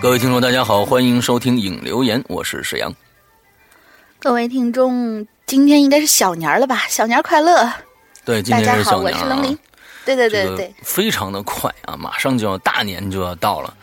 [0.00, 2.94] 各位听众，大家好，欢迎收听《影留言》，我是沈阳。
[4.20, 6.84] 各位听众，今天应该是小年了吧？
[6.88, 7.68] 小年快乐！
[8.24, 9.12] 对，今天是小年。
[9.12, 9.58] 大家好，我是龙鳞。
[10.04, 13.74] 对对对对，非常的快啊，马上就要大年就要到了。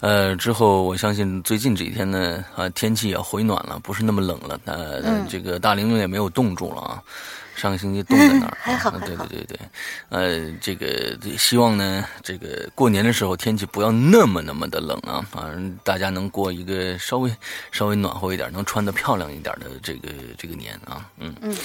[0.00, 4.60] 呃，之后我相信最近这几天呢，啊，天气也回暖了，不是那么冷了。
[4.66, 7.02] 呃，这个大玲玲也没有冻住了啊。
[7.54, 9.58] 上个星期冻在那儿， 还好，对对对对，
[10.08, 17.30] 呃，这个希望呢，这个过年的时候天气不要那么那么的冷啊，反正大家能过一个稍微
[17.70, 21.34] 稍微暖和一点，能穿的漂亮一点的这个这个年啊，嗯。
[21.40, 21.56] 嗯，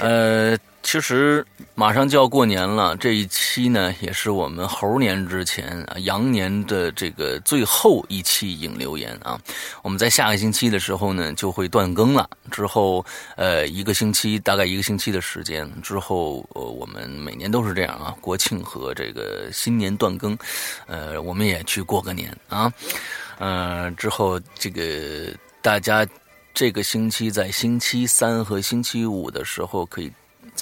[0.00, 0.58] 呃。
[0.84, 9.40] 其实马上就要过年了，这一期呢也是我们猴年之前啊羊年的这个最后一期影留言啊。
[9.82, 20.36] 我们在下个星期的时候呢就会断更了，之后呃一个星期大概一个星期的时间之后，我们每年都是这样啊，国庆和这个新年断更，
[20.86, 22.70] 呃我们也去过个年啊，
[23.38, 26.06] 呃之后这个大家
[26.52, 30.12] 这个星期在星期三和星期五的时候可以。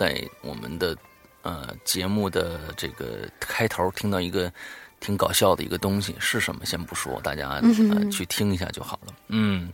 [0.02, 0.96] 在我们的
[1.42, 4.52] 呃节目的这个开头听到一个
[4.98, 6.66] 挺搞笑的一个东西是什么？
[6.66, 7.62] 先不说，大家
[7.94, 9.14] 呃去听一下就好了。
[9.28, 9.72] 嗯，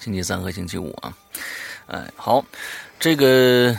[0.00, 1.16] 星期三和星期五啊，
[1.86, 2.44] 哎，好，
[2.98, 3.72] 这个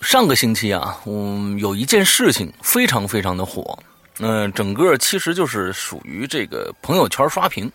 [0.00, 3.78] 上个星期啊，嗯，有一件事情非常非常的火，
[4.18, 7.70] 嗯，整个其实就是属于这个朋友圈刷屏。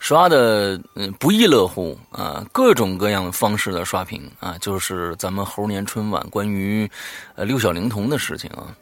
[0.00, 6.90] 刷的嗯不亦乐乎啊，各种各样的方式的刷屏啊，就是咱们猴年春晚关于
[7.36, 8.74] 呃六小龄童的事情啊。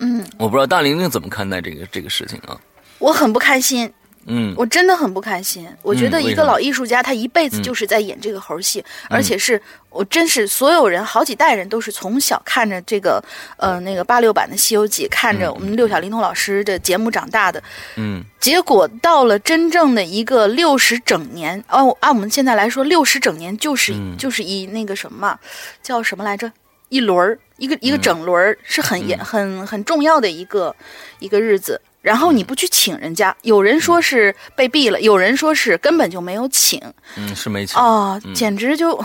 [0.00, 2.60] 嗯，我不知道大玲玲怎么看待这个这个事情啊。
[2.98, 3.90] 我很不开心，
[4.26, 4.54] 嗯。
[4.56, 5.68] 我真的很不开心。
[5.82, 7.62] 我觉得一个老艺术家，他一辈子嗯。
[7.62, 9.60] 就是在演这个猴戏，而且是
[9.90, 13.22] 我真是所有人好几代人都是从小看着这个
[13.56, 17.62] 呃那个八六版的《西游记》，看着我们六小龄童老师的节目长大的。
[17.96, 18.24] 嗯。
[18.40, 24.16] 结果到了真正的一个六十整年，哦，按我们现在来说，六十整年就是、嗯。
[24.18, 25.38] 就是一那个什么嘛，
[25.82, 26.50] 叫什么来着？
[26.90, 30.76] 一轮儿，一个一个整轮儿，是很严、很很重要的一个
[31.18, 31.80] 一个日子。
[32.04, 36.78] 然后你不去请人家，有人说是被毙了，有人说是根本就没有请
[37.16, 37.80] 嗯，是没请。
[37.80, 39.02] 哦，简直就。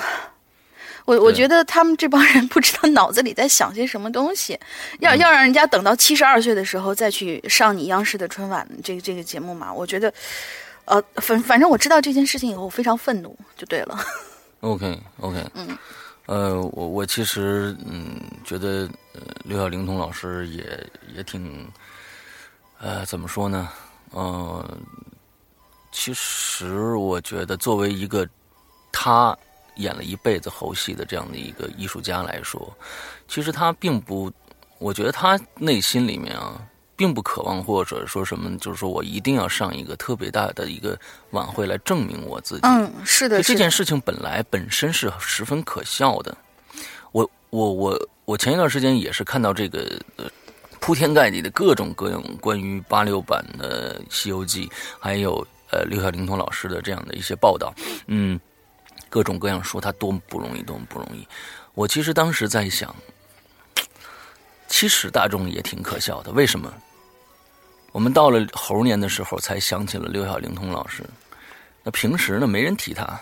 [1.06, 4.60] 我我觉得他们这帮人不知道脑子里在想些什么东西，
[5.00, 9.74] 要要让人家等到七十二岁的时候再去上你央视的春晚这个这个节目嘛？
[9.74, 10.14] 我觉得，
[10.86, 13.98] 呃，反反正我知道这件事情以后，我非常愤怒，就对了。
[14.60, 15.76] OK OK，嗯，
[16.28, 20.64] 呃，我我其实嗯觉得呃刘晓龄童老师也
[21.16, 21.68] 也挺，
[22.80, 23.70] 呃，怎么说呢？
[24.12, 24.78] 呃，
[25.92, 28.28] 其实我觉得作为一个
[28.92, 29.38] 他
[29.76, 32.76] 演了一辈子猴戏的这样的一个艺术家来说，
[33.28, 34.32] 其实他并不，
[34.78, 36.62] 我觉得他内心里面啊。
[37.00, 41.00] 并不渴望，或者说什么，就是说我一定要上一个特别大的一个
[41.30, 42.62] 晚会来证明我自己。
[42.64, 46.38] 嗯，是的，这件事情本来本身是十分可笑的。
[47.14, 50.26] 我我我我前一段时间也是看到这个呃
[50.80, 54.68] 铺天盖地的各种各样关于八六版的《西游记》，
[55.00, 57.74] 还有呃刘晓龄童老师的这样的一些报道，
[58.08, 58.40] 嗯，
[59.10, 61.28] 各种各样说他多么不容易，多么不容易。
[61.74, 62.96] 我其实当时在想，
[64.68, 66.74] 其实大众也挺可笑的，为什么？
[67.92, 71.04] 我们到了猴年的时候，才想起了刘晓龄童老师。
[71.84, 73.20] 那平时呢，没人提他，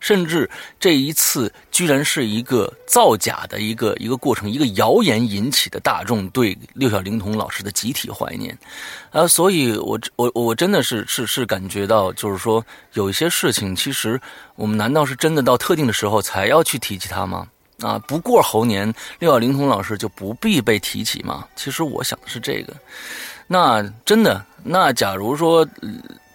[0.00, 0.48] 甚至
[0.78, 8.56] 这一次居然是一个造假的一个一个过程，一个谣言引起的大众对六小龄童老师的集体怀念，
[9.10, 14.20] 啊，所以我我我真的是是是感觉到，就是说有一些事情，其实
[14.54, 17.46] 我们难道是真的到特定的时候才要去提起它吗？
[17.80, 21.46] 啊，不过猴年六小龄童老师就不必被提起吗？
[21.54, 22.74] 其实我想的是这个。
[23.46, 25.88] 那真的，那假如说、呃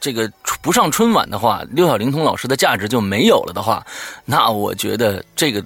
[0.03, 0.29] 这个
[0.61, 3.87] 不上春晚的话，六小龄童老师的价值就没有了的话，
[4.25, 5.63] 那我觉得这个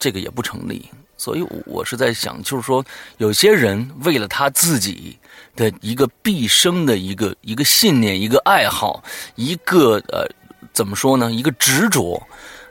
[0.00, 0.90] 这个也不成立。
[1.16, 2.84] 所以我是在想，就是说，
[3.18, 5.16] 有些人为了他自己
[5.54, 9.00] 的一个毕生的一个一个信念、一个爱好、
[9.36, 10.26] 一个呃
[10.72, 12.20] 怎么说呢，一个执着。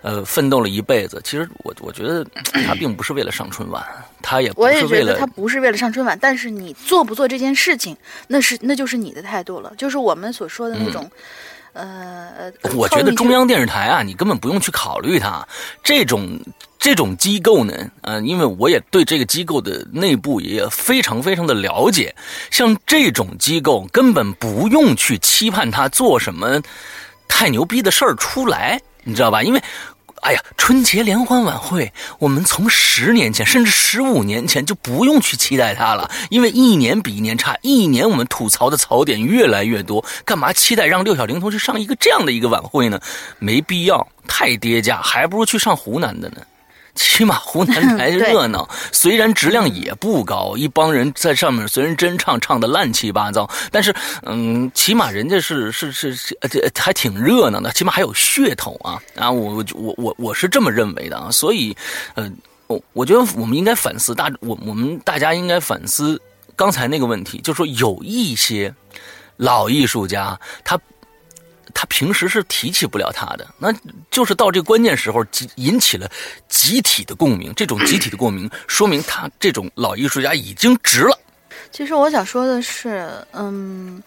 [0.05, 2.23] 呃，奋斗了一辈子，其实我我觉得
[2.63, 3.83] 他并不是为了上春晚，
[4.21, 7.97] 他也不我也是为了觉得他不是为了上春晚，但是你做不做这件事情，
[8.27, 11.09] 那是那就是你的态度了，就是我们所说的那种，
[11.73, 15.43] 呃，我觉得中央电视台啊，你根本不用去考虑它
[15.83, 16.39] 这种
[16.77, 17.73] 这种机构呢，
[18.03, 22.13] 呃，因为我也对这个机构的内部也非常非常的了解，
[22.51, 26.61] 像这种机构根本不用去期盼它做什么
[27.27, 29.41] 太牛逼的事儿出来，你知道吧？
[29.41, 29.59] 因为。
[30.25, 42.99] 哎呀，春节联欢晚会，我们从十年前甚至十五年前就不用去期待它了，因为一年比一年差，一年我们吐槽的槽点越来越多，干嘛期待让六小龄童去上一个这样的一个晚会呢？
[43.37, 46.37] 没必要，太跌价，还不如去上湖南的呢。
[46.95, 53.93] 起码湖南 台热闹，虽然质量也不高，一帮人在上面虽然真唱唱的乱七八糟，但是
[54.23, 59.29] 嗯，起码人家是是是是，呃，还挺热闹的，起码还有噱头啊啊！
[59.29, 61.75] 我我我我是这么认为的啊，所以
[62.15, 62.31] 呃，
[62.67, 66.19] 我我觉得我们应该反思大，我我们大家应该反思
[66.55, 68.73] 刚才那个问题，就是说有一些
[69.37, 70.79] 老艺术家他。
[71.77, 73.69] 他平时是提起不了他的，那
[74.09, 75.23] 就是到这个关键时候，
[75.55, 76.09] 引起了
[76.47, 77.53] 集体的共鸣。
[77.53, 81.19] 这种集体的共鸣，说明他这种老艺术家已经值了。
[81.73, 84.01] 其实我想说的是，嗯，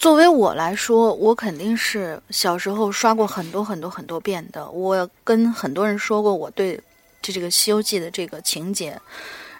[0.00, 4.68] 作为我来说，我肯定是小时候刷过很多很多很多遍的。
[4.70, 6.78] 我跟很多人说过我对
[7.22, 9.00] 这这个《西游记》的这个情节，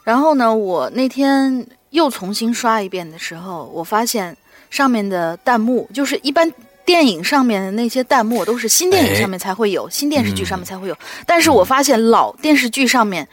[0.02, 4.36] 然后呢，我那天又重新刷一遍的时候，我发现
[4.68, 6.52] 上面的弹幕就是一般。
[6.84, 10.96] 电影上面的那些弹幕都是新电影上面才会有，哎、新电视剧上面才会有。
[11.26, 13.24] 但是我发现老电视剧上面，《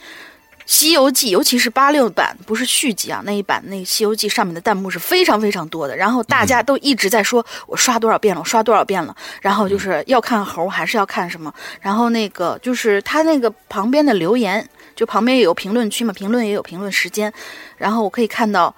[0.65, 5.98] 西游记》尤其是八六版，不是续集啊，那一版那《西游记》上面的弹幕是非常非常多的。
[5.98, 11.53] 然后大家都一直在说：“我刷多少遍了，我刷多少遍了。”然后就是要看猴还是要看什么？
[11.81, 14.65] 然后那个就是他那个旁边的留言，
[14.96, 17.31] 就旁边也有评论区嘛，评论也有评论时间。
[17.77, 18.74] 然后我可以看到，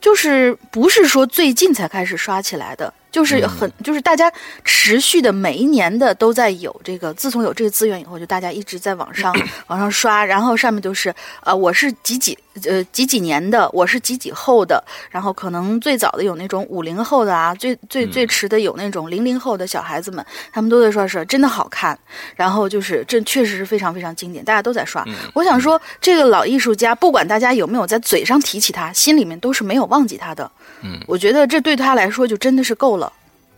[0.00, 2.92] 就是不是说最近才开始刷起来的。
[3.12, 4.32] 就是很，就是大家
[4.64, 9.32] 持续的每一年的都在有这个，自从有这个资源以后，就大家一直在往上
[9.68, 21.98] 往上刷，然后上面都是呃，我是几几呃几几年的，我是几几后的，然后可能最早的有那种五零后的啊，最最最迟的有那种零零后的小孩子们，他们都在说是真的好看，
[22.34, 25.04] 然后就是这确实是非常非常经典，大家都在刷。
[25.34, 30.50] 我想说，这个老艺术家，不管大家有没有在嘴上提起他，心里面都是没有忘记他的。
[30.82, 33.01] 嗯，我觉得这对他来说就真的是够了。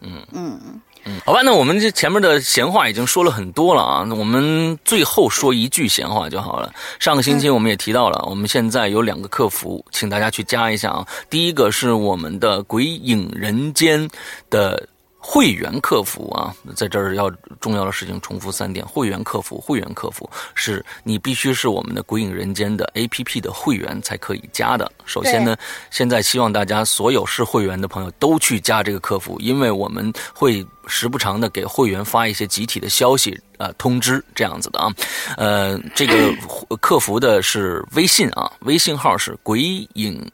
[0.04, 6.72] 嗯嗯嗯，好吧，那我们这前面的闲话已经说了很多了啊，那我们最后说一句闲话就好了。
[7.00, 11.06] 上个星期我们也提到了，我们现在有两个客服，请大家去加一下啊。
[11.28, 14.08] 第一个是我们的《鬼影人间》
[14.48, 14.88] 的。
[15.26, 24.92] 会员客服啊，在这儿要重要的事情重复三点：会员客服，会员客服是你必须是我们的《鬼影人间》的 APP 的会员才可以加的。
[25.06, 25.56] 首先呢，
[25.90, 34.92] 现在希望大家所有是会员的朋友都去加这个客服，因为我们会时不常的给会员发一些集体的消息啊通知这样子的啊。
[35.38, 36.34] 呃，这个
[36.82, 39.62] 客服的是微信啊，微信号是鬼
[39.94, 40.30] 影。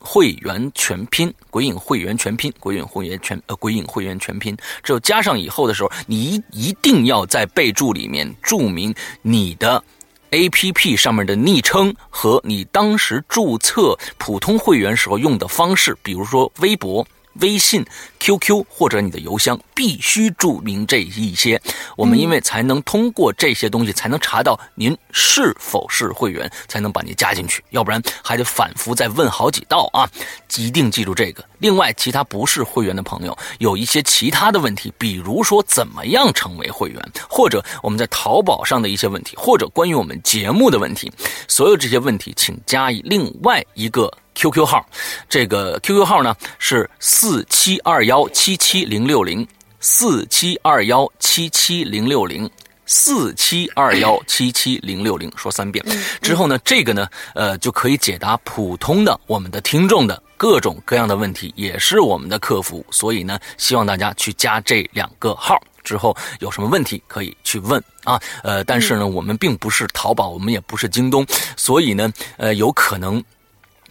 [0.00, 4.56] 会员全拼，鬼影会员全拼，鬼影会员全呃，鬼影会员全拼。
[4.82, 8.92] 只有加上以后的时候，你一一定要在备注里面注明
[9.22, 9.82] 你的
[10.30, 17.06] A P P 上面的昵称和你当时注册普通会员时候用的方式，比如说微博。
[17.34, 17.84] 微信、
[18.18, 21.60] QQ 或者你的邮箱必须注明这一些，
[21.96, 30.10] 我们因为才能通过这些东西才能查到您是否是会员，才能把您加进去，要不然还得反复再问好几道啊！
[30.56, 31.44] 一定记住这个。
[31.58, 41.10] 另外，其他不是会员的朋友有一些其他的问题，比如说怎么样成为会员，或者我们在淘宝上的一些问题，或者关于我们节目的问题，
[41.46, 44.12] 所有这些问题，请加以另外一个。
[44.40, 44.88] QQ 号，
[45.28, 49.46] 这个 QQ 号呢是四七二幺七七零六零，
[49.80, 52.50] 四七二幺七七零六零，
[52.86, 55.84] 四七二幺七七零六零，说三遍
[56.22, 71.26] 之后呢，这个呢，呃，就可以解答普通的我们的听众的各种各样的问题，也是我们的客服，所以呢，希望大家去加这两个号之后，有什么问题可以去问啊，呃，但是呢，我们并不是淘宝，我们也不是京东，
[71.58, 73.22] 所以呢，呃，有可能。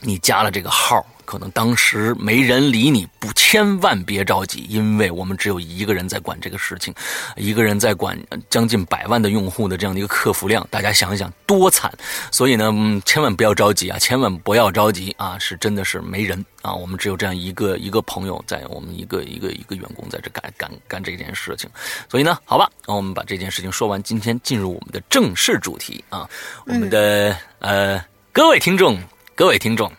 [0.01, 6.93] 你加了这个号，可能当时没人理你，不，千万别着急，因为我们只有一个人在管这个事情，
[7.35, 8.17] 一个人在管
[8.49, 11.91] 将近百万的用户的这样的一个客服量，大家想一想多惨。
[12.31, 12.73] 所以呢，
[13.05, 21.69] 千万不要着急啊，千万不要着急啊，是真的是没人啊，我们只有这样一个一个朋友在，我们一个一个一个员工在这干干干这件事情。
[22.09, 26.27] 所以呢，好吧，那我们把这件事情说完，今天进入我们的正式主题啊，
[26.65, 28.97] 我们的呃各位听众。
[29.39, 29.89] 各位听众，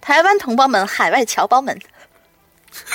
[0.00, 1.78] 台湾同胞们，海外侨胞们，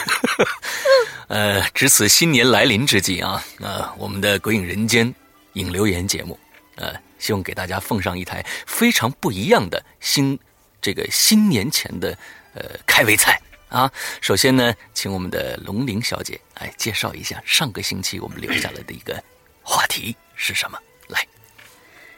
[1.29, 5.07] 呃，值此新年来临之际啊，呃，我们的《鬼影人间》
[5.53, 6.39] 影留言节目，
[6.73, 10.39] 呃，希望给大家奉上一台非常不一样的新
[10.81, 12.17] 这个新年前的
[12.55, 13.91] 呃开胃菜啊。
[14.21, 19.23] 首先呢，请我们的龙玲小姐来介绍一下上个星期我们留下来的一个
[19.61, 20.79] 话题是什么？
[21.09, 21.23] 来，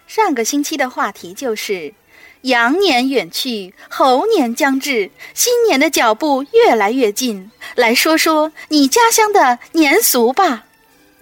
[0.07, 1.93] 上个星期的话题就是。
[2.41, 7.51] 羊年远去，猴年将至，新年的脚步越来越近。
[7.75, 10.65] 来说说你家乡的年俗吧。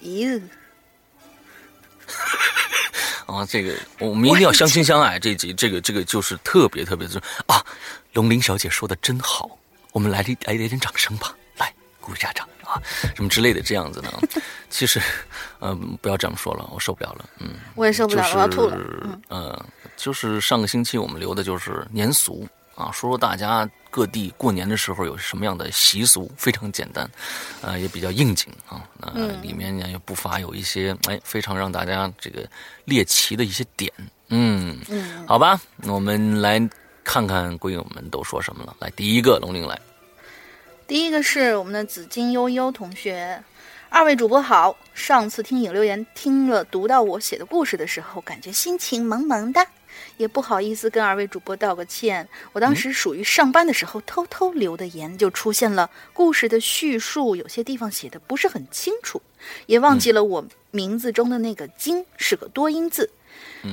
[0.02, 0.40] 哟，
[3.26, 5.18] 啊，这个我们一定要相亲相爱。
[5.20, 7.66] 这集这个这个就是特别特别的啊，
[8.14, 9.58] 龙玲小姐说的真好，
[9.92, 12.48] 我们来来来点掌声吧，来鼓一下掌。
[12.68, 12.82] 啊，
[13.16, 14.12] 什么之类的这样子呢？
[14.70, 15.02] 其实，
[15.62, 17.30] 嗯，不要这样说了，我受不了了。
[17.40, 18.78] 嗯，我也受不了，我要吐了。
[19.30, 22.46] 嗯，就是上个星期我们留的就是年俗
[22.76, 27.10] 啊，说说大家各地过年的时候有什么样的习俗，非常简单，
[27.62, 28.84] 呃，也比较应景啊。
[29.00, 32.46] 那里面呢也不乏有一些哎，非常让大家这个
[32.84, 33.90] 猎奇的一些点。
[34.28, 36.60] 嗯嗯，好吧，那我们来
[37.04, 38.76] 看看闺友们都说什么了。
[38.80, 39.80] 来，第一个龙玲来。
[40.88, 43.44] 第一个是我们的紫金悠悠同学，
[43.90, 44.78] 二位主播好。
[44.94, 49.68] 上次听影留言听了读到我写的故事的时候，感觉心情萌萌的，
[50.16, 52.30] 也不好意思跟二位主播道个歉。
[52.54, 59.22] 我当时属于上班的时候偷偷留的言，就出现了故事的叙述有些地方写的不是很清楚，
[59.66, 63.10] 也忘记了我名字中的那个“金”是个多音字。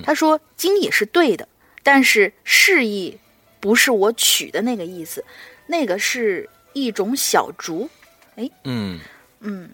[0.03, 1.47] 他说“金”也是对的，
[1.85, 3.21] 但是释义
[3.61, 5.25] 不是我取的那个意思，
[5.69, 6.51] 那个是。
[6.75, 7.89] 一种小竹，
[8.37, 9.01] 哎，嗯。
[9.41, 9.71] 嗯，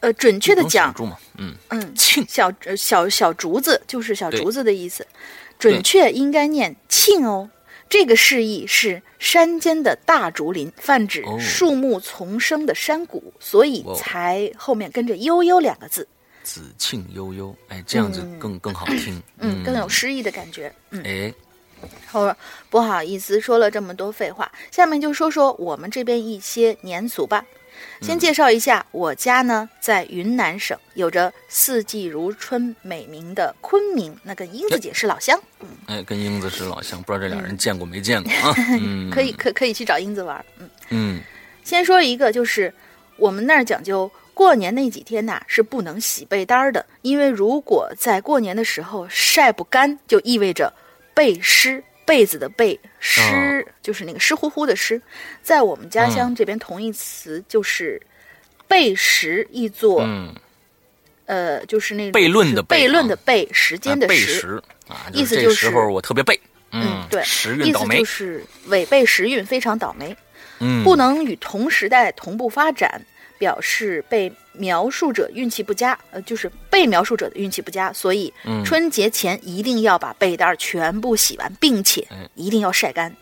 [0.00, 0.94] 呃，准确的讲，
[1.38, 1.54] 嗯。
[1.68, 5.06] 嗯，庆小小小竹子就是小竹子的意思，
[5.58, 7.50] 准确应该念庆哦。
[7.88, 11.38] 这个释义是山间的大竹林，泛指哦。
[11.40, 16.06] 树木丛生的山谷，所以才后面跟着“悠悠”两个字，
[16.42, 18.38] 子庆悠悠，哎，这样子嗯。
[18.38, 20.70] 更、更好听，嗯，更有诗意的感觉。
[20.90, 21.34] 嗯，哎，
[22.06, 22.36] 好，
[22.70, 27.44] 不好意思，说了这么多废话，下面就说说我们这边一些年俗吧。
[28.02, 38.54] 先介绍一下，我家呢在云南省，有着四季如春美名的昆明，那跟英子姐是老乡，嗯哎，跟英子是老乡，不知道这俩人见过没见过啊？
[38.80, 40.44] 嗯，可以可可以去找英子玩。
[40.58, 41.20] 嗯，嗯，
[41.62, 42.72] 先说一个，就是
[43.16, 50.72] 我们那儿讲究过年那几天呐、是不能洗被单儿的，因为如果在过年的时候晒不干，就意味着
[51.18, 51.82] 被湿。
[52.08, 54.98] 被子的被湿、就是那个湿乎乎的湿，
[55.42, 58.00] 在我们家乡这边同义词就是
[58.66, 60.34] 背时，译作、嗯，
[61.26, 64.62] 呃，就是那个悖论的悖论的悖，时间的时，时。
[64.88, 66.40] 啊，意思就是这时候我特别背，
[66.72, 67.96] 嗯，对，时运倒霉。
[67.96, 70.16] 意思就，是违背时运，非常倒霉。
[70.60, 73.02] 嗯，不能与同时代同步发展，
[73.38, 83.14] 表示被描述者运气不佳，呃，就是被描述者的运气不佳，所以嗯春节前一定要把被单儿全部洗完，并且哎一定要晒干。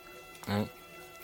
[0.48, 0.66] 嗯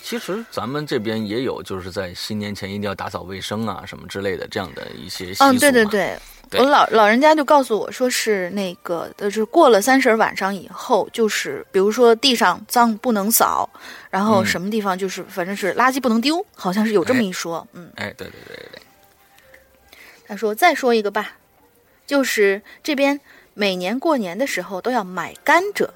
[0.05, 6.19] 其实咱们这边也有，就是在新年前一定要打扫卫生啊，什么之类的这样的一些习俗对对对。
[6.53, 6.61] 对。
[6.61, 13.69] 我老老人家就告诉我说是那个，呃就是过了三十儿晚上以后，就是比如说地上脏不能扫，
[14.11, 14.47] 然后嗯。
[14.47, 17.67] 什么地方就是反正是垃圾不能丢，好像是有这么一说。
[17.73, 18.83] 嗯，哎，对对对对对，
[20.29, 21.33] 他说再说一个吧，
[22.07, 23.19] 就是这边
[23.55, 25.89] 每年过年的时候都要买甘蔗，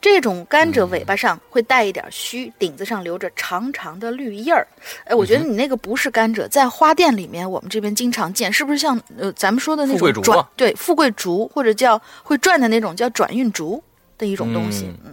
[0.00, 4.66] 这种甘蔗尾巴上会带一点须，顶子上留着长长的绿叶儿。
[5.04, 13.82] 哎，我觉得你那个不是甘蔗，在花店里面我们这边经常见，是不是像呃咱们说的那富贵种转对富贵竹或者叫会转的那种叫转运竹
[14.16, 14.86] 的一种东西？
[14.86, 15.12] 嗯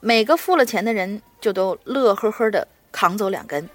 [0.00, 3.68] 每个付了钱的人就都乐呵呵的扛走两根。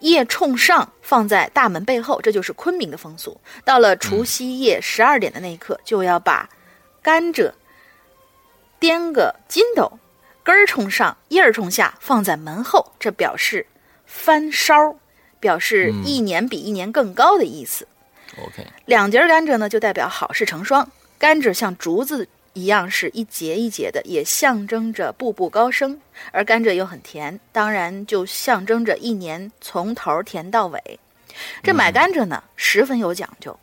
[0.00, 3.40] 叶冲上，放在大门背后，这就是昆明的风俗。
[3.64, 6.48] 到了除夕夜十二点的那一刻，就要把
[7.02, 7.50] 甘蔗
[8.78, 9.98] 颠个筋斗，
[10.42, 13.66] 根儿冲上，叶儿冲下，放在门后，这表示
[14.06, 14.96] 翻梢，
[15.40, 17.86] 表示一年比一年更高的意思。
[18.36, 20.88] OK，两节甘蔗呢，就代表好事成双。
[21.18, 26.00] 甘蔗像竹子一样是一节一节的，也象征着步步高升。
[26.30, 31.00] 而甘蔗又很甜，当然就象征着一年从头甜到尾。
[31.62, 33.58] 这买甘蔗呢，十分有讲究，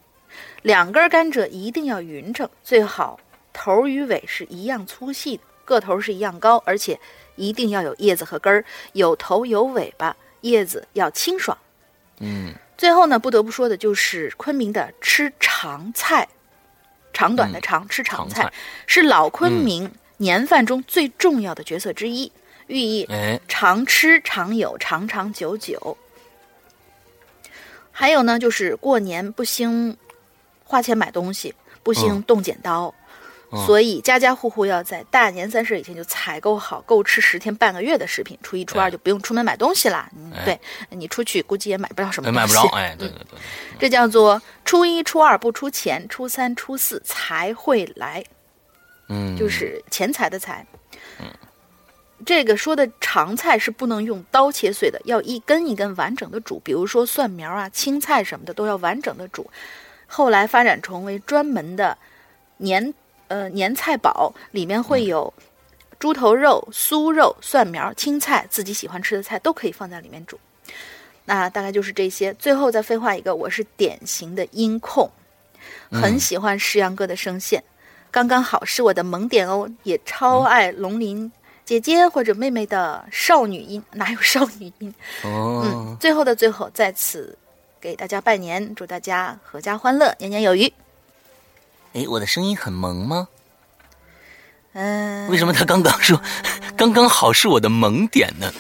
[0.62, 3.20] 两根甘蔗一定要匀称，最好
[3.56, 7.00] 头与尾是一样粗细的，个头是一样高，而且
[7.38, 11.58] 一定要有叶子和根儿，有头有尾巴，叶子要清爽。
[12.20, 16.28] 嗯，最后呢，不得不说的就是昆明的吃长菜，
[17.14, 18.52] 长短的长，吃长菜
[18.86, 22.32] 是老昆明年饭中最重要的角色之一，
[22.68, 25.98] 寓意哎，常吃常有，长长久久。
[27.92, 29.96] 还有呢，就是过年不兴
[30.64, 32.24] 花钱买东西，不兴嗯。
[32.24, 32.94] 动剪刀，嗯
[33.66, 40.10] 所以家家户户要在大年三十以前就采购好够吃十天半个月的食品，初一初二哎就不用出门买东西啦。
[40.16, 43.40] 嗯，哎对你出去估计也买不了什么哎，东西，买不着，哎，对对对，
[43.80, 48.24] 这叫做初一初二不出钱，初三初四才会来。
[49.10, 50.66] 嗯，就是钱财的财。
[51.20, 51.28] 嗯
[52.26, 56.60] 这个说的长菜是不能用刀切碎的，要一根一根完整的煮。
[56.64, 59.52] 比如说蒜苗啊、青菜什么的都要完整的煮。
[60.08, 61.98] 后来发展成为专门的
[62.58, 62.94] 年
[63.28, 65.34] 呃年菜宝，里面会有
[66.00, 70.40] 猪头肉、酥肉、蒜苗、青菜，自己喜欢吃的菜都可以放在里面煮。
[71.26, 72.34] 那大概就是这些。
[72.36, 75.10] 最后再废话一个，我是典型的音控，
[75.90, 77.64] 很喜欢石阳哥的声线。
[78.12, 81.32] 刚刚好是我的萌点哦，也超爱龙鳞
[81.66, 84.94] 姐姐或者妹妹的少女音，哪有少女音？
[85.24, 87.38] 哦嗯，，最后的最后，在此
[87.82, 90.72] 给大家拜年，祝大家阖家欢乐，年年有余。
[91.96, 93.28] 哎，我的声音很萌吗？
[94.74, 96.22] 嗯，为什么他刚刚说
[96.76, 98.52] 刚刚好是我的萌点呢？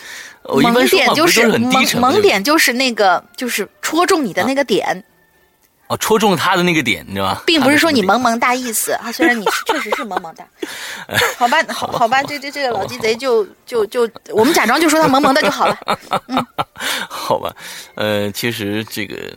[0.43, 5.03] 我一般萌说话点就是不是很低萌沉萌点就是那个就是戳中你的那个点，
[5.87, 7.43] 哦，戳中他的那个点，你知道吧？
[7.45, 10.47] 并不是说你萌萌哒意思啊，虽然你是确实是萌萌哒，
[11.37, 15.77] 好吧，好好吧，这这这个老鸡贼就就就我们假装就说他萌萌的就好了。
[17.09, 17.53] 好吧，
[17.95, 19.35] 呃，其实这个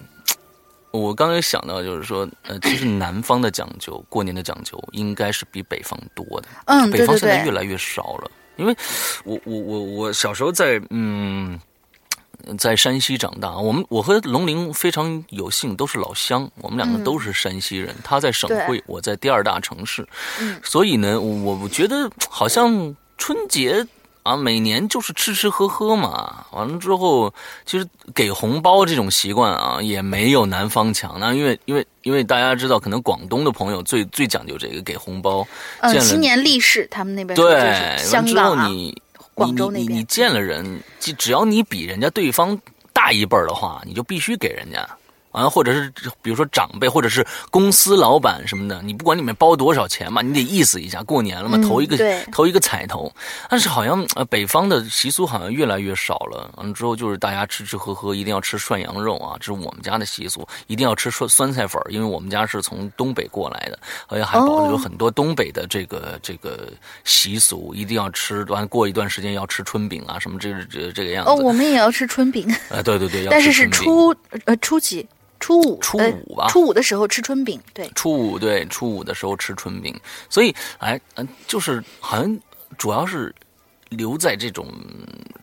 [0.90, 6.48] 我刚才想到，就是说，呃，其实南方的讲究，过年的讲究应该是比北方多的。
[6.66, 8.76] 嗯，北方现在越来越少了，因为
[9.24, 11.58] 我我我我小时候在嗯。
[12.56, 17.94] 在山西长大，我们我和龙玲非常有幸，都是老乡，我们两个嗯都是山西人。
[18.02, 20.06] 他在省会，我在第二大城市，
[20.40, 23.84] 嗯所以呢，我我觉得好像春节
[24.28, 26.44] 啊，每年就是吃吃喝喝嘛。
[26.50, 27.32] 完了之后，
[27.64, 31.16] 其实给红包这种习惯啊，也没有南方强。
[31.18, 35.46] 那因为因为因为大家知道，可能广东的朋友最最讲究这个给红包。
[35.80, 38.94] 嗯，新年利是他们那边对，香港啊，你
[39.32, 42.58] 广州那边，你见了人，只只要你比人家对方
[42.92, 44.86] 大一辈儿的话，你就必须给人家。
[45.30, 51.96] 啊，或者是比如说长辈，或者是公司老板什么的，你不管里面包多少钱嘛，你得意思一下，过年了嘛，投一个
[52.32, 53.12] 投一个彩头。
[53.48, 56.50] 但是好像呃，北方的习俗好像越来越少了。
[56.56, 66.72] 完了之后就是大家吃吃喝喝，一定要吃涮羊肉啊，这是我们家的习俗，一定要吃酸酸菜粉，因为我们家是从东北过来的，好像还保留很多东北的这个这个
[67.04, 68.44] 习俗，一定要吃。
[68.48, 71.30] 完过一段时间要吃春饼啊，什么这这这个样子。
[71.30, 72.50] 哦，我们也要吃春饼。
[72.70, 74.14] 啊，对对对，但是是初
[74.46, 75.06] 呃初几。
[75.40, 76.46] 初五，初五吧。
[76.48, 77.88] 初五的时候吃春饼，对。
[77.94, 79.98] 初五对，初五的时候吃春饼，
[80.28, 82.38] 所以哎，嗯，就是好像
[82.76, 83.34] 主要是
[83.90, 84.66] 留在这种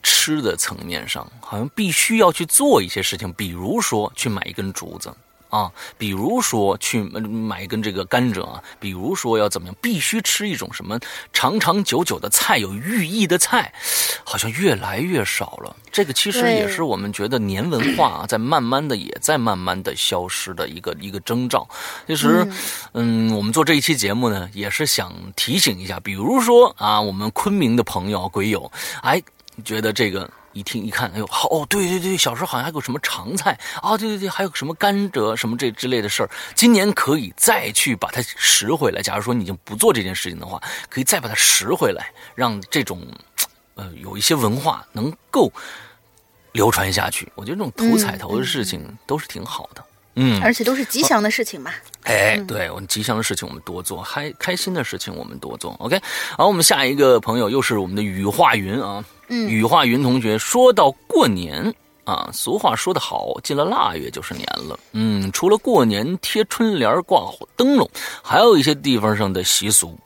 [0.03, 5.11] 吃的层面上，好像必须要去做一些事情，比如说去买一根竹子。
[5.49, 10.99] 啊，比如说去买一根这个甘蔗啊，比如说要怎么样，必须吃一种什么
[11.31, 13.73] 长长久久的菜，有寓意的菜，
[14.23, 15.75] 好像越来越少了。
[15.91, 21.67] 这个其实也是我们觉得年文化啊，在慢慢的也在慢慢的消失的一个一个征兆。
[22.07, 22.45] 其实，
[22.93, 29.21] 嗯，我们做这一期节目呢，也是想提醒一下，比如说啊，我们昆明的朋友鬼友，哎，
[29.63, 30.29] 觉得这个。
[30.55, 39.01] 一听一看，哎呦，好哦，对对对，小时候好像还有什么长菜啊，对对对，还有什么甘蔗什么这之类的事儿，今年可以再去把它拾回来。
[39.01, 43.05] 假如说你已经不做这件事情的话，可以再把它拾回来，让这种
[43.75, 45.51] 呃有一些文化能够
[46.53, 47.29] 流传下去。
[47.35, 49.83] 我觉得这种图彩头的事情都是挺好的。
[50.17, 51.69] 嗯，而且都是吉祥的事情嘛。
[52.03, 55.75] 哎，对我们吉祥的事情我们多做，开开心的事情我们多做。
[55.79, 56.01] OK，
[56.37, 59.03] 好，我们下一个朋友又是我们的雨化云啊。
[59.27, 64.79] 嗯，羽化云同学说到过年啊，俗话说得好，进了腊月就是年了。
[64.91, 67.21] 嗯，除了过年贴春联、挂
[67.55, 67.89] 灯笼，
[68.23, 69.97] 还有一些地方上的习俗，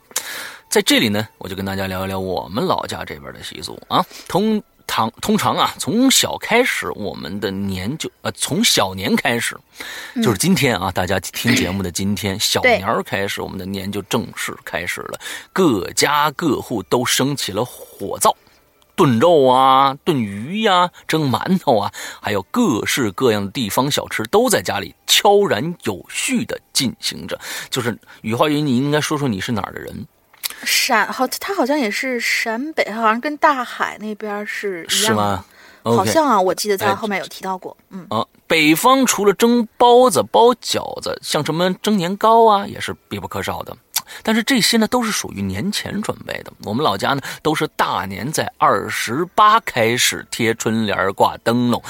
[0.68, 4.04] 在这里呢，我就跟大家聊一聊我们老家这边的习俗啊。
[4.28, 4.62] 通。
[4.92, 9.56] 常通常啊，从小开始，我们的年就呃，从小年开始，
[10.16, 15.20] 就是今天啊，大家听节目的今天， 小年儿开始，我们的年就正式开始了。
[15.52, 18.36] 各家各户都升起了火灶，
[19.00, 27.40] 炖肉啊，炖鱼呀，蒸馒头啊，还有各式各样的地方小吃，都在家里悄然有序的进行着。
[27.70, 30.06] 就是雨花云，你应该说说你是哪儿的人？
[30.64, 35.06] 陕好，他好像也是陕北，好像跟大海那边是一样。
[35.06, 35.46] 是吗？
[35.82, 37.74] 好像啊，我记得在后面有提到过。
[37.88, 38.06] 嗯。
[38.10, 43.74] 啊，北方除了蒸包子、包饺子，像什么蒸年糕啊，也是必不可少的。
[44.22, 46.52] 但是这些呢，都是属于年前准备的。
[46.64, 51.82] 我们老家呢，都是大年在二十八开始贴春联、挂灯笼，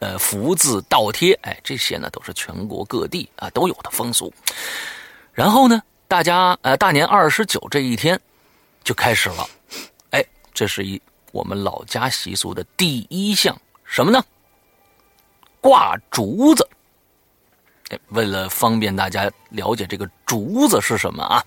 [0.00, 1.32] 呃，福字倒贴。
[1.42, 4.32] 哎，这些呢，都是全国各地啊都有的风俗。
[5.32, 5.82] 然后呢？
[6.08, 8.18] 大家呃，大年二十九这一天
[8.82, 9.46] 就开始了，
[10.10, 10.98] 哎，这是一
[11.32, 14.24] 我们老家习俗的第一项什么呢？
[15.60, 16.66] 挂竹子。
[18.08, 21.42] 为了方便大家了解这个竹子是什么啊，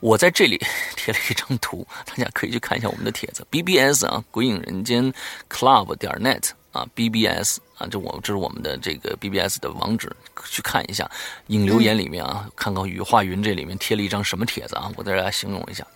[0.00, 0.60] 我在这里
[0.96, 5.12] 贴了一张图，大家可以去看一下我们的帖子，BBS 啊，鬼影人间
[5.50, 7.58] Club 点 net 啊，BBS。
[7.76, 10.10] 啊，这我这是我们的这个 BBS 的网址，
[10.48, 11.06] 去看一下。
[11.48, 14.90] 引留言里面啊，看看羽化云这里面贴了一张什么帖子啊？
[14.96, 15.86] 我在这来形容一下。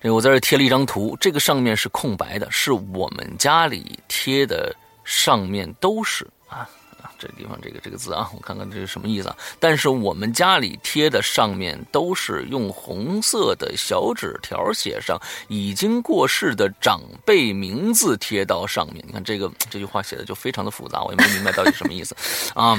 [0.00, 6.66] 这个我在这贴了一张图，这个上面是空白的，是我们家里贴的，上面都是啊。
[7.26, 9.36] 这地方这个这个字啊，我看看这是什么意思啊？
[9.58, 19.04] 但是我们家里贴的上面都是用红色的小纸条写上已经过世的长辈名字贴到上面。
[19.06, 22.14] 你看这个这句话写的就非常的复杂，我也没明白到底什么意思
[22.54, 22.78] 啊。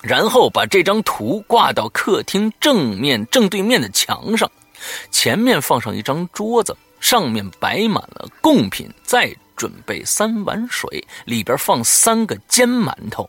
[0.00, 4.50] 然后把这张图挂到客厅正面正对面的墙上，
[5.10, 9.34] 前面放上一张桌子，上面摆满了贡品，再。
[9.56, 13.28] 准备三碗水，里边放三个煎馒头，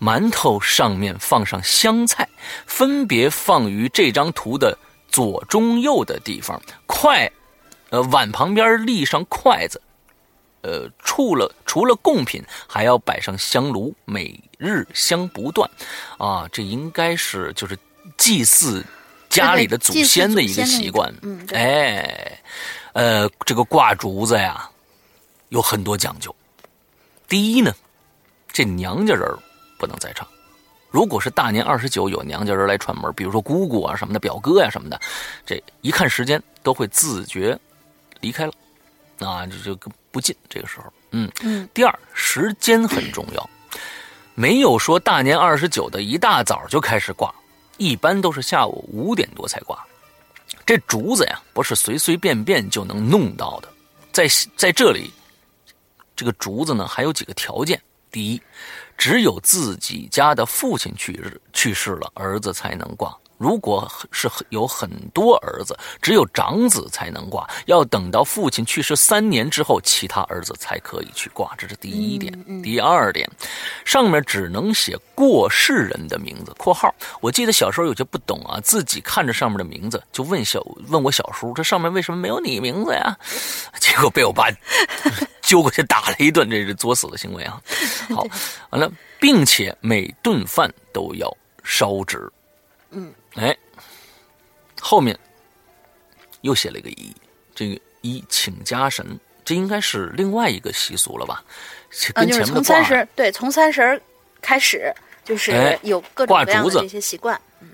[0.00, 2.28] 馒头上面放上香菜，
[2.66, 4.76] 分别放于这张图的
[5.08, 6.60] 左、中、右的地方。
[6.86, 7.30] 筷，
[7.90, 9.80] 呃，碗旁边立上筷子，
[10.60, 15.70] 呃，除了除了贡品，还要摆上香炉，每日香不断。
[16.18, 17.78] 啊，这应该是就是
[18.18, 18.84] 祭祀
[19.28, 21.12] 家里的祖先的一个习惯。
[21.22, 22.38] 嗯，哎，
[22.92, 24.68] 呃，这个挂竹子呀。
[25.52, 26.34] 有很多讲究。
[27.28, 27.74] 第一呢，
[28.50, 29.22] 这娘家人
[29.78, 30.26] 不能在场。
[30.90, 34.98] 如果是大年二十九有娘家人来串门，比如说姑姑啊什么的、表哥呀什么的，
[35.44, 37.58] 这一看时间都会自觉
[38.20, 38.52] 离开了。
[39.18, 39.78] 啊，这就
[40.10, 40.90] 不进这个时候。
[41.10, 41.68] 嗯嗯。
[41.74, 43.50] 第二，时间很重要，
[44.34, 47.32] 没有说大年二十九的一大早就开始挂，
[47.76, 49.78] 一般都是下午五点多才挂。
[50.64, 53.68] 这竹子呀，不是随随便便就能弄到的，
[54.12, 55.12] 在在这里，
[56.22, 57.82] 这个竹子呢还有几个条件。
[58.12, 58.40] 第一，
[58.96, 63.12] 只有自己家的父亲去世去世了，儿子才能挂。
[63.38, 71.52] 如果是有很多儿子，只有长子才能挂，要等到父亲去世三年之后，其他儿子才可以去挂。
[71.58, 72.62] 这是第一点。
[72.62, 73.28] 第二点，
[73.84, 76.94] 上面只能写过世人的名字（括号）。
[77.20, 83.18] 我记得小时候有些不懂啊，自己看着上面的名字，就问小问我小叔：“这上面为什么没有你名字呀？”
[83.80, 84.48] 结果被我爸
[85.52, 87.60] 揪过去打了一顿，这是作死的行为啊！
[88.08, 88.26] 好，
[88.70, 91.30] 完了，并且每顿饭都要
[91.62, 92.26] 烧纸。
[92.90, 93.12] 嗯。
[93.34, 93.54] 哎，
[94.80, 95.14] 后面
[96.40, 97.14] 又写了一个一，
[97.54, 99.06] 这个一请家神，
[99.44, 101.44] 这应该是另外一个习俗了吧？
[102.14, 104.00] 嗯，就是从三十对，从三十
[104.40, 104.90] 开始，
[105.22, 107.38] 就是有各种各样的这些习惯。
[107.60, 107.68] 嗯，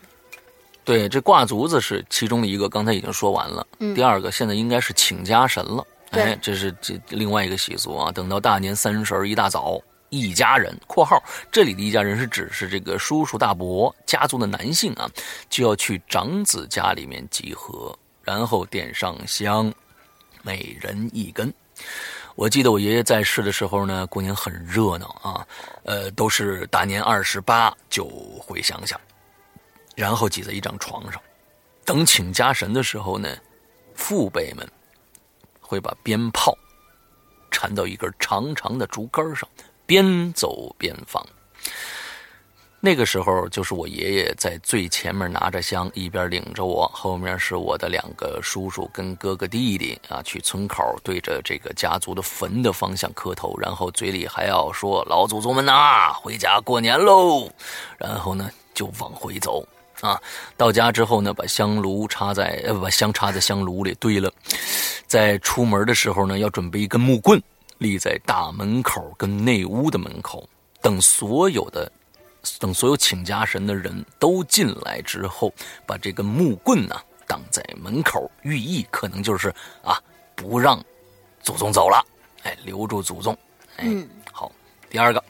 [0.82, 3.64] 对，这挂竹子是其中的一个，刚才已经说完了。
[3.78, 5.86] 嗯，第二个现在应该是请家神了。
[6.10, 8.10] 哎，这是这另外一个习俗啊。
[8.12, 9.80] 等到大年三十一大早。
[10.10, 15.06] 一家人（括号这里的一家人是指是这个叔叔大伯家族的男性啊），
[15.50, 19.70] 就要去长子家里面集合，然后点上香，
[20.40, 21.52] 每人一根。
[22.36, 25.46] 我记得我爷爷在世的时候呢，过年很热闹啊，
[25.82, 28.06] 呃，都是大年二十八就
[28.40, 28.98] 回乡下，
[29.94, 31.20] 然后挤在一张床上，
[31.84, 33.28] 等请家神的时候呢，
[33.94, 34.66] 父辈们
[35.68, 36.56] 会把鞭炮
[37.50, 39.46] 缠到一根长长的竹竿上。
[39.86, 41.26] 边走边放，
[42.78, 57.50] 那个时候就是我爷爷在最前面拿着香，一边领着我，后面是我的两个叔叔跟哥哥弟弟啊，去村口对着这个家族的坟的方向磕头，然后嘴里还要说“老祖宗们呐，回家过年喽”，
[57.96, 59.66] 然后呢就往回走
[60.00, 60.20] 啊。
[60.56, 64.32] 到家之后呢，把香炉插在呃，把香插在香炉里堆了，
[65.06, 67.42] 在出门的时候呢，要准备一根木棍。
[67.78, 70.44] 立在大门口跟内屋的门口，
[70.82, 71.88] 等所有的，
[72.58, 75.54] 等所有请家神的人都进来之后，
[75.86, 79.96] 把这根木棍呢挡在门口，寓意可能就是啊，
[80.34, 80.84] 不让
[81.40, 82.04] 祖宗走了，
[82.42, 83.38] 哎，留住祖宗。
[83.76, 84.50] 嗯，好，
[84.90, 85.22] 第二个，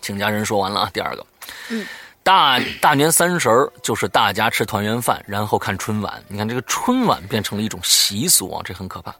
[0.00, 1.26] 请家人说完了啊，第二个，
[1.70, 1.84] 嗯。
[2.30, 6.22] 大大年三十儿就是大家吃团圆饭，然后看春晚。
[6.28, 9.12] 你看这个春晚变成了一种习俗啊，这很可怕。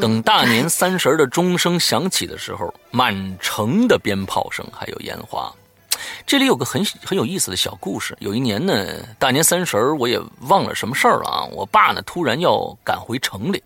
[0.00, 5.52] 等大年三十儿的钟声响起的时候，满城的鞭炮声还有烟花。
[6.24, 8.16] 这里有个很很有意思的小故事。
[8.20, 8.72] 有一年呢，
[9.18, 11.44] 大年三十儿我也忘了什么事儿了啊。
[11.52, 13.62] 我爸呢突然要赶回城里，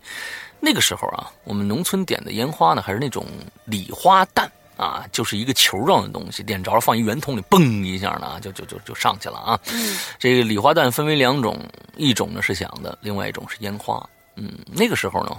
[0.59, 3.25] 那个时候啊，我们农村点的烟花呢还是那种
[3.63, 4.51] 礼花弹。
[4.81, 9.59] 啊，就是一个球状的东西，点着了放一圆筒里，嘣一下呢，就就就就上去了啊。
[9.71, 11.63] 嗯，这个礼花弹分为两种，
[11.95, 14.03] 一种呢是响的，另外一种是烟花。
[14.35, 15.37] 嗯，那个时候呢，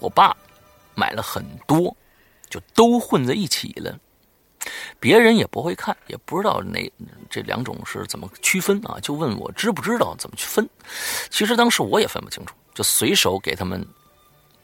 [0.00, 0.36] 我爸
[0.96, 1.96] 买了很多，
[2.50, 3.96] 就都混在一起了。
[4.98, 6.92] 别人也不会看，也不知道哪
[7.30, 10.68] 这两种是怎么区分啊，就问我知不知道怎么去分。
[11.30, 13.86] 其实当时我也分不清楚，就随手给他们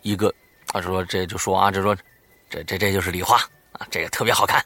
[0.01, 0.35] 一个，
[0.67, 1.97] 他说这就说啊，就说
[2.51, 3.39] 这这这就是礼花。
[3.91, 4.65] 这个特别好看，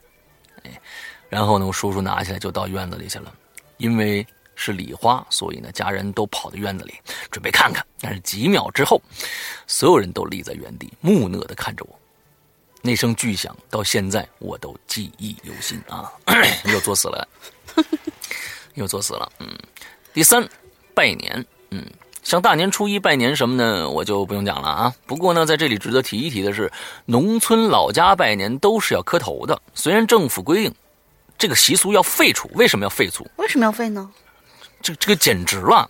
[0.65, 0.81] 哎，
[1.29, 3.33] 然后呢，我叔叔拿起来就到院子里去了，
[3.77, 6.95] 因为是礼花，所以呢，家人都跑到院子里
[7.31, 7.85] 准备看看。
[8.01, 9.01] 但是几秒之后，
[9.67, 11.99] 所有人都立在原地，木讷的看着我。
[12.83, 16.13] 那声巨响到现在我都记忆犹新啊！
[16.73, 17.29] 又作死了，
[18.75, 19.33] 又作死了。
[19.41, 19.49] 嗯，
[20.13, 20.49] 第三，
[20.95, 21.45] 拜年。
[21.71, 21.85] 嗯。
[22.27, 23.89] 像大年初一拜年什么呢？
[23.89, 24.93] 我就不用讲了啊。
[25.07, 26.69] 不过呢，在这里值得提一提的是，
[27.05, 29.57] 农村老家拜年都是要磕头的。
[29.75, 30.75] 虽然政府规定
[31.39, 33.25] 这个习俗要废除，为什么要废除？
[33.37, 34.11] 为什么要废呢？
[34.83, 35.89] 这这个简直了！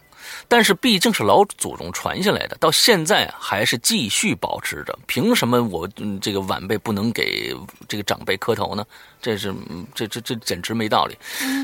[0.49, 4.97] 但是毕竟是老祖宗传下来的，到现在还是继续保持着。
[5.07, 5.89] 凭什么我
[6.21, 7.55] 这个晚辈不能给
[7.89, 8.85] 这个长辈磕头呢？
[9.21, 9.53] 这是
[9.95, 11.17] 这这这简直没道理。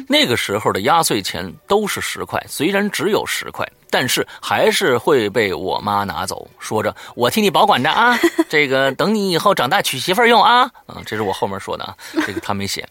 [0.08, 8.18] 那个时候的压岁钱都是十块，虽然只有十块，但是还是会被我妈拿走，说着我替你保管着啊，
[8.50, 10.62] 这个等你以后长大娶媳妇用啊。
[10.86, 12.88] 啊，这是我后面说的啊，这个他没写。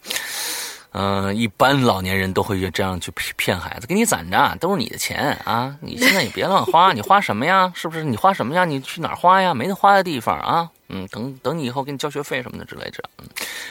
[0.92, 5.74] 嗯，一般老年人都会这样去骗孩子，给你攒着，都是你的钱啊！
[5.80, 7.72] 你现在也别乱花， 你花什么呀？
[7.74, 8.04] 是不是？
[8.04, 8.66] 你花什么呀？
[8.66, 9.54] 你去哪儿花呀？
[9.54, 10.68] 没得花的地方啊！
[10.88, 13.02] 嗯，等等你以后给你交学费什么的之类的。
[13.18, 13.26] 嗯，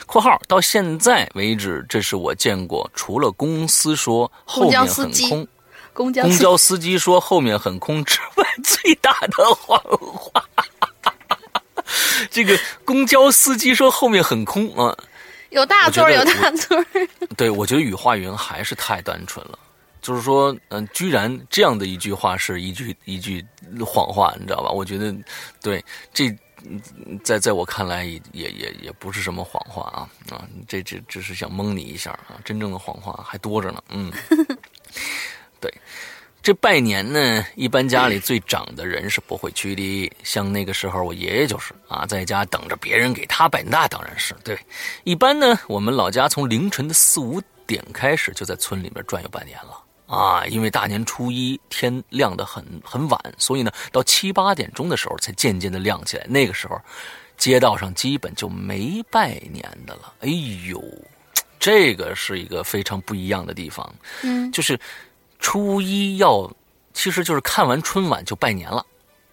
[0.07, 5.47] 括号到现在为止，这是我见过除了公司说后面很空，
[5.93, 9.79] 公交公交司机说后面很空之外最大的谎
[10.15, 10.43] 话。
[12.31, 14.95] 这个公交司机说后面很空啊，
[15.51, 16.85] 有大座有大座
[17.37, 19.57] 对，我觉得羽化云还是太单纯了。
[20.01, 23.45] 就是说，嗯，居然这样的一句话是一句一句
[23.85, 24.71] 谎话，你知道吧？
[24.71, 25.15] 我觉得，
[25.61, 26.35] 对，这
[27.23, 33.83] 在在我看来也也也也不是什么谎话啊啊，这这只是想蒙你一下啊，真正的谎话还多着呢。
[33.89, 34.57] 嗯，对，
[36.43, 40.11] 这拜年呢，一般家里最长的人是不会去的。
[40.23, 44.57] 像那个时候，我爷爷就是啊，在家等着别人给他拜，那当然是对。
[45.03, 49.83] 一般呢，我们老家从凌晨的四五点开始，就在村里面转悠半年了。
[50.07, 56.25] 啊，因为大年初一天亮得很很晚，所以呢，到七八点钟的时候才渐渐的亮起来。
[56.27, 56.81] 那个时候，
[57.37, 60.11] 街道上基本就没拜年的了。
[60.21, 60.27] 哎
[60.67, 60.83] 呦，
[61.59, 63.93] 这个是一个非常不一样的地方。
[64.23, 64.77] 嗯，就是
[65.41, 66.49] 初一要，
[66.93, 68.85] 其实就是看完春晚就拜年了，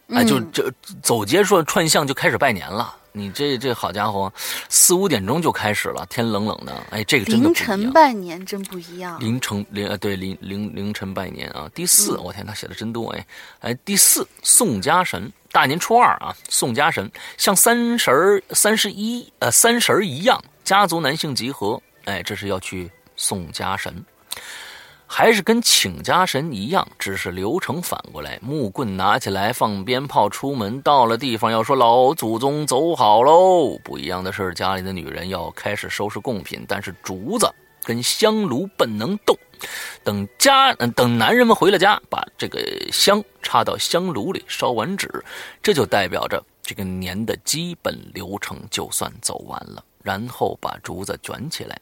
[0.08, 0.68] 哎，就就
[1.00, 2.96] 走街说串巷就开始拜年了。
[3.12, 4.32] 你这这好家伙，
[4.68, 9.18] 四五点钟就开始了，天冷冷的，哎，这个真的凌晨拜年真不一样。
[9.18, 13.26] 凌晨凌呃对凌凌凌晨拜年啊，第四，我天，他写的真多哎。
[13.60, 23.92] 哎，第四宋家神，大年初二啊，送家神，像三十儿、三十一呃三十儿一样，家族男性集合，哎，这是要去送家神。
[25.10, 28.38] 还是跟请家神一样，只是流程反过来。
[28.42, 33.78] 木棍拿起来，放鞭炮，出门到了地方要说老祖宗走好喽。
[33.82, 37.50] 不一样的是，家里的女人要开始收拾贡品，但是竹子
[37.82, 39.34] 跟香炉本能动。
[40.04, 42.60] 等家等男人们回了家，把这个
[42.92, 45.24] 香插到香炉里，烧完纸，
[45.62, 49.82] 这就代表着这个年的基本流程就算走完了。
[50.02, 51.78] 然后把竹子卷起来。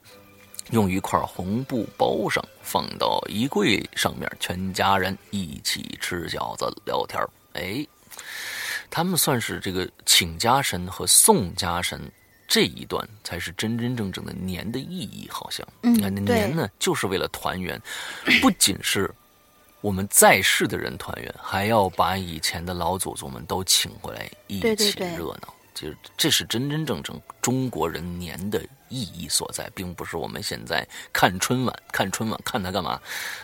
[0.70, 7.86] 用一块红布包上，放到衣柜上面，全家人一起吃饺子聊天哎，
[8.90, 12.00] 他们算是这个请家神和送家神
[12.48, 15.28] 这一段，才是真真正正的年的意义。
[15.30, 17.80] 好像，嗯，那年呢，就是为了团圆，
[18.40, 19.12] 不仅是
[19.80, 25.54] 我们在世的人团圆，还要把以前的老祖宗们都请回来一起热闹。
[25.76, 28.60] 就这是真真正正中国人年的。
[28.88, 33.00] 意义所在，并不是我们现在看春晚，看春晚看它干嘛？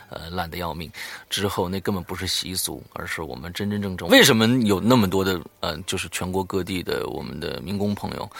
[0.08, 0.88] 呃，烂得要命。
[1.28, 8.30] 之后那根本不是习俗，而是我们真真正正为什么有那么多的呃，就是全国各地的我们的民工朋友，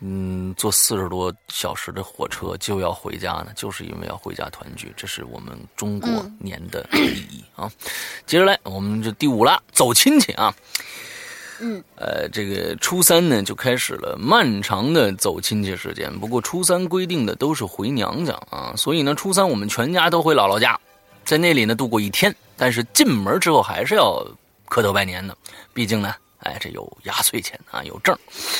[0.00, 3.52] 嗯，坐四十多小时的火车就要回家呢？
[3.56, 7.72] 就是因为要回家团聚，这是我们中国年的意义啊。
[8.26, 10.54] 接着来，我们就第五了，走亲戚啊。
[11.60, 16.10] 嗯，呃，这个初三呢就开始了漫长的走亲戚时间。
[16.18, 20.78] 不过初三规定的都是回娘家啊，所以呢，初三我们全家都回姥姥家，
[21.24, 22.34] 在那里呢度过一天。
[22.56, 24.26] 但是进门之后还是要
[24.68, 25.36] 磕头拜年的，
[25.72, 28.18] 毕竟呢，哎，这有压岁钱啊，有证。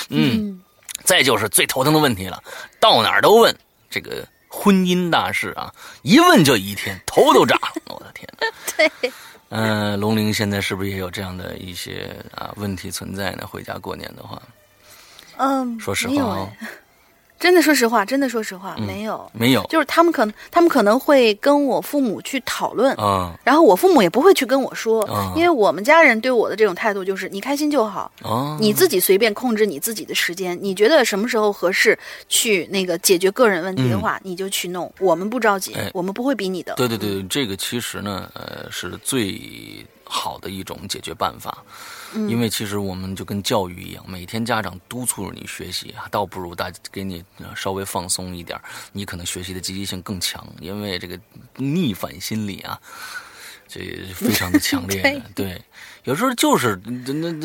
[0.08, 0.60] 嗯，
[1.02, 2.42] 再就是最头疼的问题了，
[2.78, 3.54] 到哪儿都问
[3.88, 7.82] 这个婚姻大事啊，一问就一天，头都炸了。
[7.86, 8.28] 我的天
[8.76, 9.12] 对。
[9.50, 13.46] 嗯，龙陵现在是不是也有这样的一些啊问题存在呢？
[13.46, 14.40] 回家过年的话，
[15.38, 16.48] 嗯，说实话。
[17.40, 28.12] 真的，说实话，真的，说实话，没有，没有，就是他们可能，他们可能会跟我父母去讨论，啊，然后我父母也不会去跟我说，因为我们家人对我的这种态度就是你开心就好，
[28.60, 31.98] 你自己随便控制你自己的时间，你觉得什么时候合适
[32.28, 36.74] 去那个解决个人问题的话，你就去弄，我们不着急，我们不会逼你的。
[36.74, 39.40] 对对对，这个其实呢，呃，是最
[40.04, 41.56] 好的一种解决办法。
[42.14, 48.60] 因为其实我们就跟教育一样，每天家长督促着你学习，倒不如大给你稍微放松一点，
[48.92, 50.46] 你可能学习的积极性更强。
[50.60, 51.18] 因为这个
[51.56, 52.80] 逆反心理啊，
[53.68, 53.80] 这
[54.14, 55.22] 非常的强烈。
[55.34, 55.62] 对，
[56.04, 56.80] 有时候就是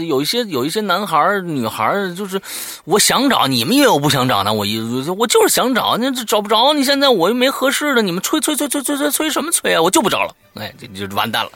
[0.08, 2.42] 有一些有一些男孩女孩就是
[2.86, 6.74] 我想找你们也有不想找的，我一我就是想找，那找不着。
[6.74, 9.82] 你现在我又没合适的，你们催催催催催催催什么催啊？
[9.82, 11.52] 我就不找了，哎，就就完蛋了。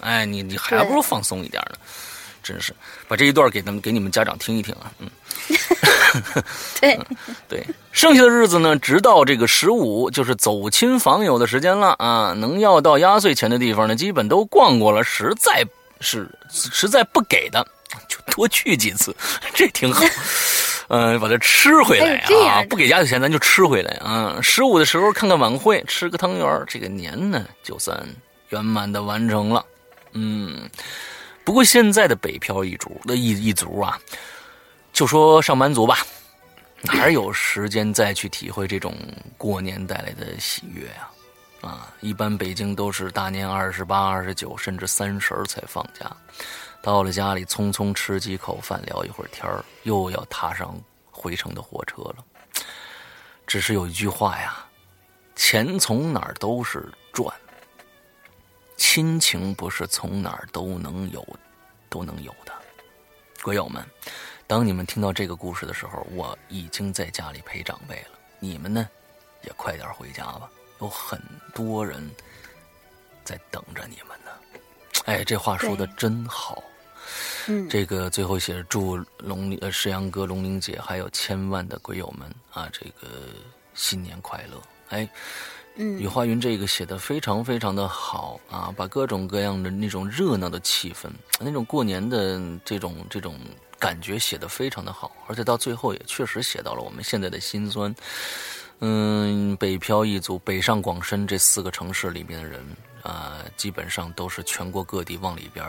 [0.00, 1.78] 哎，你你还不如放松一点呢。
[2.46, 2.72] 真是
[3.08, 5.10] 把这一段给他们给你们家长听一听啊，嗯，
[6.80, 6.98] 对
[7.48, 15.66] 对，剩下的日子呢，直到这个十五，就是走亲访友的时间了啊，能要到压岁钱的地方呢，基本都逛过了，实在
[16.00, 17.66] 是实在不给的，
[18.08, 19.14] 就多去几次，
[19.52, 20.04] 这挺好，
[20.88, 28.00] 嗯，把它吃回来啊，不给压岁钱咱就吃回来啊，十五的时候看看晚会，吃个汤圆，这个年呢就算
[28.50, 29.64] 圆满的完成了，
[30.12, 30.70] 嗯。
[31.46, 33.96] 不过现在的北漂一族的一一族啊，
[34.92, 35.98] 就说上班族吧，
[36.82, 38.92] 哪有时间再去体会这种
[39.38, 41.12] 过年带来的喜悦啊？
[41.60, 46.10] 啊，一般北京都是大年二十八、二十九，甚至三十才放假。
[46.82, 50.76] 到了家里，匆匆吃几口饭，聊一会儿天儿，又要踏上
[51.12, 52.16] 回程的火车了。
[53.46, 54.66] 只是有一句话呀，
[55.36, 57.32] 钱从哪儿都是赚，
[58.76, 61.26] 亲情不是从哪儿都能有，
[61.88, 62.52] 都能有的。
[63.42, 63.84] 鬼友们，
[64.46, 68.18] 当你们听到这个故事的时候，我已经在家里陪长辈了。
[68.38, 68.88] 你们呢，
[69.42, 70.50] 也快点回家吧，
[70.80, 71.20] 有很
[71.54, 72.10] 多人
[73.24, 74.30] 在等着你们呢。
[75.06, 76.62] 哎，这话说的真好。
[77.46, 83.28] 嗯，这个最后写着祝龙呃石阳哥、龙玲姐还有千万的鬼友们啊，这个
[83.74, 84.60] 新年快乐！
[84.88, 85.08] 哎，
[85.76, 91.08] 雨花云这个写的非常非常的好啊，把各种各样的那种热闹的气氛，
[91.38, 93.38] 那种过年的这种这种
[93.78, 97.94] 感觉写的非常的好，而且到最后也确实写到了我们现在的心酸。
[98.80, 102.64] 嗯，北漂一族、北上广深这四个城市里面的人。
[103.06, 105.64] 啊，基本上都是全国各地往里边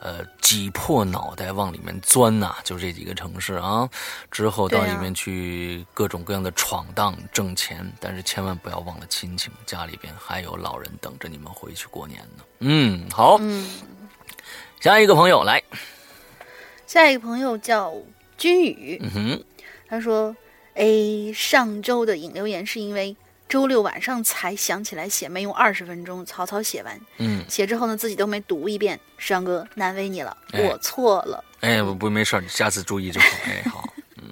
[0.00, 3.86] 呃，挤破脑袋往里面钻呐，就这几个城市啊。
[4.30, 12.44] 之后到里面去各种各样的闯荡挣钱，但是千万不要忘了亲情，家里边还有老人等着你们回去过年呢。
[12.60, 13.68] 嗯，好，嗯，
[14.80, 15.62] 下一个朋友来，
[16.86, 17.92] 下一个朋友叫
[18.38, 19.44] 君宇，嗯哼，
[19.86, 20.34] 他说，
[20.74, 20.86] 哎，
[21.34, 23.14] 上周的引流言是因为。
[23.50, 26.98] 周六晚上才想起来写，没用二十分钟草草写完。
[27.18, 28.98] 嗯，写之后呢，自己都没读一遍。
[29.18, 31.44] 山哥，难为你了，我错了。
[31.58, 33.26] 哎，不不，没事你下次注意就好。
[33.44, 33.92] 哎，好。
[34.22, 34.24] 嗯，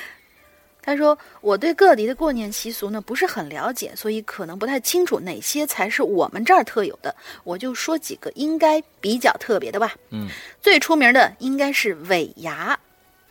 [0.80, 7.14] 他说我对各地的过年习俗呢不是很了解，所以可能不太清楚哪些才是我们这儿特有的。
[7.44, 9.94] 我就说几个应该比较特别的吧。
[10.08, 10.26] 嗯，
[10.62, 12.76] 最出名的应该是尾牙，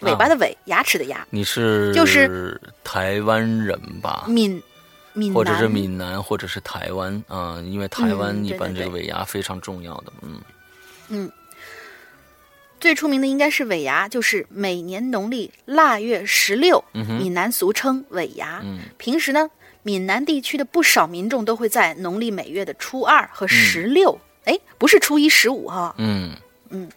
[0.01, 1.25] 尾巴的尾，牙齿的牙。
[1.31, 4.25] 你是就是台湾人吧？
[4.27, 4.61] 闽。
[5.33, 10.39] 或者是闽南，或者是台湾啊，因为台湾一般这个尾牙非常重要的，嗯。
[11.09, 11.31] 嗯，
[12.79, 18.63] 最出名的应该是尾牙，就是每年农历腊月十六，闽南俗称尾牙。
[18.97, 19.49] 平时呢，
[19.83, 26.35] 闽南地区的不少民众都会在农历每月的初二和十六，哎，不是初一十五哈，嗯。
[26.69, 26.89] 嗯，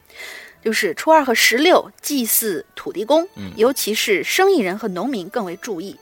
[0.65, 5.97] 就是初二和十六祭祀土地公，尤其是生意人和农民更为注意，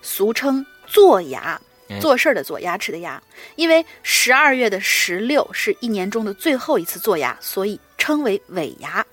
[0.00, 0.64] 俗称。
[0.88, 1.60] 做牙，
[2.00, 3.22] 做事儿的做，牙齿的牙。
[3.56, 9.04] 因为十二月的十六是一年中的最后一次做牙，所以称为尾牙。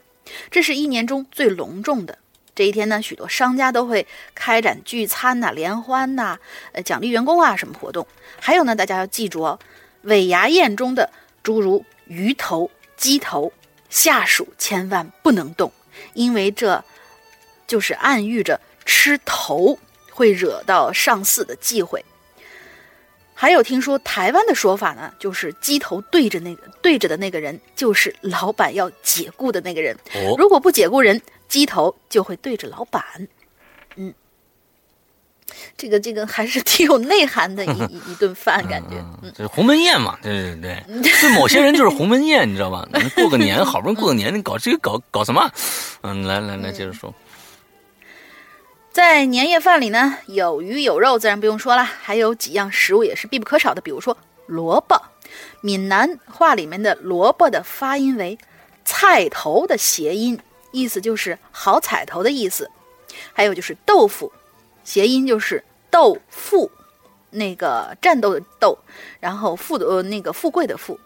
[0.49, 2.17] 这是一年中最隆重的
[2.55, 6.39] 这一天呢，许多商家都会开展聚餐呐、联欢呐、
[6.71, 8.05] 呃奖励员工啊什么活动。
[8.39, 9.59] 还有呢，大家要记住哦，
[10.03, 11.09] 尾牙宴中的
[11.43, 13.51] 诸如鱼头、鸡头，
[13.89, 15.71] 下属千万不能动，
[16.13, 16.83] 因为这
[17.67, 19.77] 就是暗喻着吃头。
[20.15, 22.03] 会惹到上司的忌讳。
[23.37, 29.93] 还有听说台湾的说法呢，就是鸡头对着那个对着的那个人，就是老板要解雇的那个人。
[30.13, 33.03] 哦，如果不解雇人，鸡头就会对着老板。
[33.97, 34.13] 嗯，
[35.75, 39.03] 这个这个还是挺有内涵的一 一顿饭，感觉。
[39.21, 42.87] 嗯，这鸿门宴嘛，对对对，对 某些人就是鸿门宴，你知道吧？
[43.17, 45.51] 过个年，好不容易过个年，你搞这个搞搞什么？
[46.03, 47.13] 嗯，来来来，接着说。
[48.95, 51.83] 在年夜饭里呢，有鱼有肉，自然不用说了。
[51.83, 54.97] 还有几样食物也是必不可少的，比如说萝卜。
[55.59, 58.39] 闽南话里面的萝卜的发音为
[58.85, 60.39] “菜头”的谐音，
[60.71, 62.71] 意思就是好彩头的意思。
[63.33, 64.31] 还有就是豆腐，
[64.85, 66.71] 谐音就是豆腐，
[67.31, 68.77] 那个战斗的斗，
[69.19, 70.97] 然后富的呃那个富贵的富，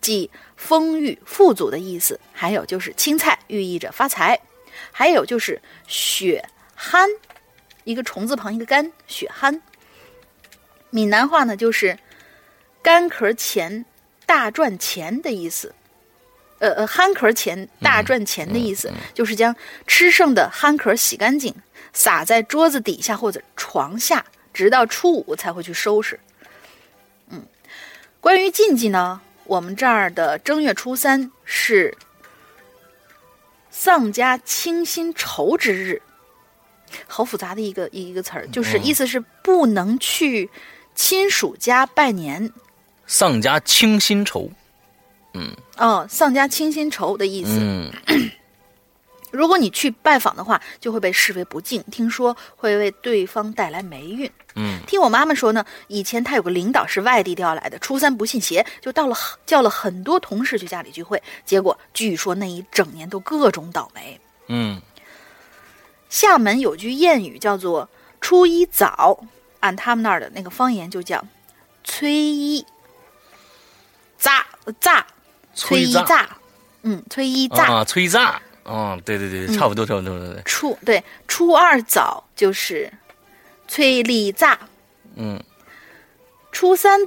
[0.00, 2.18] 即丰裕富足的意思。
[2.32, 4.40] 还有就是青菜，寓意着发财。
[4.90, 7.08] 还有就是雪憨。
[7.88, 9.62] 一个虫字旁，一个干，血憨。
[10.90, 11.98] 闽南话呢，就是
[12.82, 13.86] 干壳钱
[14.26, 15.74] 大赚钱的意思。
[16.58, 21.54] 呃呃，憨壳钱大赚钱的意思，就是将吃剩的憨壳洗干净，
[21.94, 24.22] 撒在桌子底下或者床下，
[24.52, 26.20] 直到初五才会去收拾。
[27.30, 27.46] 嗯，
[28.20, 31.96] 关于禁忌呢，我们这儿的正月初三是
[33.70, 36.02] 丧家清心愁之日。
[37.06, 40.48] 好复杂的一个一个词儿，就是意思是不能去
[40.94, 42.52] 亲属家拜年，
[43.06, 44.50] 丧家清心愁。
[45.34, 47.50] 嗯，哦，丧家清心愁的意思。
[47.60, 47.92] 嗯，
[49.30, 54.28] 如果你去拜访的话，就会被视为不敬，听说会为对方带来霉运。
[54.54, 59.14] 嗯，听我妈妈说呢，以前她有个领导是外地调来的，初三不信邪，就到了
[59.46, 64.18] 叫了很多同事去家里聚会，结果据说那一整年都各种倒霉。
[64.48, 64.80] 嗯。
[66.08, 67.88] 厦门有句谚语叫做
[68.20, 69.24] “初一早”，
[69.60, 71.24] 按他们那儿的那个方言就叫
[71.84, 72.64] “催一
[74.18, 74.46] 炸
[74.80, 75.06] 炸”，
[75.54, 76.36] 催一炸，
[76.82, 80.42] 嗯，催一炸啊，初一炸，哦，对对对，差不多差不多对对。
[80.44, 82.92] 初对初二早就是
[83.66, 84.58] 催力炸，
[85.16, 85.42] 嗯，
[86.52, 87.00] 初三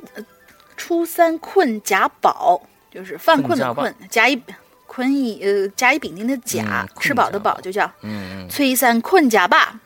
[0.78, 4.42] 初三困贾宝，就是犯困的困，甲乙
[4.94, 9.80] 困乙呃甲乙丙丁的甲，吃饱的饱就叫嗯嗯，初三困甲罢。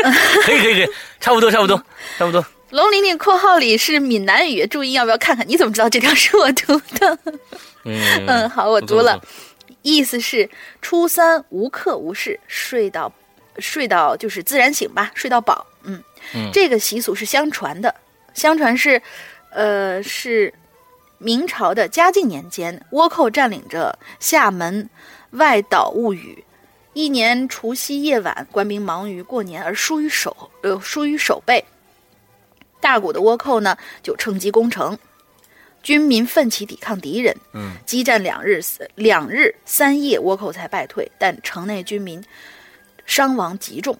[0.44, 1.82] 可以可以可以，差不多差不多
[2.18, 2.44] 差不多。
[2.68, 5.48] 龙玲玲括号里是闽南语，注意要不要看看？
[5.48, 7.18] 你怎么知道这条是我读的？
[7.84, 9.18] 嗯嗯，好，我读了，
[9.80, 10.46] 意思是
[10.82, 13.10] 初三无课无事，睡到
[13.58, 15.66] 睡到就是自然醒吧，睡到饱。
[15.84, 16.02] 嗯，
[16.52, 17.94] 这个习俗是相传的，
[18.34, 19.00] 相传是
[19.50, 20.52] 呃是
[21.22, 24.88] 明朝的嘉靖年间，倭寇占领着厦门
[25.32, 26.42] 外岛物语，
[26.94, 31.62] 一年除夕夜晚，官兵忙于过年而疏于守呃疏于守备。
[32.80, 34.98] 大股的倭寇呢，就趁机攻城，
[35.82, 37.36] 军民奋起抵抗敌人。
[37.52, 38.62] 嗯，激战两日，
[38.94, 41.12] 两日三夜，倭寇才败退。
[41.18, 42.24] 但城内军民
[43.04, 43.98] 伤亡极重。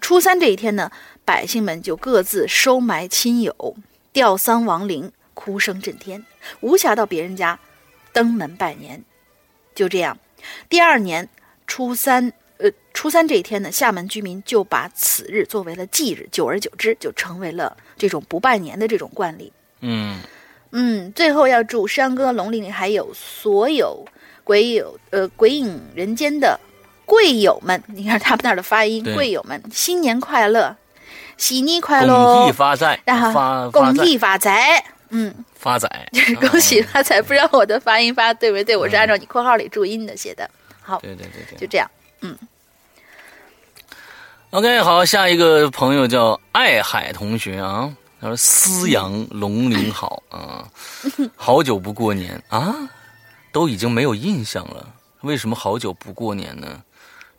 [0.00, 0.92] 初三这一天呢，
[1.24, 3.74] 百姓们就各自收埋亲友，
[4.12, 6.24] 吊丧亡灵，哭声震天，
[6.60, 7.58] 无暇到别人家
[8.12, 9.02] 登门拜年。
[9.74, 10.18] 就这样，
[10.68, 11.28] 第二年
[11.66, 12.32] 初三。
[12.58, 19.52] 呃，初三这一天呢，厦门居民就把此日作为了忌日，久而久之就成为了这种不拜年的这种惯例。
[19.80, 20.20] 嗯
[20.70, 24.04] 嗯，最后要祝山歌、龙玲玲还有所有
[24.44, 26.60] 鬼友呃鬼影人间的
[27.04, 30.76] 贵友们，你看他们那儿的发音，贵友们新年快乐，
[31.36, 37.22] 喜你快乐，恭喜发财，然后发恭喜发财，嗯，发财， 就是恭喜发财。
[37.22, 38.76] 不知道我的发音发对不对？
[38.76, 40.50] 我是按照你括号里注音的写的。
[40.80, 41.88] 好，对对对对，就这样，
[42.22, 42.36] 嗯。
[44.50, 47.90] OK，好，下一个朋友叫爱海同学啊，
[48.20, 50.68] 他说：“思阳龙鳞好啊，
[51.36, 52.74] 好久不过年啊，
[53.52, 54.86] 都已经没有印象了，
[55.22, 56.82] 为什么好久不过年呢？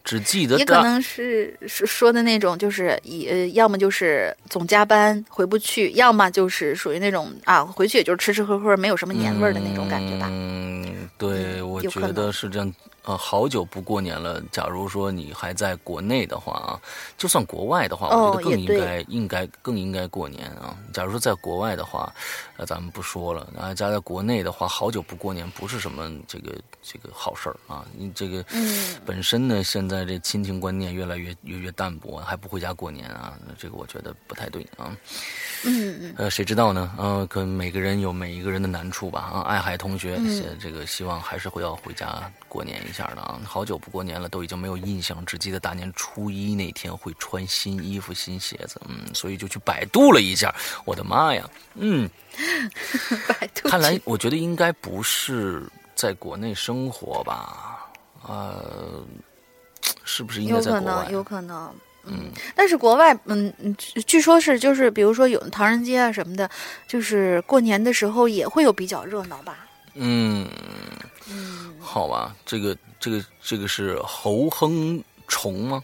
[0.04, 10.28] 只记得也可能是说说的那种，就是以呃，要么就是总加班回不去，要么就是属于那种啊，回去也就是吃吃喝喝，没有什么年味儿的那种感觉吧。
[10.30, 12.74] 嗯，对，我觉得是这样。
[13.06, 14.42] 呃，好久不过年了。
[14.52, 16.80] 假如说你还在国内的话啊，
[17.18, 20.78] 就算国外的话，哦、我觉得更应该应该更应该过年啊。
[20.94, 22.14] 假如说在国外的话，
[22.58, 23.48] 呃，咱们不说了。
[23.60, 27.86] 啊，家在国内的话，好久不过年不是什么这个这个好事儿啊。
[27.98, 34.96] 你这个嗯，本身呢，现在这亲情观念越来越越越淡薄，还不回家过年啊，这个我觉得不太对啊。
[35.66, 36.14] 嗯嗯。
[36.18, 36.94] 呃，谁知道呢？
[36.98, 39.20] 呃，可能每个人有每一个人的难处吧。
[39.34, 43.42] 啊，爱海同学，嗯、这个希望还是会要回家过年一下的啊。
[43.44, 48.80] 好久不过年了，都已经没有印象，只记得大年初一那天会穿新衣服、新鞋子。
[48.88, 50.54] 嗯，所以就去百度了一下。
[50.86, 51.50] 我的妈呀！
[51.74, 52.10] 嗯，
[53.28, 53.68] 百度。
[53.68, 55.64] 看来我觉得应该不是
[55.96, 57.90] 在国内生活吧？
[58.26, 59.04] 呃，
[60.06, 60.82] 是不是应该在国外？
[60.84, 61.76] 有可能，有可能。
[62.06, 63.74] 嗯，但是国外，嗯嗯，
[64.06, 66.50] 据说是就是，比如说有唐人街啊什么的，
[66.86, 69.66] 就是过年的时候也会有比较热闹吧。
[69.96, 70.46] 嗯
[71.30, 75.84] 嗯，好吧，这个这个这个是侯亨崇吗？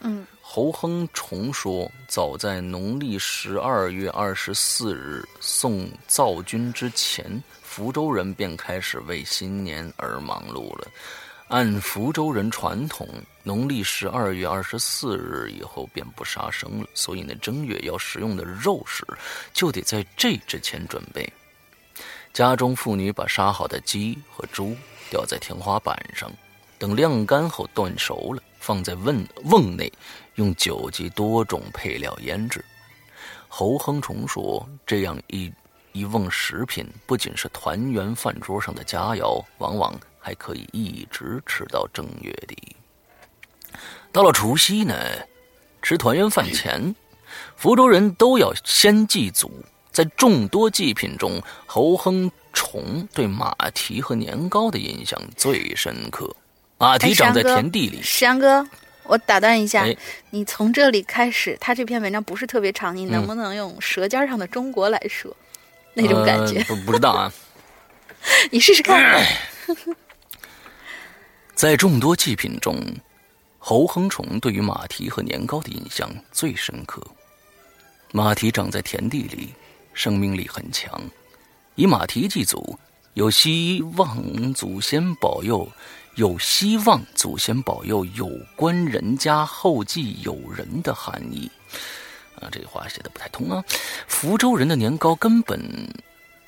[0.00, 10.88] 嗯，侯亨崇说，早在农历十二月二十四日送灶君之前，福州人便开始为新年而忙碌了。
[11.48, 13.08] 按福州人传统，
[13.42, 19.04] 农历十二月二十四日以后便不杀生了，所以呢，正月要食用的肉食
[19.52, 21.30] 就得在这之前准备。
[22.32, 24.76] 家中妇女把杀好的鸡和猪
[25.10, 26.30] 吊在天花板上，
[26.78, 29.92] 等晾干后炖熟了，放在瓮瓮内，
[30.36, 32.64] 用酒及多种配料腌制。
[33.48, 35.52] 侯亨崇说：“这样一
[35.92, 42.76] 一瓮食品，不仅是团圆饭桌上的佳肴，往往……”还可以一直吃到正月底。
[44.12, 44.94] 到了除夕呢，
[45.80, 46.94] 吃团圆饭前，
[47.56, 49.50] 福州人都要先祭祖。
[49.92, 56.34] 在众多祭品中，侯亨崇对马蹄和年糕的印象最深刻。
[56.78, 58.00] 马蹄长在田地里。
[58.02, 58.66] 石阳哥，
[59.04, 59.96] 我打断一下，哎、
[60.30, 65.30] 你从这里开始，他这篇文章不是特别长，你能不能用《舌尖上的中国》来说、
[65.94, 66.62] 嗯、那种感觉？
[66.86, 67.32] 不知道啊，
[68.50, 69.22] 你试试看。
[71.54, 72.80] 在众多祭品中，
[73.58, 77.02] 侯亨崇对于马蹄和年糕的印象最深刻。
[78.12, 79.54] 马蹄长在田地里，
[79.92, 81.00] 生命力很强。
[81.74, 82.78] 以马蹄祭祖，
[83.14, 85.68] 有希望祖先保佑，
[86.16, 91.50] 有希望祖先保佑有关人家后继有人的含义。
[92.40, 93.62] 啊，这话写的不太通啊。
[94.06, 95.60] 福州人的年糕根本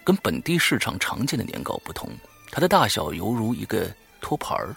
[0.05, 2.09] 跟本地市场常见的年糕不同。
[2.51, 3.91] 它的大小犹如一个
[4.21, 4.77] 托盘儿，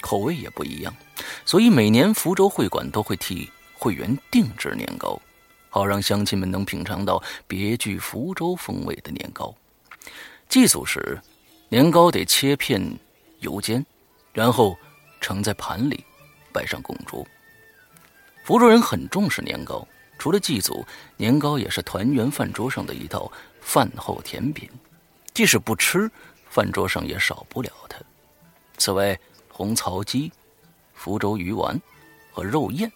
[0.00, 0.92] 口味也不一样，
[1.44, 5.20] 所以每年福州会馆都会替会员定制年糕，
[5.72, 9.54] 好让乡亲们能品尝到别具福州风味的年糕。
[10.46, 11.18] 祭祖时，
[11.70, 12.78] 年糕得切片
[13.40, 13.84] 油煎，
[14.34, 14.76] 然后
[15.18, 16.04] 盛在盘里，
[16.52, 17.26] 摆上供桌。
[18.44, 20.84] 福州人很重视年糕，除了祭祖，
[21.16, 24.68] 年糕也是团圆饭桌上的一道饭后甜品，
[25.32, 26.10] 即使不吃，
[26.50, 27.96] 饭桌上也少不了它。
[28.76, 29.18] 此外，
[29.48, 30.30] 红槽鸡、
[30.92, 31.80] 福州鱼丸
[32.30, 32.92] 和肉燕，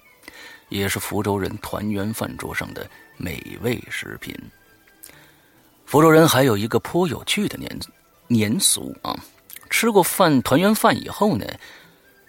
[0.68, 4.34] 也是福州人团圆饭桌上的美味食品。
[5.84, 7.78] 福州人还有一个颇有趣的年
[8.26, 9.16] 年俗啊，
[9.70, 11.46] 吃过饭团圆饭以后呢，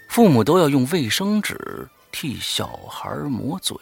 [0.08, 3.76] 父母都要用卫生纸替小孩抹嘴，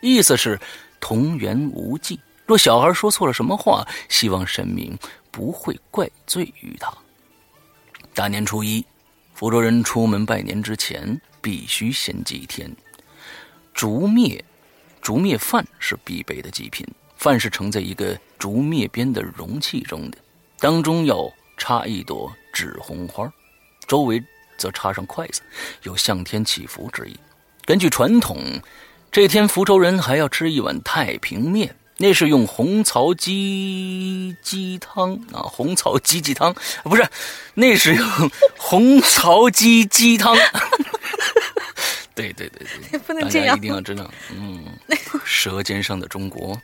[0.00, 0.58] 意思是
[1.00, 2.18] 同源无忌。
[2.44, 4.98] 若小孩说错了什么话，希望神明
[5.30, 6.92] 不会怪罪于他。
[8.14, 8.84] 大年初一，
[9.34, 12.74] 福州人出门拜年之前必须先祭天，
[13.78, 14.40] 竹篾
[15.00, 16.84] 竹篾饭是必备的祭品。
[17.16, 20.18] 饭是盛在一个竹篾边的容器中的，
[20.58, 23.32] 当中要插一朵纸红花，
[23.86, 24.20] 周围
[24.56, 25.42] 则插上筷子，
[25.84, 27.16] 有向天祈福之意。
[27.64, 28.60] 根据传统，
[29.12, 36.52] 这天福州人还要吃一碗太平面，那是用红槽鸡鸡汤啊，红槽鸡鸡汤
[36.82, 37.08] 不是，
[37.54, 40.36] 那是用红槽鸡鸡汤。
[42.18, 44.64] 对对对对， 不能这样，一定要知道，嗯，
[45.24, 46.60] 舌尖上的中国。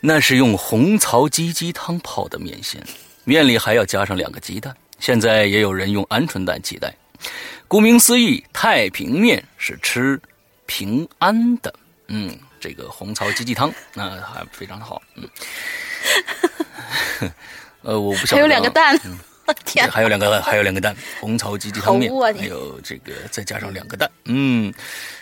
[0.00, 2.82] 那是用红槽鸡鸡汤泡的面线，
[3.24, 4.74] 面里还要加上两个鸡蛋。
[4.98, 6.94] 现在也有人用鹌鹑蛋替代。
[7.66, 10.20] 顾名思义，太平面是吃
[10.66, 11.74] 平安的。
[12.08, 15.00] 嗯，这个红槽鸡鸡汤那还非常的好。
[15.14, 15.26] 嗯，
[17.82, 18.36] 呃，我不晓得。
[18.36, 18.98] 还有两个蛋，
[19.64, 24.10] 天，还有两个，还有两个蛋，红槽鸡鸡汤面，还有这个再加上两个蛋。
[24.24, 24.72] 嗯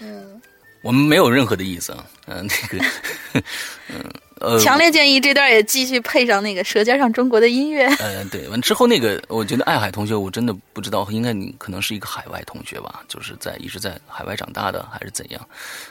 [0.00, 0.40] 嗯，
[0.82, 2.06] 我们没有任何的意思啊。
[2.26, 3.42] 嗯，那个，
[3.88, 4.04] 嗯。
[4.42, 7.86] 呃，强烈建议这段也继续配上那个《舌尖上中国》的音乐。
[8.00, 15.48] 呃，对，完之后那个，我觉得爱海同学，我真的不知道，应该你可能是一个海外同学吧，就是在一直在海外长大的，还是怎样？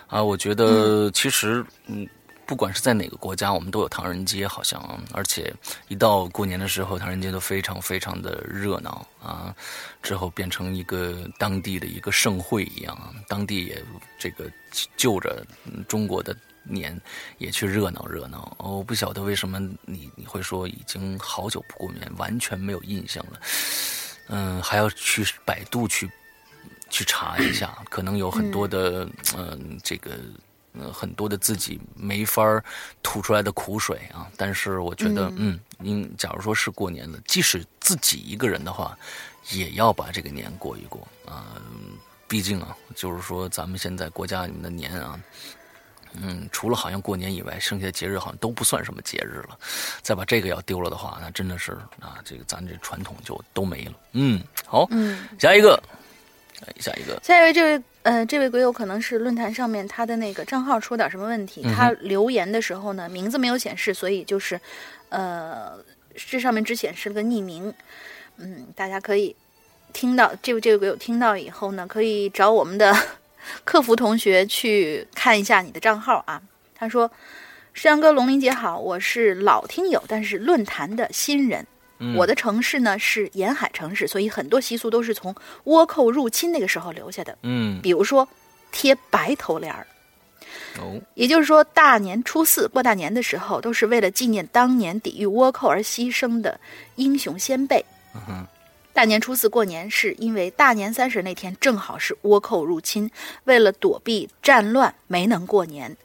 [0.07, 2.05] 啊，我觉得其实，嗯，
[2.51, 4.77] 不管是在哪个国家，我们都有唐人街，好像，
[5.13, 5.53] 而且
[5.87, 9.55] 一到过年的时候，唐人街都非常非常的热闹啊。
[10.03, 13.81] 之后变成一个当地的一个盛会一样啊，当地也
[14.19, 14.51] 这个
[14.97, 15.45] 就着
[15.87, 16.35] 中国的。
[16.63, 16.95] 年
[17.39, 23.39] 也去热闹热闹，我不晓得为什么你你会说已经好久不过年，完全没有印象了。
[24.27, 26.07] 嗯，还要去百度去
[26.87, 30.11] 去查一下，可能有很多的嗯这个
[30.73, 32.41] 呃很多的自己没法
[33.03, 34.27] 吐出来的苦水啊。
[34.37, 38.97] 但是我觉得嗯，您假如说是过年了，即使自己一个人的话，
[39.51, 41.61] 也要把这个年过一过啊。
[42.27, 45.19] 毕竟啊，就是说咱们现在国家里面的年啊。
[46.13, 49.57] 嗯，除了好像过年以外，剩下的节日好像都不算什么节日了。
[50.01, 53.93] 再把这个要丢了的话，那真的是啊，这个咱这传统就都没了。
[54.11, 55.81] 嗯，好，嗯，下一个，
[56.81, 64.59] 下一个，下一位，这位呃，这位鬼友可能是论坛上面他的那个账号出点什么问题，他留言的时候呢，名字没有显示，所以就是
[65.09, 65.73] 呃，
[66.15, 67.73] 这上面只显示了个匿名。
[68.37, 69.35] 嗯，大家可以
[69.93, 72.95] 听到这位这位鬼友听到以后呢，可以找我们的。
[73.65, 76.39] 客服同学去看一下你的账号啊。
[76.75, 77.11] 他说
[77.73, 81.65] ：“山哥，龙鳞姐好，我是老听友，但是论坛的新人。
[82.15, 85.35] 我的城市呢是沿海城市，所以很多习俗都是从
[85.65, 87.37] 倭寇入侵那个时候留下的。
[87.43, 88.27] 嗯，比如说
[88.71, 89.85] 贴白头帘儿。
[90.79, 96.59] 哦，也就是说大年初四过大年的时候，都是为了纪念当年抵御倭寇而牺牲的
[96.95, 97.83] 英雄先辈。
[98.15, 98.47] 嗯哼。”
[98.93, 103.09] 大年初四过年，是因为大年三十那天正好是倭寇入侵，
[103.45, 105.95] 为了躲避战乱，没能过年。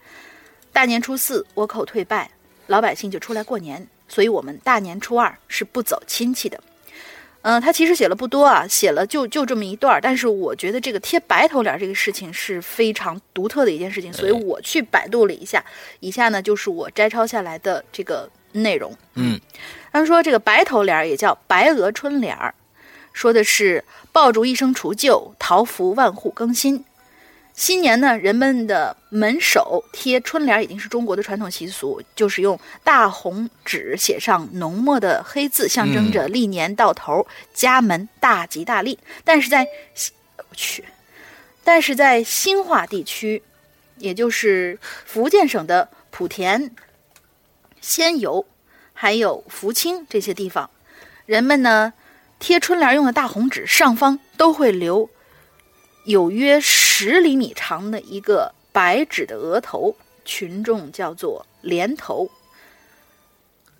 [0.73, 2.31] 大年初四，倭寇退败，
[2.69, 6.61] 老百姓就出来过年，所以我们大年初二是不走亲戚的。
[7.43, 15.65] 嗯，他其实写了不多啊，写了就就这么一段但是我觉得这个贴白头联这个事情是非常独特的一件事情，所以我去百度了一下，
[16.01, 18.93] 以下呢就是我摘抄下来的这个内容。
[19.15, 19.41] 嗯，
[19.93, 22.53] 他说这个白头联也叫白额春联儿。
[23.13, 26.85] 说的是爆竹一声除旧，桃符万户更新。
[27.57, 38.99] 新年呢，人们的门首贴春联已经是中国的传统习俗，就是用大红纸写上浓墨的黑字，象征着历年到头，家门大吉大利。
[39.25, 39.67] 但是在
[40.37, 40.85] 我去，
[41.65, 43.43] 但是在新化地区，
[43.97, 46.71] 也就是福建省的莆田、
[47.81, 48.47] 仙游，
[48.93, 50.69] 还有福清这些地方，
[51.25, 51.95] 人们呢。
[52.39, 55.09] 贴春联用的大红纸上方都会留
[56.07, 59.95] 有约十厘米长的一个白纸的额头，
[60.25, 62.29] 群众叫做连头。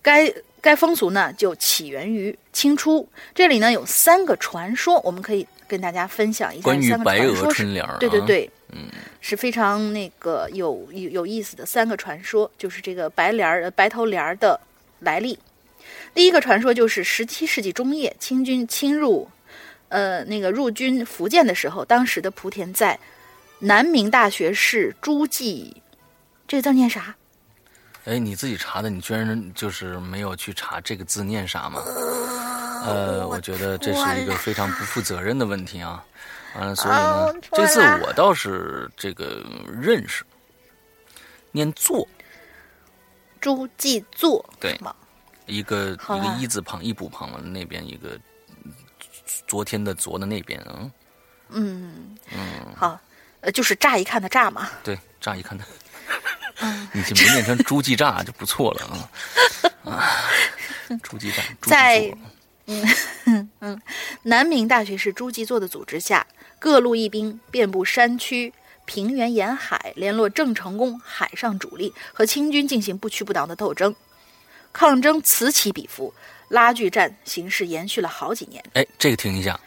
[0.01, 3.07] 该该风俗呢，就起源于清初。
[3.33, 6.63] 这里呢有三个传说，我们可以跟大家分享一下。
[6.63, 8.87] 关于白鹅春联儿，对对，对，嗯，
[9.21, 14.59] 是非常那个有有有意思的三个传说，就是这个白帘儿、呃白头帘儿的
[14.99, 15.37] 来历。
[16.13, 19.29] 第一个传说就是十七世纪中叶，清军侵入，
[19.89, 22.99] 呃，那个入军福建的时候，当时的莆田在
[23.59, 25.81] 南明大学士朱记，
[26.47, 27.15] 这个字念啥？
[28.05, 31.81] 哎，你自己查的，你居然就是没有去查这个字念啥吗？
[32.85, 36.03] 呃，我觉得这是一个非常不负责任的问题啊。
[36.55, 40.23] 完了，所以啊呢这次我倒是这个认识，
[41.51, 42.07] 念作，
[43.41, 44.95] 朱记作，对吗
[45.45, 48.17] 一个一个一字旁一补旁的那边一个
[49.47, 50.91] 昨天的昨的那边啊，
[51.49, 52.39] 嗯嗯，
[52.75, 52.99] 好，
[53.41, 54.69] 呃，就是乍一看的乍嘛。
[54.83, 55.63] 对，乍一看的，
[56.59, 59.91] 嗯你就没念成朱记炸就不错了啊。
[59.91, 60.03] 啊，
[61.03, 62.17] 猪记炸， 猪记在
[63.59, 63.81] 嗯
[64.23, 66.25] 南明大学士朱继作的组织下，
[66.59, 68.53] 各路义兵遍布山区、
[68.85, 73.95] 平原沿海，联络郑成功海上主力，和清军进行不屈不挠的斗争。
[74.73, 76.13] 抗争此起彼伏，
[76.49, 78.63] 拉锯战形势延续了好几年。
[78.73, 79.59] 哎，这个停一下，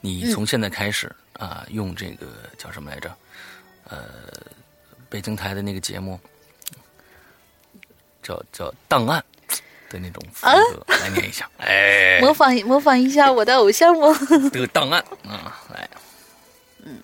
[0.00, 2.26] 你嗯从现在开始啊、用这个
[2.56, 3.16] 叫什么来着？
[3.88, 4.04] 呃，
[5.08, 6.18] 北京台的那个节目
[8.22, 9.24] 叫叫档案
[9.88, 11.48] 的那种风格、来念一下。
[11.58, 14.08] 哎， 模仿模仿一下我的偶像吗？
[14.52, 15.88] 这个档案啊，来，
[16.84, 17.00] 嗯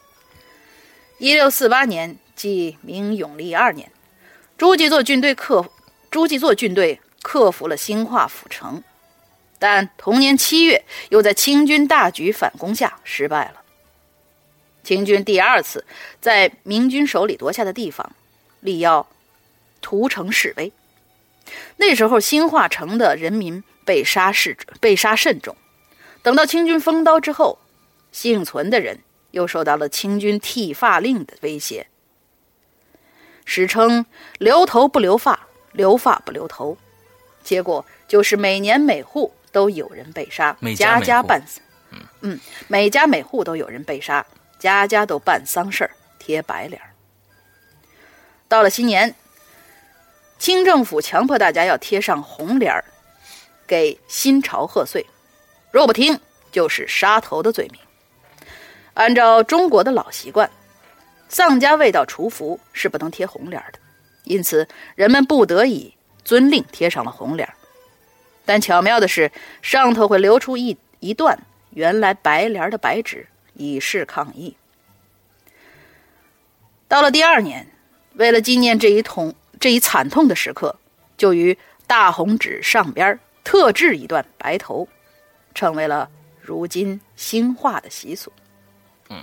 [1.18, 3.92] 一六四八年，即明永历二年，
[4.58, 5.70] 朱继作军队克
[6.10, 8.82] 朱继作军队克服了兴化府城，
[9.58, 13.62] 但同年七月，又在清军大举反攻下失败了。
[14.82, 15.84] 清军第二次
[16.20, 18.12] 在明军手里夺下的地方，
[18.60, 19.06] 力要
[19.80, 20.72] 屠城示威。
[21.76, 25.56] 那时候，兴化城的人民被杀示被杀甚重。
[26.22, 27.58] 等到清军封刀之后，
[28.12, 29.00] 幸存的人
[29.32, 31.86] 又受到了清军剃发令的威胁，
[33.44, 34.06] 史称
[34.38, 36.76] “留头不留发，留发不留头”，
[37.50, 41.42] 结果就是每年每户都有人被杀，每家每家家办，
[42.20, 42.38] 嗯，
[42.68, 44.24] 每家每户都有人被杀，
[44.60, 45.90] 家家都办丧事儿，
[46.20, 46.94] 贴白脸儿。
[48.46, 49.16] 到了新年，
[50.38, 52.84] 清政府强迫大家要贴上红脸儿，
[53.66, 55.04] 给新朝贺岁，
[55.72, 56.20] 若不听
[56.52, 57.80] 就是杀头的罪名。
[58.94, 60.48] 按照中国的老习惯，
[61.28, 63.80] 丧家未到除服是不能贴红脸儿的，
[64.22, 65.92] 因此人们不得已
[66.30, 67.54] 遵令贴上了红脸儿。
[68.44, 71.36] 但巧妙的是，上头会留出一一段
[71.70, 74.56] 原来白联的白纸，以示抗议。
[76.86, 77.66] 到了第二年，
[78.12, 80.78] 为了纪念这一痛这一惨痛的时刻，
[81.16, 81.58] 就于
[81.88, 84.86] 大红纸上边儿特制一段白头，
[85.52, 86.08] 成为了
[86.40, 88.32] 如今兴化的习俗。
[89.08, 89.20] 嗯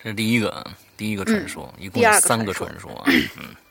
[0.00, 3.06] 这是第一个啊，第一个传说，一共有三个传传说啊。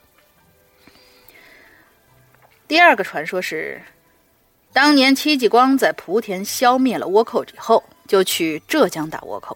[2.67, 3.79] 第二个传说是，
[4.73, 9.55] 当年戚继光在莆田消灭了倭寇以后，就去浙江打倭寇。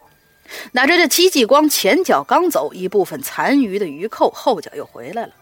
[0.73, 5.33] 哪知这戚继光前脚刚走，一部分残余的余寇后脚又回来了。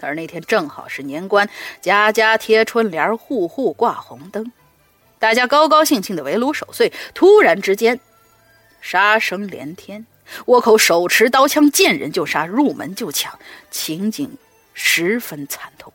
[0.00, 1.48] 而那天正好是年关，
[1.80, 4.52] 家家贴春联，户户挂红灯，
[5.18, 6.92] 大家高高兴兴的围炉守岁。
[7.14, 7.98] 突然之间，
[8.82, 10.06] 杀声连天，
[10.44, 13.38] 倭寇手持刀枪，见人就杀，入门就抢，
[13.70, 14.30] 情景
[14.74, 15.90] 十分惨痛。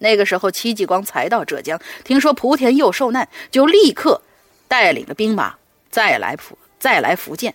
[0.00, 4.22] 那个时候，戚继光才到浙江，听说莆田又受难，就立刻
[4.66, 5.56] 带领着兵马
[5.90, 7.54] 再来福再来福建。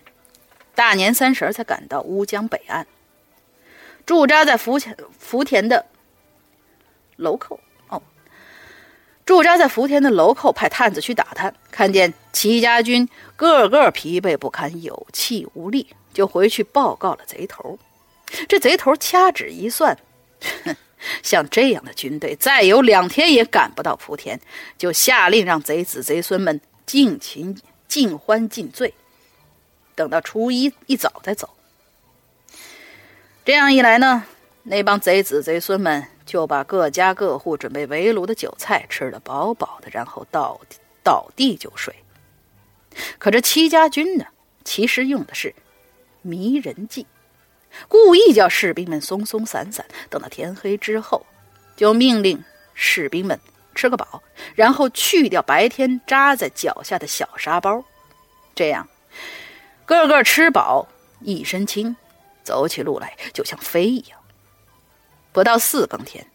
[0.75, 2.85] 大年三十才赶到乌江北岸，
[4.05, 5.87] 驻扎在福田福田的
[7.15, 8.01] 楼寇哦，
[9.25, 17.79] 驻扎在福田的楼寇派探子去打探，看见齐家军个个疲惫不堪，有气无力，就回去报告了贼头。
[18.47, 19.97] 这贼头掐指一算，
[20.63, 20.75] 哼。
[21.21, 24.39] 像这样的军队，再有两天也赶不到莆田，
[24.77, 28.93] 就下令让贼子贼孙们尽情尽欢尽醉，
[29.93, 31.49] 等到初一一早再走。
[33.43, 34.25] 这样一来呢，
[34.63, 40.59] 那帮贼子贼孙们就把各家各户准备围炉的酒菜吃得饱饱的，然后倒
[41.03, 41.93] 倒地就睡。
[43.19, 44.25] 可这戚家军呢，
[44.63, 45.53] 其实用的是
[46.21, 47.05] 迷人计。
[47.87, 51.25] 故意叫士兵们松松散散，等到天黑之后，
[51.75, 53.39] 就命令士兵们
[53.73, 54.23] 吃个饱，
[54.55, 57.83] 然后去掉白天扎在脚下的小沙包，
[58.53, 58.87] 这样
[59.85, 60.87] 个个吃饱，
[61.21, 61.95] 一身轻，
[62.43, 64.19] 走起路来就像飞一样。
[65.31, 66.25] 不到四更天，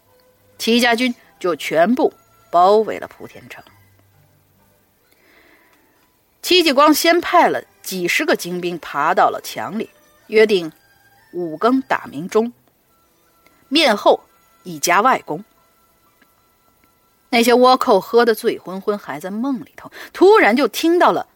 [0.59, 2.13] 齐家军就全部
[2.51, 3.65] 包围了莆田城。
[6.43, 9.89] 戚继光先派了几十个精兵爬到了墙里，
[10.27, 10.71] 约定
[11.33, 12.53] 五更打鸣钟，
[13.69, 14.21] 面后
[14.63, 15.45] 一家外公。
[17.33, 21.29] 那些倭寇喝得醉昏昏，还在梦里头，突然就听到了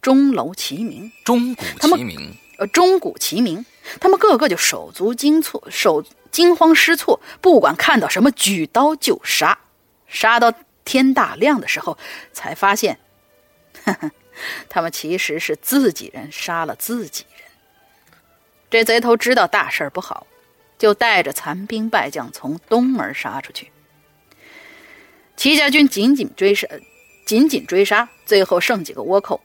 [0.00, 3.66] 钟楼齐鸣，钟鼓齐鸣，呃，钟鼓齐鸣，
[4.00, 9.58] 他们个个就手足惊措，手惊慌失措，不管看到什么，举刀就杀，
[10.06, 10.52] 杀到
[10.84, 11.98] 天大亮的时候，
[12.32, 13.00] 才发现，
[13.84, 14.12] 呵呵，
[14.68, 17.24] 他们其实是自己人杀了自己。
[17.28, 17.33] 人。
[18.74, 20.26] 这贼头知道大事不好，
[20.78, 23.70] 就带着残兵败将从东门杀出去。
[25.36, 26.66] 齐家军紧紧追杀，
[27.24, 29.40] 紧紧追杀，最后剩几个倭寇，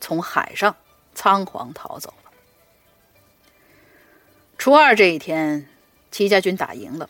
[0.00, 0.74] 从海上
[1.14, 2.32] 仓皇逃走了。
[4.58, 5.68] 初二这一天，
[6.10, 7.08] 齐家军打赢了，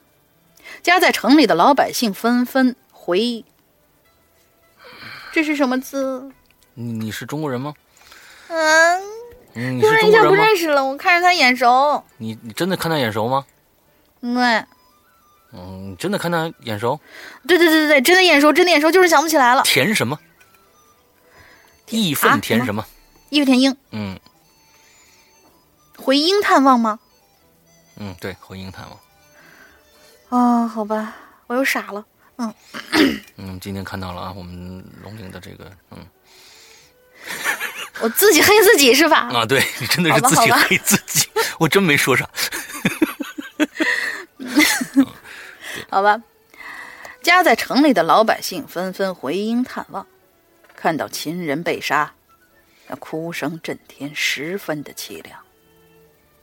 [0.82, 3.46] 家在城里的老百姓纷纷回。
[5.32, 6.30] 这是什么字？
[6.74, 7.72] 你你是中国人吗？
[8.48, 9.02] 嗯，
[9.56, 10.34] 嗯，突然一下不？
[10.34, 12.04] 认识了，我看着他眼熟。
[12.18, 13.44] 你你真的看他眼熟吗？
[14.20, 14.64] 对，
[15.52, 17.00] 嗯，真的看他眼熟？
[17.48, 19.62] 对对对对对，真的眼熟，真的眼熟，就是想不起来了。
[19.62, 20.18] 填什么？
[21.88, 22.84] 义愤填什么？
[23.30, 24.18] 义愤填膺，嗯
[25.96, 26.98] 回英探望吗？
[27.96, 28.98] 嗯，对，回英探望。
[30.28, 31.14] 啊、好吧，
[31.46, 32.04] 我又傻了。
[33.36, 35.98] 嗯，今天看到了啊，我们龙陵的这个，嗯
[38.00, 39.28] 我自己黑自己是吧？
[39.32, 41.28] 啊，对你真的是自己黑自己，
[41.58, 42.28] 我真没说啥。
[45.88, 46.20] 好吧，
[47.22, 50.06] 家在城里的老百姓纷纷回营探望，
[50.74, 52.12] 看到亲人被杀，
[52.86, 55.38] 那哭声震天，十分的凄凉。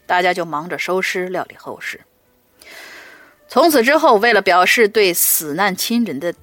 [0.05, 2.01] 大家就忙着收尸，料理后事。
[3.47, 6.33] 从此之后，为了表示对死难亲人的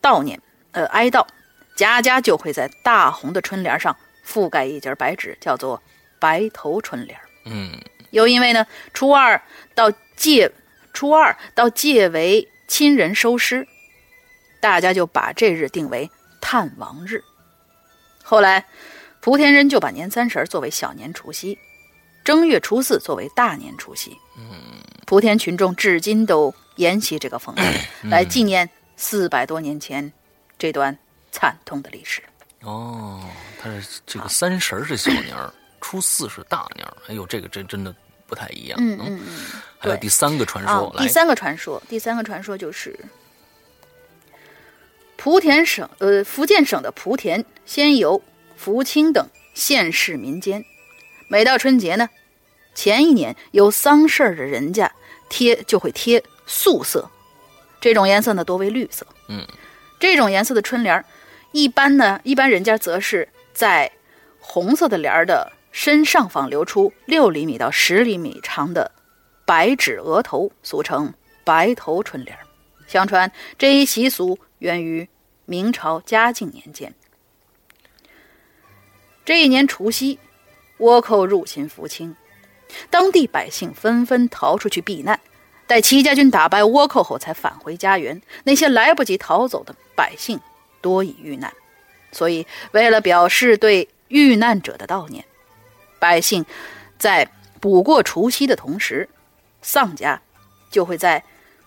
[0.00, 0.40] 悼念，
[0.72, 1.26] 呃哀悼，
[1.76, 3.94] 家家就会在大红的春联上
[4.28, 5.82] 覆盖一截白纸，叫做
[6.18, 7.18] 白头春联。
[7.44, 9.40] 嗯又因为呢，初二
[9.74, 10.50] 到借
[10.92, 13.66] 初二到借为亲人收尸，
[14.60, 16.10] 大家就把这日定为
[16.40, 17.22] 探亡日。
[18.22, 18.64] 后来，
[19.22, 21.58] 莆田人就把年三十儿作为小年除夕，
[22.24, 24.16] 正月初四作为大年除夕。
[24.36, 24.44] 嗯
[25.06, 27.62] 莆田群众至今都沿袭这个风俗，
[28.08, 30.12] 来纪念四百多年前
[30.58, 30.96] 这段
[31.30, 32.22] 惨痛的历史。
[32.62, 33.22] 哦，
[33.60, 36.96] 他是这个三十是小年儿，初四是大年儿。
[37.08, 37.94] 哎呦，这个真真的
[38.26, 38.78] 不太一样。
[38.82, 39.60] 嗯嗯嗯。
[39.78, 42.98] 还有第三个传啊说，，来第三个传说，第三个传说就是
[45.16, 48.20] 莆田省，呃，福建省的莆田，仙游
[48.56, 50.64] 福清等县市民间，
[51.28, 52.08] 每到春节呢，
[52.74, 54.92] 前一年有丧事儿的人家
[55.28, 57.08] 贴就会贴素色，
[57.80, 59.06] 这种颜色呢多为绿色。
[59.28, 59.46] 嗯，
[60.00, 61.04] 这种颜色的春联儿，
[61.52, 63.90] 一般呢，一般人家则是在
[64.38, 68.92] 红色的帘儿的身上方留出六厘米到十厘米长的
[69.44, 72.36] 白纸额头，俗称白头春联。
[72.86, 75.08] 相传这一习俗源于
[75.44, 76.94] 明朝嘉靖年间。
[79.24, 80.18] 这一年除夕，
[80.78, 82.16] 倭寇入侵福清，
[82.88, 85.18] 当地百姓纷纷逃出去避难。
[85.66, 88.22] 待戚家军打败倭寇后，才返回家园。
[88.44, 90.40] 那些来不及逃走的百姓
[90.80, 91.52] 多已遇难，
[92.12, 95.24] 所以为了表示对遇难者的悼念，
[95.98, 96.44] 百姓
[96.98, 97.28] 在
[97.60, 99.08] 补过除夕的同时，
[99.62, 100.20] 丧家
[100.70, 101.22] 就会在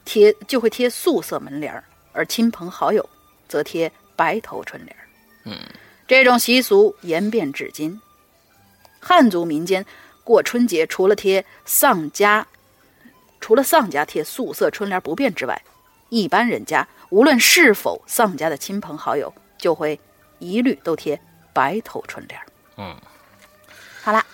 [0.06, 1.84] 贴就会贴素色门帘儿，
[2.14, 3.08] 而亲朋好友
[3.48, 5.04] 则贴白头春联儿。
[5.44, 5.58] 嗯，
[6.08, 8.00] 这种习俗演变至今。
[9.00, 9.86] 汉族民间
[10.24, 12.46] 过春节，除了贴丧家，
[13.40, 15.62] 除了丧家贴素色春联不变之外，
[16.10, 20.00] 一般人家无论是否丧家的亲朋好友，就会
[20.40, 21.20] 一律都贴
[21.52, 22.48] 白头春联儿。
[22.78, 22.96] 嗯，
[24.02, 24.26] 好啦，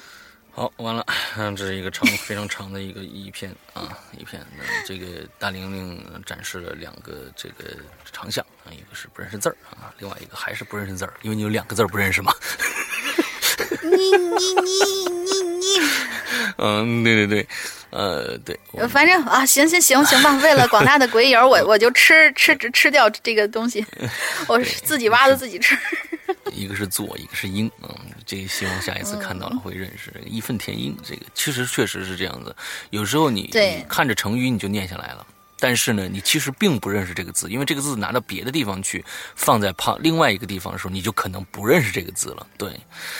[0.51, 1.03] 好，完了，
[1.37, 4.45] 嗯，这是一个长非常长的一个一篇啊，一篇。
[4.55, 7.75] 那这个大玲玲展示了两个这个
[8.13, 12.31] 长项啊，一个是不认识字儿啊，另外一个还是不认识字儿，因为你有两个字儿不认识嘛。
[13.81, 15.16] 你你你你你，
[16.59, 17.47] 嗯，对对对，
[17.91, 23.85] 呃，对，反正啊，行行行行吧，为了广大的鬼友，我我就吃吃吃吃掉这个东西，
[24.47, 25.77] 我是自己挖的自己吃。
[26.51, 27.89] 一个是做，一个是英，嗯，
[28.25, 30.97] 这个希望下一次看到了会认识这个义愤填膺。
[31.03, 32.55] 这个其实确实是这样子，
[32.89, 35.25] 有时候你你看着成语你就念下来了，
[35.59, 39.03] 但是呢，你其实并不认识这个字，因为这个字拿到别的地方去，
[39.35, 42.45] 放在旁另外一个地方的时候，你就可能不认识这个字了。
[42.57, 42.69] 对，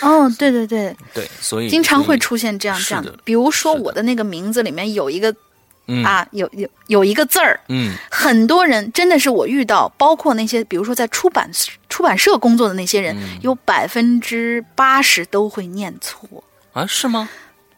[0.02, 3.18] 哦，对对对对，所以经常会出现这样这样的。
[3.24, 5.34] 比如说我的那个名字里面有一个
[5.88, 11.50] 嗯啊，有有有一个字儿，嗯，很多人真的是我遇到，包括那些比如说在出版
[11.90, 16.44] 出版社工作的那些人，嗯有百分之八十都会念错。
[16.74, 17.28] 啊，是吗？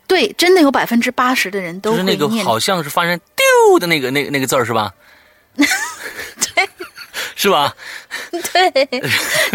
[0.08, 2.04] 对，真的有百分之八十的人都就是。
[2.04, 3.39] 那个好像是发生丢
[3.80, 4.94] 的那个那个那个字儿是吧？
[5.56, 6.70] 对，
[7.36, 7.76] 是吧？
[8.32, 8.72] 对，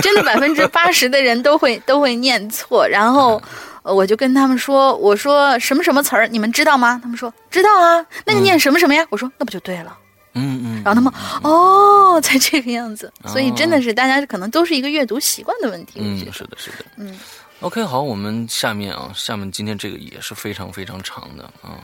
[0.02, 2.86] 真的百分之八十的人都会都会念错。
[2.86, 3.40] 然后
[3.82, 9.06] 呃我就跟他们说：“我说什么什么词儿，你们知道吗？”他们说：“知道啊。”那个念什么什么呀？
[9.10, 9.96] 我说：“那不就对了。”
[10.34, 10.82] 嗯嗯。
[10.84, 13.12] 然后他们哦，才这个样子。
[13.26, 16.00] 所以真的是大家可能都是一个阅读习惯的问题。
[16.02, 16.84] 嗯，得是的，是的。
[16.96, 17.18] 嗯
[17.60, 21.80] OK，好，我们下面啊，下面今天这个也是非常非常长的啊，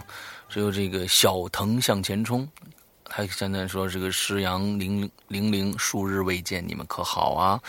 [0.51, 2.47] 只有这个小藤向前冲。
[3.13, 7.61] 他现在说这个石阳零零零数日未见，你们可好啊？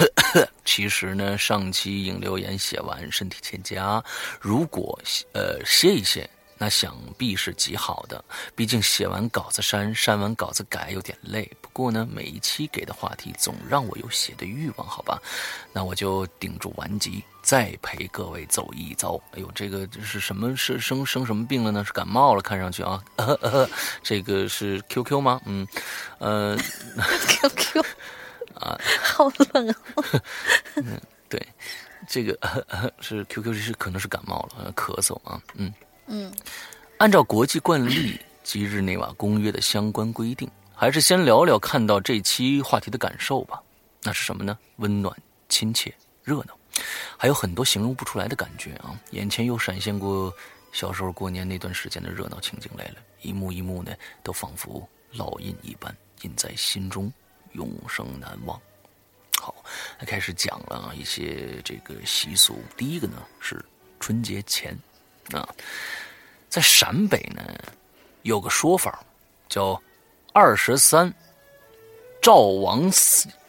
[0.64, 4.02] 其实呢，上期影留言写完，身体欠佳，
[4.40, 4.98] 如果
[5.32, 6.28] 呃歇一歇，
[6.58, 8.22] 那想必是极好的。
[8.54, 11.50] 毕竟写完稿子删，删完稿子改有点累。
[11.60, 15.20] 不过呢，每一期给的话题总让我有写的欲望，好吧？
[15.72, 19.14] 那我就顶住顽疾，再陪各位走一遭。
[19.32, 20.56] 哎呦，这个这是什么？
[20.56, 21.84] 是生生什么病了呢？
[21.84, 22.42] 是感冒了？
[22.42, 23.68] 看上去啊，呃呃、
[24.02, 25.40] 这个是 QQ 吗？
[25.44, 25.66] 嗯，
[26.18, 26.58] 呃，，
[27.28, 27.84] QQ
[28.58, 30.04] 啊， 好冷哦。
[31.28, 31.46] 对，
[32.08, 35.72] 这个、呃、是 QQ 是可能是感冒了，呃咳嗽啊，嗯。
[36.08, 36.32] 嗯，
[36.96, 43.62] 按照国际惯例及日内瓦公约的相关规定，还是先聊聊看到这期话题的感受吧。
[44.02, 44.58] 那是什么呢？
[44.76, 45.14] 温暖、
[45.48, 45.94] 亲切、
[46.24, 46.58] 热闹，
[47.16, 48.98] 还有很多形容不出来的感觉啊！
[49.10, 50.32] 眼前又闪现过
[50.72, 53.92] 小时候过年那段时间的热闹情景来了，一幕一幕呢，
[54.22, 57.12] 都仿佛烙印一般，印在心中，
[57.52, 58.58] 永生难忘。
[59.38, 59.54] 好，
[60.06, 62.60] 开始讲了一些这个习俗。
[62.76, 63.62] 第一个呢是
[64.00, 64.78] 春节前
[65.32, 65.48] 啊。
[66.48, 67.42] 在陕北呢，
[68.22, 68.98] 有个说法
[69.48, 69.80] 叫
[70.32, 71.12] “二十三
[72.22, 72.90] 赵王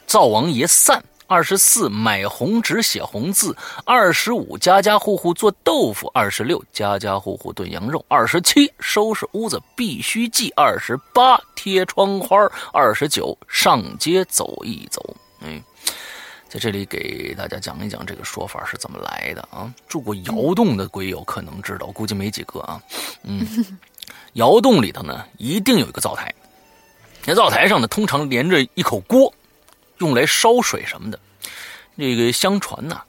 [0.06, 3.56] 灶王爷散”，二十四买红纸写红字，
[3.86, 12.38] 二十五家家户户做豆腐，二十六家家户户炖羊肉，二十七收拾屋子必须记，二十八贴窗花，
[12.74, 15.16] 二十九上街走一走。
[15.42, 15.64] 嗯。
[16.50, 19.72] 在这里给大家讲一讲这个说法是怎么来的啊！
[19.88, 22.82] 住过窑洞的鬼友可能知道，估计没几个啊。
[23.22, 23.48] 嗯，
[24.34, 26.34] 窑洞里头呢，一定有一个灶台，
[27.24, 29.32] 那灶台上呢，通常连着一口锅，
[30.00, 31.20] 用来烧水什么的。
[31.96, 33.04] 这个相传呐、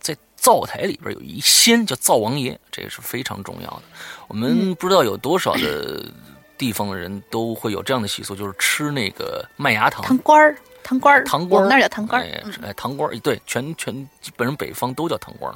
[0.00, 3.82] 在灶台里边有一仙叫灶王爷，这也是非常重要的。
[4.28, 6.02] 我们不知道有多少的
[6.56, 10.02] 地方的人都会有这样的习俗，就是吃那个麦芽糖。
[10.02, 10.56] 糖官儿，
[10.86, 12.22] 糖瓜儿，糖瓜儿，我们那儿叫糖瓜儿。
[12.22, 15.54] 哎嗯，哎糖瓜儿，对，全全基本上北方都叫糖瓜儿，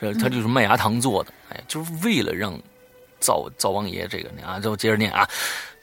[0.00, 2.58] 呃，它就是麦芽糖做的，哎，就是为了让
[3.20, 5.28] 灶灶王爷这个啊，就接着念啊，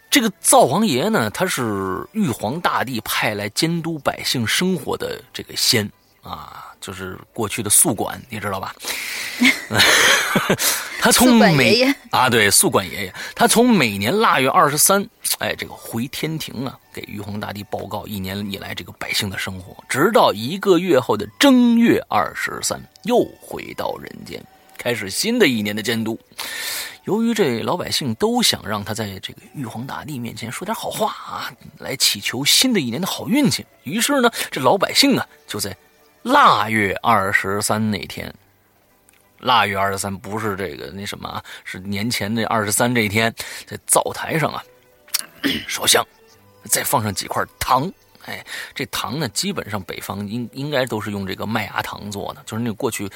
[0.10, 5.90] 这个灶王爷呢，他是玉皇大帝派来监督百姓生活的这个仙
[6.22, 8.76] 啊，就是过去的宿管，你知道吧？
[11.00, 11.82] 他从每
[12.12, 15.08] 啊，对，宿管爷爷，他从每年腊月二十三，
[15.40, 24.44] 哎，这个回天庭啊，给玉皇大帝报告一年以来这个百姓的生活，直到一个月后的正月二十三，又回到人间，
[24.78, 26.20] 开始新的一年的监督。
[27.06, 35.76] 由于这老百姓都想让他在这个玉皇大帝面前说点好话啊，来祈求新的一年的好运气，于是呢，这老百姓啊就在
[36.24, 38.32] 腊月二十三那天
[39.40, 43.34] 腊月二十三不是这个那什么啊，是年前的二十三这一天，
[43.66, 44.64] 在灶台上啊
[45.68, 46.06] 烧香，
[46.66, 47.92] 再放上几块糖。
[48.26, 53.10] 哎，这糖呢，基本上北方应应该都是用这个麦芽糖做的，就是那个过去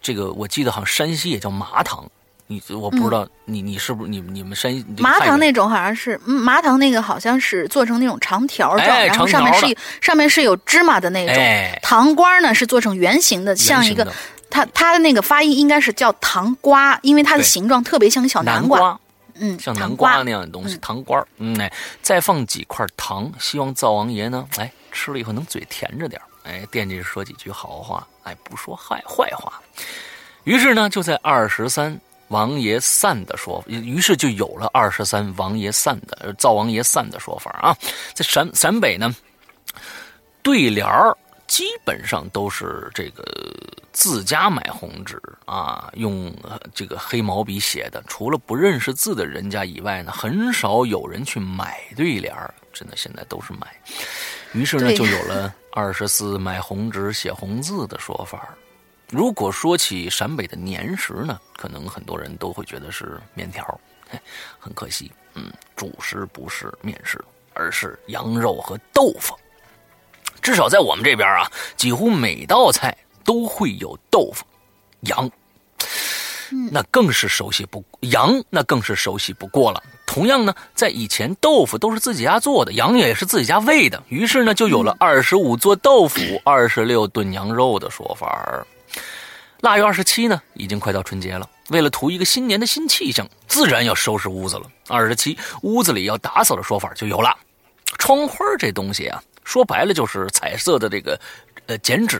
[0.00, 2.08] 这个我记得好像山西也叫麻糖。
[2.46, 11.34] 你我不知道你你是不是你你们山西麻糖那种好像是，嗯，麻糖那个好像是做成那种长条状，哎然后上面是有上面是有芝麻的那种。
[11.34, 14.12] 哎糖瓜呢是做成圆形的，像一个
[14.54, 18.52] 它它的那个发音应该是叫糖瓜，因为它的形状特别像小瓜。
[18.52, 19.00] 南瓜，
[19.34, 29.60] 嗯，像南瓜瓜那样的东西，糖瓜儿嗯，哎，再放几块糖，希望灶王爷呢，哎，吃了以后能嘴甜着点儿哎，惦记着说几句好话，哎，不说坏坏话。
[30.44, 31.98] 于是呢，就在二十三
[32.28, 37.76] 王爷散的说，于是就有了二十三王爷散的呃灶王爷散的说法啊。
[38.14, 39.12] 在陕陕北呢，
[40.42, 41.16] 对联儿
[41.46, 43.24] 基本上都是这个
[43.92, 46.34] 自家买红纸啊，用
[46.74, 52.52] 这个黑毛笔写的，除了不认识字的人家以外呢，很少有人去买对联儿。
[52.72, 53.80] 真的，现在都是买。
[54.52, 58.52] 于是呢，就有了 二十四买红纸写红字的说法。
[59.10, 63.80] 如果说起陕北的年食呢，可能很多人都会觉得是面条。
[64.58, 67.22] 很可惜，嗯，主食不是面食，
[67.52, 69.36] 而是羊肉和豆腐。
[70.44, 74.44] 至少在我们这边啊，几乎每道菜都会有豆腐、
[75.00, 75.28] 羊，
[76.70, 79.82] 那更是熟悉不羊，那更是熟悉不过了。
[80.06, 88.66] 同样呢，在以前，豆腐都是自己家做的，羊也是自己家喂的，于是呢，就有了二十五做豆腐， 二十六炖羊肉的说法。
[89.62, 91.48] 腊月二十七呢，已经快到春节了。
[91.70, 94.66] 为了图一个新年的新气象，自然要收拾屋子了。
[94.88, 97.34] 二十七，屋子里要打扫的说法就有了。
[97.98, 101.20] 窗花这东西啊，说白了就是彩色的这个，
[101.66, 102.18] 呃，剪纸，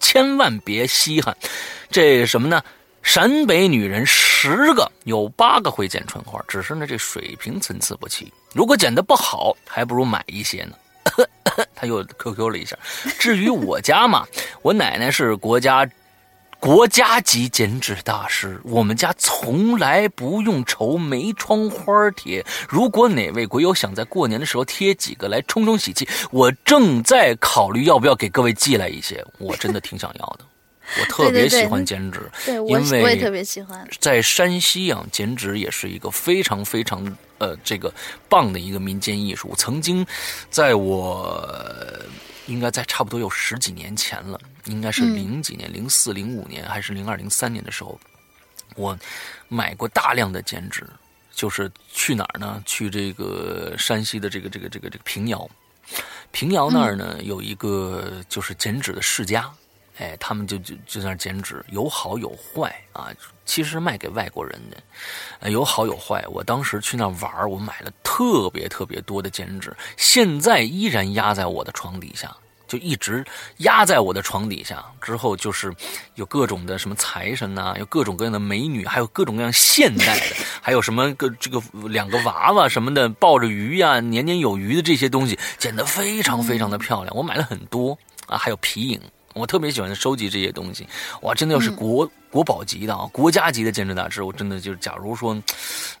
[0.00, 1.36] 千万别稀罕。
[1.90, 2.62] 这什么呢？
[3.02, 8.32] 陕北女人十个有八个会剪春花，只是呢这水平参差不齐。
[8.52, 10.76] 如果剪的不好，还不如买一些呢。
[11.74, 12.76] 他又 QQ 了一下。
[13.18, 14.26] 至于我家嘛，
[14.60, 15.88] 我奶奶是国家。
[16.58, 22.44] 国家级剪纸大师，我们家从来不用愁没窗花贴。
[22.68, 29.24] 如果哪位鬼友想在过年的时候贴几个来冲冲喜气，我正在考虑要不要给各位寄来一些。
[29.38, 30.44] 我真的挺想要的，
[30.98, 33.86] 我特别喜欢剪纸，对，因为我也特别喜欢。
[34.00, 37.92] 在山西啊，剪纸也是一个非常非常呃这个
[38.28, 39.52] 棒的一个民间艺术。
[39.56, 40.04] 曾经
[40.50, 41.75] 在我。
[42.46, 47.98] 应该在差不多有十几年前了，应该是零几年，零四、零五年还是零二、零三年的时候，
[48.74, 48.96] 我
[49.48, 50.86] 买过大量的剪纸，
[51.32, 52.62] 就是去哪儿呢？
[52.64, 55.48] 去这个山西的这个这个这个这个平遥，
[56.30, 59.52] 平遥那儿呢有一个就是剪纸的世家。
[59.98, 63.08] 哎，他们就就就在那剪纸，有好有坏啊。
[63.44, 66.24] 其实卖给外国人的，有好有坏。
[66.28, 72.36] 我当时去那玩我买了特别特别多的剪纸，现在依然压在我的床底下，
[72.66, 73.24] 就一直
[73.58, 74.84] 压在我的床底下。
[75.00, 75.72] 之后就是
[76.16, 87.16] 有各种的什么财神呐，有各种各样的美女，还有各种各样现代的，还有什么个这个两个娃娃什么的抱着鱼呀，年年有余的这些东西，剪得非常非常的漂亮。
[87.16, 89.00] 我买了很多啊，还有皮影。
[89.36, 90.88] 我特别喜欢收集这些东西，
[91.20, 95.34] 哇，真的要是国国宝级的啊，国家级的鉴真大师，我真的就是，假如说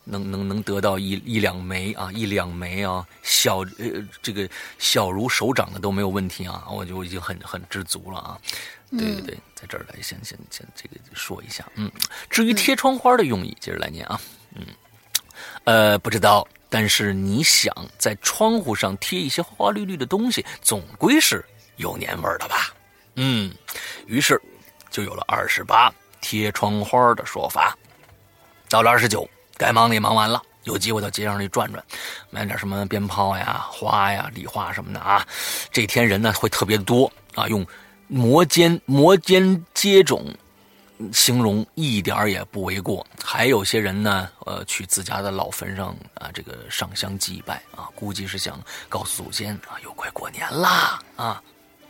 [0.04, 8.38] 能能能得到一一两枚啊，一两枚啊，小呃这个小如手掌的都没有问题啊，我就已经很很知足了啊。
[8.90, 11.90] 对对对，在这儿来先先先这个说一下，嗯，
[12.30, 14.18] 至于贴窗花的用意，接着来念啊，
[14.54, 14.64] 嗯，
[15.64, 21.44] 呃，不知道，但是你想在窗户上贴一些花花绿绿的东西，总归是
[21.76, 22.72] 有年味儿的吧。
[23.16, 23.52] 嗯，
[24.06, 24.40] 于是
[24.90, 27.76] 就有了二十八贴窗花的说法。
[28.68, 31.84] 到了二十九，该忙的也忙完了，有机会到街上去转转，
[32.30, 35.26] 买点什么鞭炮呀、花呀、礼花什么的啊。
[35.70, 37.66] 这天人呢会特别多啊，用
[38.08, 40.34] 摩肩摩肩接踵
[41.12, 43.06] 形容一点也不为过。
[43.22, 51.42] 还有些人呢，呃，去自家的老坟上啊，这个上香祭拜啊，估计是想告诉祖先啊，又快过年啦啊。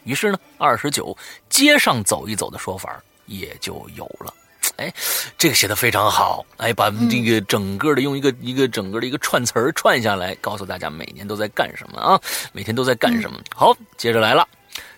[0.06, 1.14] 于是呢，二十九
[1.50, 4.32] 街上走一走的说法也就有了。
[4.76, 4.92] 哎，
[5.38, 6.44] 这个写的非常好。
[6.58, 12.20] 哎，把这个整个的用一个一个整个的一个串词儿串下来，告诉大家每年都在干什么啊？
[12.52, 13.40] 每天都在干什么？
[13.54, 14.46] 好，接着来了。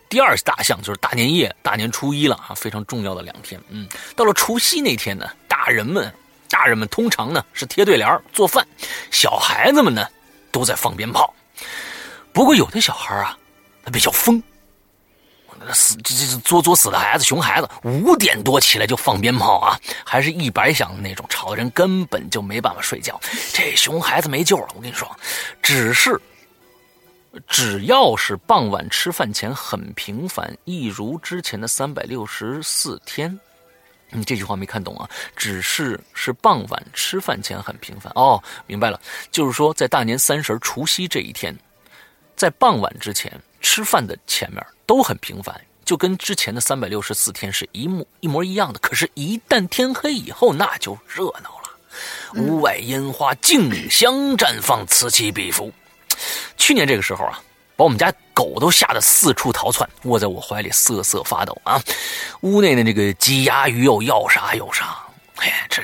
[0.09, 3.61] 第二大项就是大年夜，大年初一了啊，非常重要的两天。
[3.69, 6.13] 嗯，到了除夕那天呢，大人们
[6.51, 8.67] 大人们通常呢是贴对联做饭，
[9.11, 10.07] 小孩子们呢
[10.51, 11.33] 都在放鞭炮。
[12.33, 13.39] 不过有的小孩啊，
[13.85, 14.43] 他比较疯。
[15.73, 23.21] 死这这作作死的孩子，熊孩子，五点多起来就放鞭炮啊，还是一百响的那种，吵的人根本就没办法睡觉。
[23.53, 25.11] 这熊孩子没救了，我跟你说，
[25.63, 26.21] 只是
[27.47, 33.39] 只要是傍晚吃饭前很平凡，一如之前的三百六十四天。
[34.11, 35.07] 你这句话没看懂啊？
[35.37, 38.99] 只是是傍晚吃饭前很平凡哦，明白了，
[39.31, 41.55] 就是说在大年三十除夕这一天，
[42.35, 43.31] 在傍晚之前
[43.61, 44.65] 吃饭的前面。
[44.87, 45.55] 都很平凡，
[45.85, 48.79] 就跟之前的三百六十四天是一模一模一样的。
[48.79, 51.69] 可是，一旦天黑以后，那就热闹了。
[52.37, 55.71] 屋外烟花竞相绽放，此起彼伏。
[56.57, 57.39] 去年这个时候啊，
[57.77, 61.79] 把我们家狗都吓得四处逃窜，窝在我怀里瑟瑟发抖啊。
[62.41, 65.07] 屋内的那个鸡鸭鱼肉要啥有啥，
[65.37, 65.83] 哎，这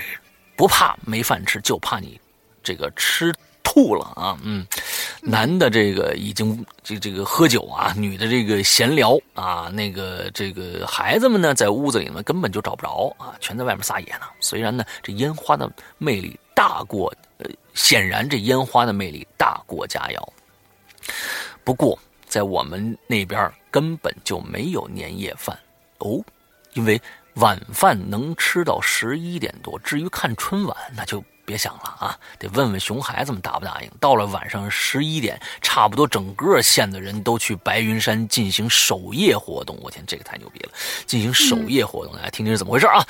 [0.56, 2.18] 不怕没饭吃，就怕你
[2.62, 4.38] 这个吃吐了啊。
[4.42, 4.66] 嗯，
[5.26, 14.26] 男的这个已经这这个喝酒啊，女的这个闲聊啊，那个这个孩子们呢，在屋子里面根本就找不着啊，全在外面撒野呢。
[14.38, 20.22] 虽然呢，这烟花的魅力大过，呃，显然这烟花的魅力大过佳肴。
[21.64, 25.58] 不过，在我们那边根本就没有年夜饭
[25.98, 26.22] 哦，
[26.74, 27.00] 因为
[27.36, 29.78] 晚饭能吃到十一点多。
[29.78, 33.90] 至于看春晚，那就别想了啊，得问问熊孩子们答不答应。
[34.00, 39.78] 到了晚上十一点，差不多整个县的人都去白云山进行守夜活动。
[39.82, 40.70] 我天，这个太牛逼了！
[41.06, 43.04] 进行守夜活动，大家听听是怎么回事啊？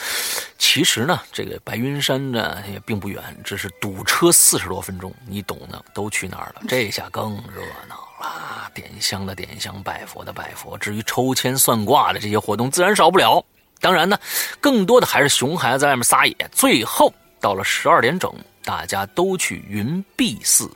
[0.59, 6.63] 其实呢，这个白云山呢也并不远，只是堵车四十多分钟，你懂的，都去那儿了。
[6.69, 7.97] 这下更热闹。
[8.21, 10.79] 了，点香的点香，拜佛的拜佛。
[10.79, 13.45] 至于抽签算卦的这些活动，自然少不了。
[13.81, 14.19] 当然呢，
[14.61, 16.35] 更多的还是熊孩子在外面撒野。
[16.51, 17.13] 最后
[17.45, 18.35] 到了十二点整，
[18.65, 20.71] 大家都去云碧寺、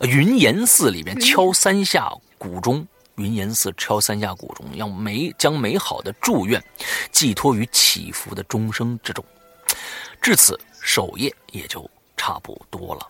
[0.00, 2.88] 云岩寺里边敲三下鼓钟。
[3.16, 6.64] 云岩寺敲三下鼓钟，要美将美好的祝愿
[7.12, 9.22] 寄托于祈福的钟声之中。
[10.22, 11.86] 至此，守夜也就
[12.16, 13.06] 差不多了。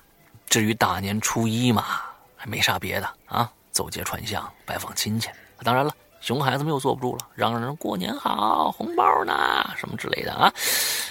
[0.48, 2.02] 至于大年初一嘛，
[2.34, 3.48] 还没啥别的啊。
[3.70, 5.28] 走街串巷拜访亲戚，
[5.62, 10.52] 当然了，熊孩子们又坐不住了，嚷嚷着过年好，红包呢，什么之类的啊！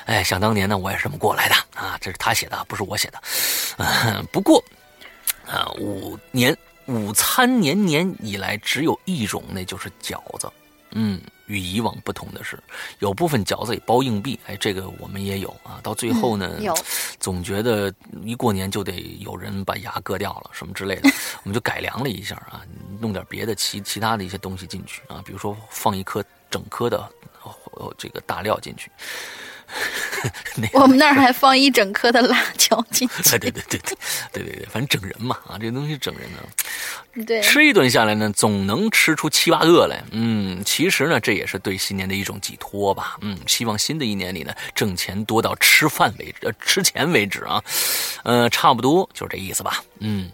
[0.06, 3.20] 哎，想当年呢，我也是这么过来的啊，这是他写的，不是我写的。
[4.32, 4.64] 不过，
[5.48, 6.56] 啊，五年
[6.86, 10.50] 午餐年年以来只有一种，那就是饺子。
[10.92, 11.20] 嗯，
[11.50, 12.58] 与以往不同的是，
[13.00, 15.80] 有部分饺子里包硬币，哎，这个我们也有啊。
[15.82, 16.74] 到最后呢，有
[17.20, 17.94] 总觉得
[18.24, 21.10] 一过年就得有人把牙割掉了什么之类的，
[21.44, 22.62] 我们就改良了一下啊，
[23.00, 27.12] 弄点别的其其他的一些东西进去啊，比如说放一颗整颗的
[27.98, 28.92] 这个大料进去。
[30.74, 33.24] 我们那儿还放一整颗的辣椒进去。
[33.38, 33.98] 对对对对对
[34.34, 36.40] 对对对，反正整人嘛啊，这东西整人呢。
[37.26, 40.04] 对，吃一顿下来呢，总能吃出七八个来。
[40.12, 43.18] 嗯，其实呢，这也是对新年的一种寄托吧。
[43.22, 47.62] 嗯，希望新的一年里呢，挣钱多到吃饭为止，呃，吃钱为止啊。
[48.24, 49.84] 呃，差不多就是这意思吧。
[50.00, 50.30] 嗯，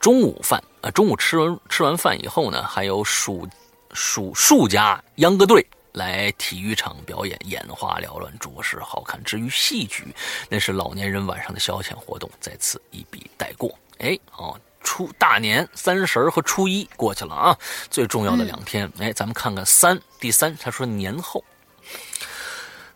[0.00, 3.48] 中午饭啊，中午吃完吃完饭以后呢，还有数
[3.94, 5.64] 数数家秧歌队。
[5.92, 9.22] 来体育场表演，眼花缭乱，着实好看。
[9.24, 10.14] 至于戏曲，
[10.48, 13.76] 那是老年人晚上的消遣活动，在此一笔带过。
[13.98, 17.58] 哎，哦，初大年三十和初一过去了啊，
[17.90, 18.90] 最重要的两天。
[18.98, 21.42] 哎，咱们看看三，第三，他说年后，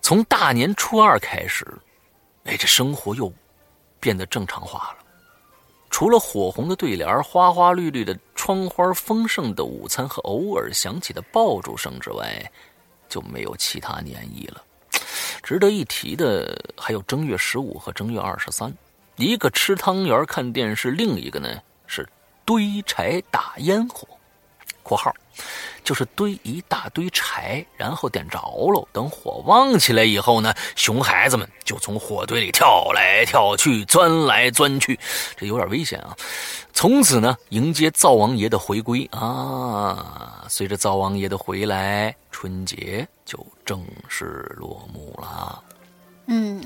[0.00, 1.66] 从大年初二开始，
[2.44, 3.32] 哎，这生活又
[3.98, 4.98] 变得正常化了。
[5.90, 12.50] 除了火红的对联、花花绿绿的窗花、丰盛的午餐和偶尔响起的爆竹声之外，
[13.12, 14.62] 就没有其他年意了。
[15.42, 18.72] 值得一提的还有正月十五和正月二十三，
[19.16, 22.08] 一个吃汤圆看电视，另一个呢是
[22.46, 24.08] 堆柴打烟火。
[24.82, 25.14] （括号）
[25.84, 28.86] 就是堆一大堆柴，然后点着喽。
[28.92, 34.98] 等火旺起来以后呢，熊孩子们就从火堆里跳来跳去，钻来钻去，
[35.36, 36.16] 这有点危险啊。
[36.72, 40.46] 从此呢，迎接灶王爷的回归啊。
[40.48, 45.62] 随着灶王爷的回来，春节就正式落幕了。
[46.26, 46.62] 嗯，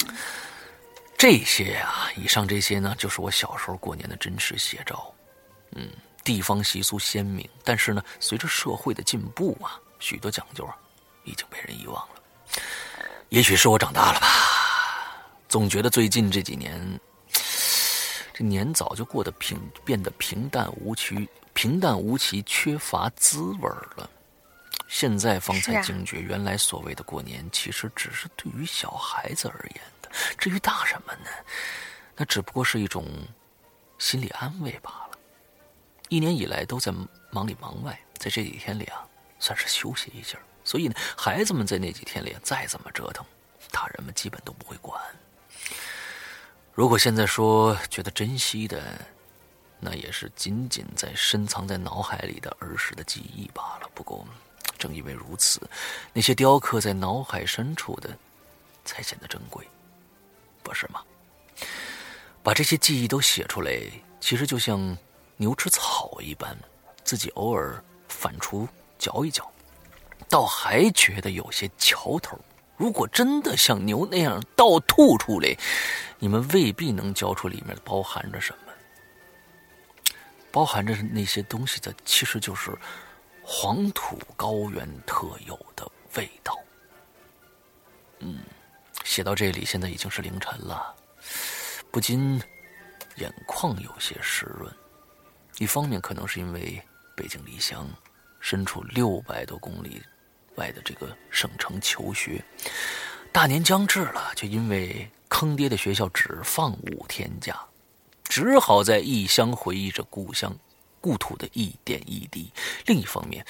[1.17, 5.13] 这些啊，以上这些呢，就是我小时候过年的真实写照。
[5.75, 5.89] 嗯。
[6.27, 10.77] 地方习俗鲜明，但是呢，随着社会的进步啊，许多讲究啊，
[11.23, 12.61] 已经被人遗忘了。
[13.29, 14.27] 也许是我长大了吧，
[15.49, 17.01] 总觉得最近这几年，
[18.35, 24.11] 这年早就过得平，变得平淡无奇，平淡无奇，缺乏滋味了。
[24.89, 30.11] 现在方才惊觉，原来所谓的过年，其实只是对于小孩子而言的。
[30.37, 31.31] 至于大人们呢，
[32.17, 33.07] 那只不过是一种
[33.97, 35.06] 心理安慰罢了。
[36.09, 36.93] 一年以来都在
[37.31, 39.05] 忙里忙外，在这几天里啊，
[39.39, 40.39] 算是休息一下。
[40.65, 43.25] 所以呢，孩子们在那几天里再怎么折腾，
[43.71, 45.01] 大人们基本都不会管。
[46.75, 49.01] 如果现在说觉得珍惜的，
[49.81, 53.91] 那也是仅仅在深藏在脑海里的儿时的记忆罢了。
[53.95, 54.27] 不过，
[54.79, 55.61] 正因为如此，
[56.13, 58.17] 那些雕刻在脑海深处的，
[58.85, 59.67] 才显得珍贵，
[60.63, 61.03] 不是吗？
[62.43, 63.73] 把这些记忆都写出来，
[64.21, 64.97] 其实就像……
[65.37, 66.57] 牛吃草一般，
[67.05, 68.67] 自己偶尔反刍
[68.99, 69.51] 嚼一嚼，
[70.29, 72.39] 倒还觉得有些瞧头。
[72.77, 75.57] 如果真的像牛那样倒吐出来，
[76.19, 78.59] 你们未必能嚼出里面包含着什么。
[80.51, 82.75] 包含着那些东西的，其实就是
[83.43, 86.59] 黄土高原特有的味道。
[88.21, 88.41] 嗯，
[89.05, 90.95] 写到这里，现在已经是凌晨了，
[91.91, 92.41] 不禁
[93.17, 94.75] 眼眶有些湿润。
[95.59, 96.83] 一方面可能是因为
[97.15, 97.89] 北京离乡，
[98.41, 100.03] 身处六百多公里
[100.57, 102.45] 外的这个省城求学，
[103.33, 107.59] 大年将至了，却因为坑爹的学校只放五天假，
[108.25, 110.55] 只好在异乡回忆着故乡。
[110.99, 112.53] 故土的一点一滴。
[112.85, 113.47] 另一方面，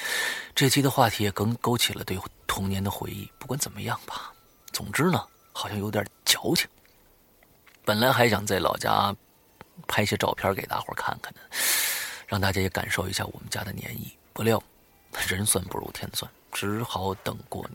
[0.55, 3.31] 这期的话题也更勾起了对童年的回忆。
[3.39, 4.31] 不管怎么样吧，
[4.73, 6.69] 总之呢，好像有点矫情。
[7.83, 9.15] 本来还想在老家
[9.87, 11.41] 拍些照片给大伙看看的，
[12.27, 14.17] 让大家也感受一下我们家的年意。
[14.33, 14.63] 不料
[15.29, 17.69] 人算不如天算，只好等过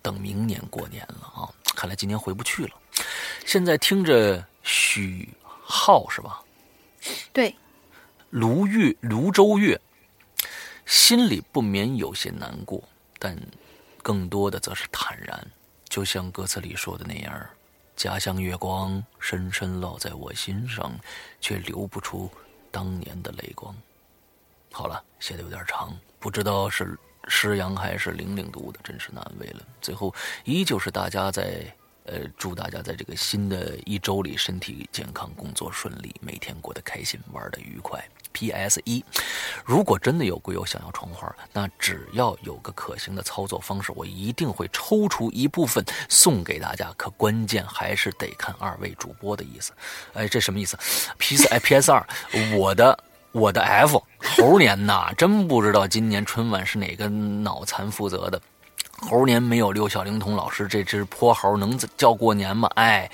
[0.00, 1.50] 等明年过年了啊！
[1.74, 2.70] 看来今年回不去了。
[3.44, 6.40] 现在听着许浩是吧？
[7.32, 7.54] 对。
[8.30, 9.80] 卢月，泸州月，
[10.84, 12.82] 心里不免有些难过，
[13.18, 13.36] 但
[14.02, 15.46] 更多的则是坦然。
[15.88, 17.46] 就像歌词里说的那样
[17.96, 20.92] ：“家乡月光深深烙在我心上，
[21.40, 22.30] 却流不出
[22.70, 23.74] 当年的泪光。”
[24.70, 26.96] 好了，写的有点长，不知道是
[27.26, 29.62] 诗阳还是玲玲读的，真是难为了。
[29.80, 30.14] 最后，
[30.44, 31.74] 依旧是大家在。
[32.08, 38.00] 呃，祝大家在这个新的一周里身体健康，工作顺利，每天过得开心，玩的愉快。
[38.36, 38.78] P.S.
[38.84, 39.02] 一，
[39.64, 46.92] 如果真的有鬼友想要窗花，那只要有个可行的操作方式，我一定会抽出一部分送给大家。
[46.98, 49.72] 可关键还是得看二位主播的意思。
[50.12, 50.78] 哎，这什么意思
[51.16, 51.48] ？P.S.
[51.48, 51.90] 哎，P.S.
[51.90, 52.06] 二，
[52.58, 52.98] 我的
[53.32, 54.02] 我的 F
[54.36, 58.38] 猴年呐，真不知道今年春晚是哪个脑残负责的。
[59.08, 62.68] 猴年没有六小龄童老师，这只泼猴能叫过年吗？
[62.74, 63.10] 哎，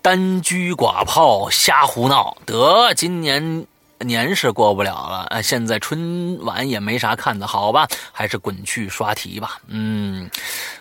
[0.00, 3.66] 单车寡炮瞎胡闹，得今年
[4.02, 5.26] 年是过不了了。
[5.30, 9.58] 哎，现在春晚也没啥看的，好吧，还是滚去刷题吧。
[9.66, 10.30] 嗯，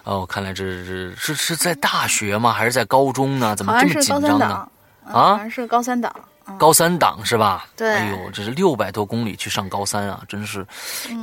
[0.04, 2.52] 哦，看来这是是是在大学吗？
[2.52, 3.56] 还是在高中呢？
[3.56, 4.68] 怎么这么紧张呢？
[5.12, 6.14] 啊，还是高三党。
[6.58, 7.68] 高三党是吧？
[7.76, 7.94] 对。
[7.94, 10.66] 哎呦，这是六百多公里去上高三啊，真是，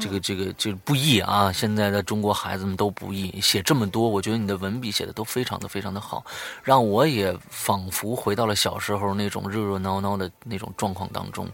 [0.01, 1.53] 这个这个就不易啊！
[1.53, 6.25] 现在的中国孩子们都不易，写这么多，我觉得你的文笔写的都非常的非常的好，
[6.63, 11.47] 让我也仿佛回到了小时候那种热热闹闹的那种状况当中。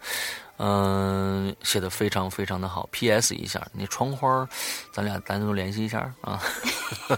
[0.56, 2.88] 嗯，写的非常非常的好。
[2.92, 3.34] P.S.
[3.34, 4.48] 一下，那窗花，
[4.92, 6.40] 咱俩单独联系一下啊。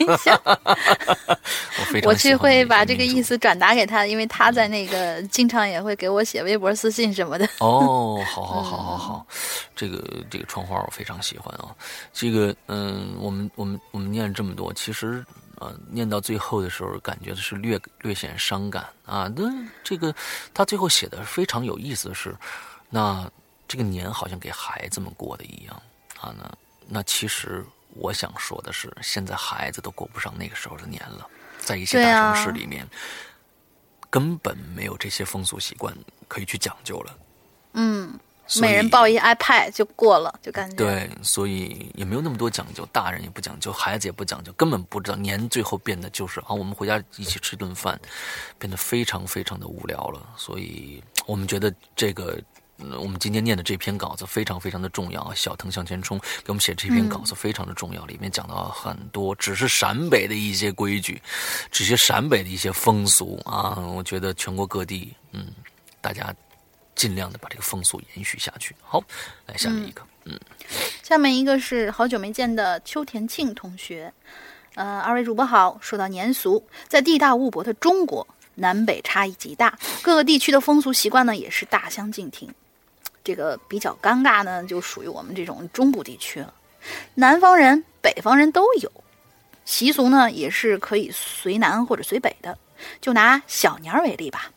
[1.79, 7.47] 我非常我去会把这个意思转达给他，因为他在那个经常也会给我写微博私信什么的。
[7.61, 9.27] 哦，好好好好好，
[9.77, 11.77] 这个这个窗花我非常喜欢啊。
[12.15, 15.23] 这个嗯，我们我们我们念了这么多，其实
[15.59, 19.31] 呃，念到最后的时候，感觉的是略略显伤感啊。
[19.37, 19.45] 那
[19.85, 20.15] 这个
[20.55, 22.35] 他最后写的非常有意思的是。
[22.89, 23.31] 那
[23.69, 25.83] 这个年好像给孩子们过的一样
[26.21, 26.59] 啊，那
[26.89, 27.65] 那其实
[27.95, 31.27] 我想说的是，现在孩子都过不上那个时候的年了，
[31.59, 32.87] 在一些大城市里面，
[34.09, 35.93] 根本没有这些风俗习惯
[36.29, 37.19] 可以去讲究了。
[37.73, 38.17] 嗯，
[38.61, 48.01] 每人抱一 iPad 就过了，就感觉对，所以也没有那么多讲究，大人也不讲究，孩子也不讲究，根本不知道年最后变得就是啊，我们回家一起吃顿饭，
[48.61, 50.25] 变得非常非常的无聊了。
[50.37, 52.41] 所以我们觉得这个。
[53.01, 55.35] 我们今天念的这篇稿子非常非常的重要啊！
[55.35, 61.21] 小腾向前冲给我们写这篇稿子非常的重要，里面讲到很多只是陕北的一些规矩，
[61.71, 65.47] 这些陕北的一些风俗啊，我觉得全国各地，嗯，
[66.01, 66.35] 大家
[66.95, 68.77] 尽量的把这个风俗延续下去。
[68.83, 69.03] 好，
[69.47, 70.39] 来下面一个，嗯，
[71.03, 74.13] 下面一个是好久没见的秋田庆同学，
[74.75, 75.79] 呃，二位主播好。
[75.81, 82.53] 说到年俗，在地大物博的中国，南北差异极大，各个地区的风俗习惯呢也是大相径庭。
[83.27, 86.55] 这个比较尴尬呢，就属于我们这种中部地区了。
[87.15, 88.93] 南方人、北方人都有
[89.65, 92.57] 习俗呢，也是可以随南或者随北的。
[93.01, 94.53] 就拿小年儿为例吧，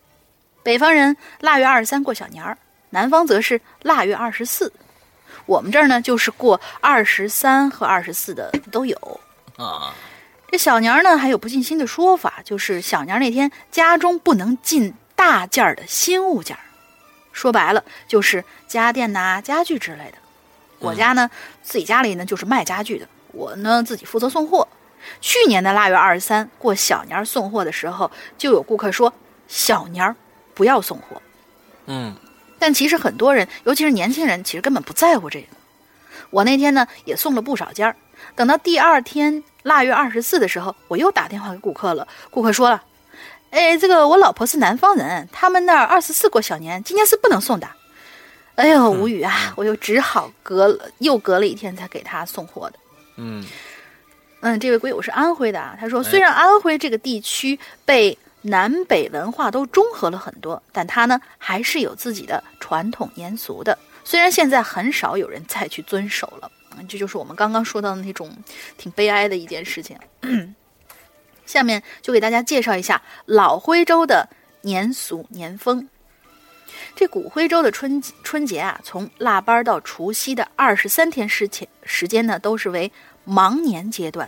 [0.61, 2.55] 北方人腊月二十三过小年儿，
[2.91, 4.71] 南方则是腊月二十四。
[5.47, 9.19] 我们这儿呢，就是过二十三和二十四的都有
[9.57, 9.95] 啊。
[10.51, 16.61] 这小年儿呢，还有不尽心的说法，就是小年儿那天家中不能进大件儿的新物件儿。
[17.39, 20.17] 说白了就是家电呐、家具之类的。
[20.79, 21.29] 我家呢，
[21.63, 24.67] 自己家里呢就是卖家具的，我呢自己负责送货。
[25.21, 29.13] 去年的腊月二十三过小年送货的时候，就有顾客说
[29.47, 30.13] 小年
[30.53, 31.21] 不要送货。
[31.85, 32.13] 嗯，
[32.59, 35.47] 但其实很多人，尤其是年轻人，其实根本不在乎这个。
[36.31, 37.95] 我那天呢也送了不少件儿。
[38.35, 42.83] 等到第二天腊月二十四的时候，我又打电话给顾客了，顾客说了。
[43.51, 47.67] 哎，这个我老婆是南方人，他们那儿二十四过小年，今年是不能送的。
[48.55, 49.53] 哎呦，无语啊！
[49.55, 52.79] 我又只好隔了又隔了一天才给他送货的。
[53.15, 53.45] 嗯
[54.41, 63.77] 嗯，这位龟友是安徽的啊，他说虽然安徽这个地区被南北文化都中和了很多，但他呢还是有自己的传统年俗的。
[64.03, 66.51] 虽然现在很少有人再去遵守了，
[66.87, 68.31] 这就是我们刚刚说到的那种
[68.77, 69.97] 挺悲哀的一件事情。
[71.49, 74.29] 下面就给大家介绍一下老徽州的
[74.61, 75.89] 年俗年风。
[76.95, 82.91] 这古徽州的春春节啊，从腊八到除夕的二十三天时前时间呢，都是为
[83.25, 84.27] 忙年阶段；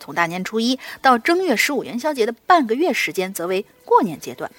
[0.00, 4.50] 从大年初一到正月十五元宵节的半个月时间，则为过年阶段。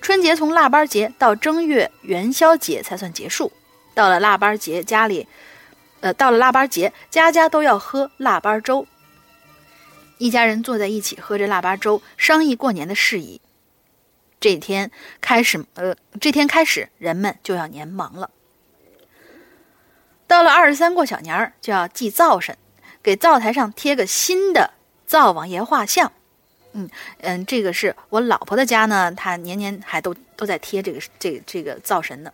[0.00, 3.50] 春节从腊八节到正月元宵节才算结束。
[3.92, 5.26] 到了腊八节，家里，
[5.98, 8.86] 呃，到了腊八节，家家都要喝腊八粥。
[10.18, 13.40] 一家人坐在一起喝着腊八粥，商议过年的事宜。
[14.40, 14.90] 这天
[15.20, 18.30] 开始，呃，这天开始，人们就要年忙了。
[20.26, 22.56] 到了二十三过小年儿，就要祭灶神，
[23.02, 24.74] 给灶台上贴个新的
[25.06, 26.12] 灶王爷画像。
[26.72, 26.88] 嗯
[27.20, 32.32] 嗯，这个是我老婆的家呢，她年年还都都在贴这个这个这个灶神呢。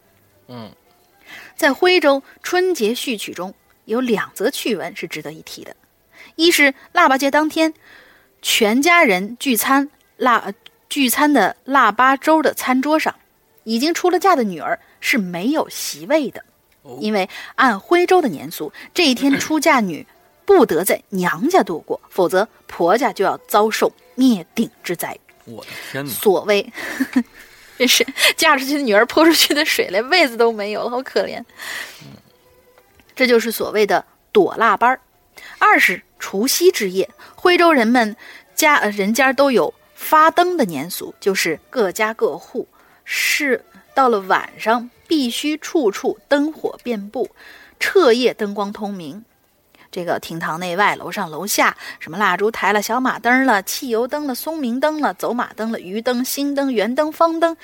[0.48, 0.72] 嗯。
[1.56, 3.54] 在徽州春节序曲中
[3.86, 5.74] 有两则趣闻是值得一提的，
[6.36, 7.72] 一是腊八节当天，
[8.42, 10.52] 全家人聚餐腊
[10.88, 13.14] 聚餐的腊八粥的餐桌上，
[13.64, 16.44] 已经出了嫁的女儿是没有席位的，
[17.00, 20.06] 因为按徽州的年俗，这一天 出嫁女
[20.44, 25.16] 不得在娘家度过，否则婆家就要遭受灭顶之灾。
[25.44, 26.10] 我的天哪！
[26.10, 26.72] 所谓。
[27.76, 28.06] 这是
[28.36, 31.44] 嫁出去的女儿泼出去的水，连位子都没有，好可怜。
[33.16, 35.00] 这就是所谓的躲腊班儿。
[35.58, 38.16] 二是除夕之夜，徽州人们
[38.54, 42.66] 家人家都有发灯的年俗，就是各家各户
[43.04, 47.28] 是到了晚上必须处处灯火遍布，
[47.78, 49.22] 彻夜灯光通明。
[49.92, 57.54] 这个厅堂内外、楼上楼下，什么蜡烛台了、小马灯了、汽油灯了、松明灯了、走马灯了、鱼灯、星灯、圆灯、方灯，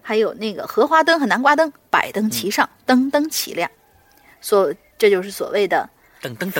[0.00, 3.70] 还有那个荷花灯和南瓜灯，百灯齐上，灯灯齐亮。
[4.40, 5.86] 所这就是所谓的
[6.22, 6.50] 灯灯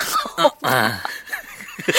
[0.00, 0.92] 发灯。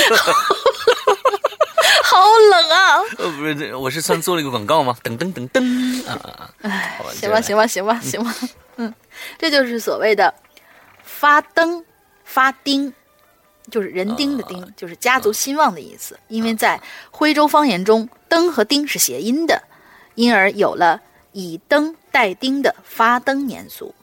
[2.03, 2.17] 好
[2.51, 2.99] 冷啊！
[3.17, 4.95] 呃，不是，我是算做了一个广告吗？
[5.03, 6.49] 噔噔噔噔啊！
[6.61, 8.33] 哎，行吧，行吧，行吧，行吧。
[8.77, 8.93] 嗯，
[9.37, 10.33] 这就是所谓的。
[11.03, 11.83] 发灯，
[12.23, 12.93] 发丁，
[13.71, 16.19] 就是人丁的丁，就是家族兴旺的意思。
[16.27, 16.79] 因为在
[17.11, 19.63] 徽州方言中，灯和丁是谐音的，
[20.15, 21.01] 因而有了
[21.31, 23.93] 以灯代丁的发灯年俗。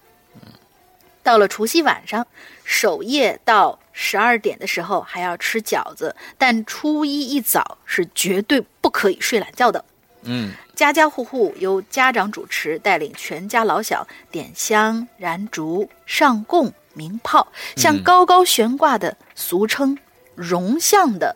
[1.25, 2.25] 到了除夕晚上，
[2.63, 9.85] 守夜到十二点的时候还要吃饺子，但初一一早是绝对不可以睡懒觉的。
[10.23, 16.73] 嗯，家家户户由家长主持，带领全家老小点香、燃烛、上供。
[16.97, 19.99] 鸣炮，像高高悬挂的俗称
[20.37, 21.35] 容像的，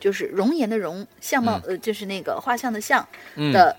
[0.00, 3.06] 就是容颜的容，相貌呃，就是那个画像的像
[3.52, 3.76] 的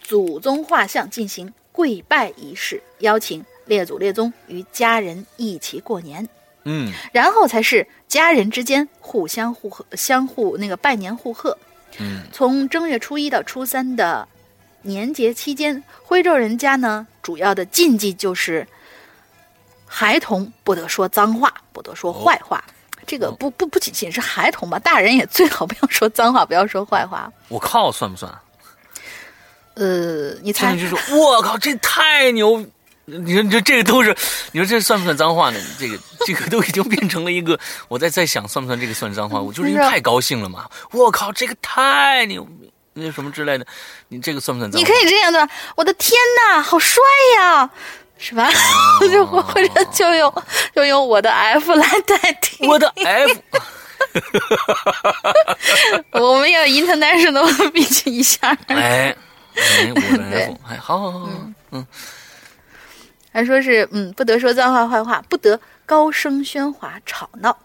[0.00, 6.28] 祖宗画像进行跪拜仪式，邀请列祖列宗与家人一起过年。
[6.64, 11.56] 嗯，然后才是家人之间互相互贺，相互那个拜年互贺。
[11.98, 14.26] 嗯，从正月初一到初三的
[14.82, 18.66] 年节期间，徽州人家呢，主要的禁忌就是。
[19.94, 22.64] 孩童不得说脏话，不得说坏话。
[23.06, 27.30] 这个不不不仅仅是孩童吧，大人也最好不要说脏话，不要说坏话。
[27.48, 28.32] 我靠，算不算？
[29.74, 30.74] 呃，你猜？
[31.10, 32.64] 我靠，这太牛！
[33.18, 34.16] 你说，你说这个都是，
[34.52, 35.60] 你说这算不算脏话呢？
[35.78, 37.58] 这个这个都已经变成了一个，
[37.88, 39.40] 我在在想算不算这个算脏话？
[39.40, 40.68] 我就是因为太高兴了嘛！
[40.92, 42.46] 我靠，这个太牛，
[42.94, 43.66] 那什么之类的，
[44.08, 44.80] 你这个算不算脏？
[44.80, 46.18] 你可以这样的，我的天
[46.48, 47.02] 哪，好帅
[47.36, 47.70] 呀！
[48.18, 48.48] 是吧？
[49.10, 50.32] 就或者就用
[50.74, 53.40] 就用我的 F 来代替我的 F。
[56.12, 58.56] 我们要 international 比起一下。
[58.68, 59.14] 哎，
[59.56, 61.28] 我的 F，哎，好好好，
[61.72, 61.84] 嗯。
[63.32, 67.56] 还说是嗯，不得说脏话坏话，不得高声喧哗吵闹，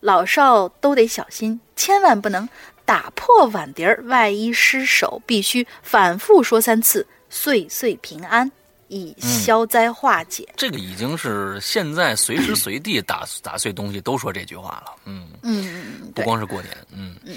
[0.00, 2.46] 老少都得小心，千万不能
[2.84, 8.50] 打破碗碟儿，万一失手，必须反复说三次，岁岁平安。
[8.88, 14.92] 以消灾化解，这个已经是现在随时随地打打碎东西都说这句话了。
[15.06, 15.28] 嗯。
[15.42, 17.16] 嗯嗯，不光是过年，嗯。
[17.24, 17.34] 嗯，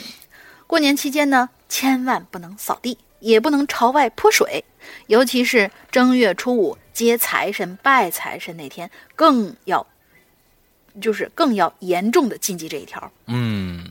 [0.68, 4.64] 过年期间呢，千万不能扫地，也不能朝外泼水，
[5.10, 9.88] 尤其是正月初五接财神、拜财神那天，更要
[11.02, 13.12] 就是更要严重的禁忌这一条。
[13.26, 13.84] 嗯，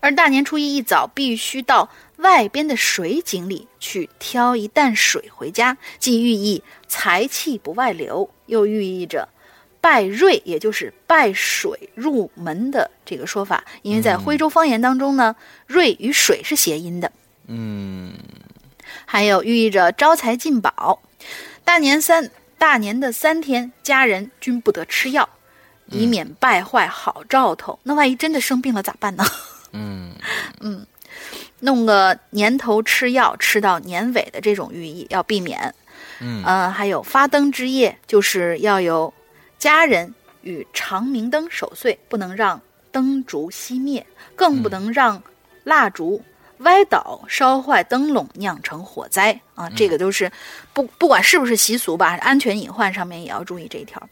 [0.00, 1.90] 而大年初一一早必须到。
[2.16, 9.28] 外边的水井里去挑一担水回家，既寓意财气不外流，又寓意着
[9.82, 13.62] 拜瑞，也就是拜水入门的这个说法。
[13.82, 15.36] 因为在徽州方言当中呢，
[15.66, 17.12] 瑞与水是谐音的。
[17.48, 18.14] 嗯，
[19.06, 21.00] 还有寓意着招财进宝。
[21.64, 25.26] 大年三大年的三天，家人均不得吃药，
[25.86, 27.78] 以免败坏好兆头。
[27.84, 29.24] 那万一真的生病了咋办呢？
[29.72, 30.12] 嗯
[30.60, 30.86] 嗯，
[31.60, 35.74] 弄个年头吃药吃到年尾的这种寓意要避免。
[36.20, 39.12] 嗯呃，还有发灯之夜，就是要有
[39.58, 42.60] 家人与长明灯守岁，不能让
[42.90, 45.22] 灯烛熄灭，更不能让
[45.64, 46.22] 蜡烛
[46.58, 49.70] 歪倒烧坏灯笼，酿成火灾啊！
[49.76, 50.30] 这个都是
[50.72, 54.08] 不不管是不是习俗吧，安全隐患上面也要注意这一条。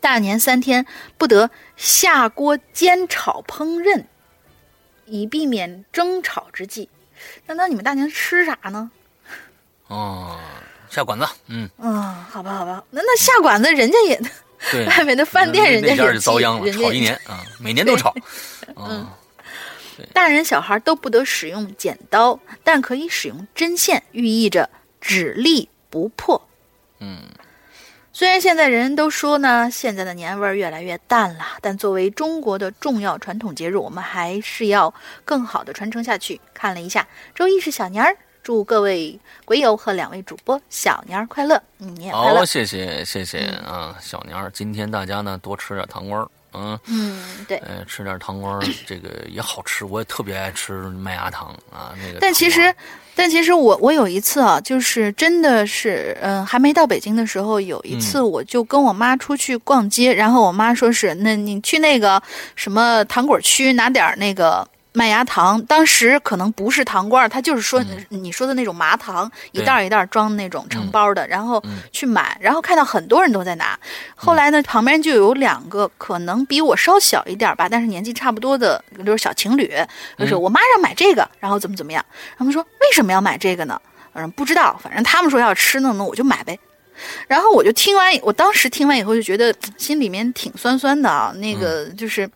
[0.00, 0.86] 大年三天
[1.18, 4.04] 不得下锅煎炒烹饪，
[5.04, 6.88] 以避免争吵之际。
[7.46, 8.90] 那那你们大年吃啥呢？
[9.88, 10.38] 哦，
[10.88, 14.20] 下馆子，嗯，嗯，好吧，好吧，那那下馆子，人家也
[14.70, 18.14] 对， 外面的饭店，人家也就遭殃了，炒一年啊，每年都炒。
[18.76, 19.06] 嗯
[20.12, 24.68] 大人小孩都不得使用剪刀，但可以使用针线，寓意着
[25.00, 26.40] 只立不破。
[26.98, 27.18] 嗯
[28.12, 34.92] 虽然现在人人都说呢，现在的年味儿越来越淡了，但作为中国的重要传统节日，我们还是要
[35.24, 36.38] 更好的传承下去。
[36.52, 42.44] 看了一下，周一是小年儿，祝各位鬼友和两位主播小年儿快乐，嗯，你也快乐好，。
[42.44, 46.78] 谢谢谢谢啊，小年儿，今天大家呢多吃点糖瓜儿，嗯。
[46.86, 47.56] 嗯，对。
[47.58, 51.94] 哎，吃点糖瓜儿，这个也好吃，我也特别爱吃麦芽糖啊。
[51.96, 52.74] 那个，但其实，
[53.14, 62.22] 但其实我我有一次啊，就是真的是，嗯、还没到北京的时候，有一次我就跟我妈出去逛街，然后我妈说是，那你去那个
[62.56, 64.66] 什么糖果区拿点儿那个。
[64.92, 73.78] 麦芽糖，当时可能不是糖罐儿，它就是说你说的那种麻糖，一袋儿一袋儿装那种成包的，然后嗯去买，然后看到很多人都在拿。
[74.16, 79.72] 后来呢，旁边就有两个可能比我稍小一点儿吧，但是年纪差不多的，就是小情侣，
[80.18, 82.04] 就是嗯我妈让买这个，然后怎么怎么样，
[82.36, 83.80] 他们说为什么要买这个呢？
[84.14, 86.58] 嗯，不知道，反正他们说要吃呢，那我就买呗。
[87.28, 91.32] 然后我就听完，我当时听完以后就觉得心里面挺酸酸的啊。
[91.36, 92.28] 那个就是，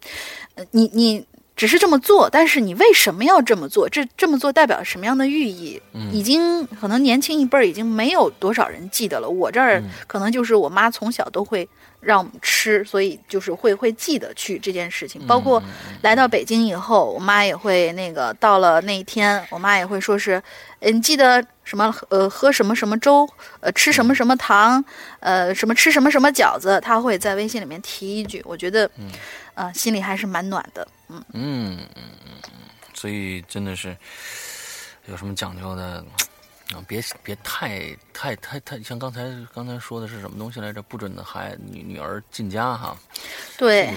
[0.55, 1.26] 呃你你
[1.56, 3.89] 只是这么做，但是你为什么要这么做？
[3.89, 5.81] 这这么做代表什么样的寓意？
[5.93, 9.28] 嗯已经可能年轻一辈儿已经没有多少人记得了。
[9.28, 11.68] 我这儿嗯可能就是我妈从小都会
[12.01, 15.24] 让我们吃，所以就是会会记得去这件事情。
[15.26, 15.62] 包括
[16.02, 20.43] 来到北京以后，我妈也会那个到了那一天，我妈也会说是，
[20.81, 23.28] 嗯记得什么呃喝什么什么粥，
[23.60, 24.85] 呃吃什么什么糖，
[25.20, 28.43] 呃什么吃什么什么饺子，她会在微信里面提一句。
[28.44, 28.90] 我觉得，
[29.55, 30.86] 呃心里还是蛮暖的。
[31.32, 33.96] 嗯，嗯嗯嗯嗯，所以真的是
[35.06, 36.04] 有什么讲究的
[36.72, 36.82] 啊？
[36.88, 40.82] 别别太太太太像刚才刚才说的是什么东西来着？
[40.82, 42.96] 不准的孩女女儿进家哈。
[43.58, 43.94] 对，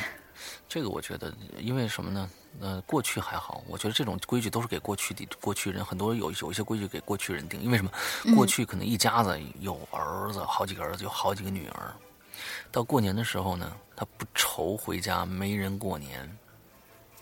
[0.68, 2.30] 这个我觉得，因为什么呢？
[2.60, 7.62] 呃，过去还好，我觉得这种规矩都是给过去的过去人，很多有有一些规矩给过去人定。
[7.62, 7.92] 因为什么？
[8.36, 11.94] 过去可能一家子有儿子，好几个儿子，有好几个女儿。
[12.72, 16.28] 到过年的时候呢，他不愁回家没人过年，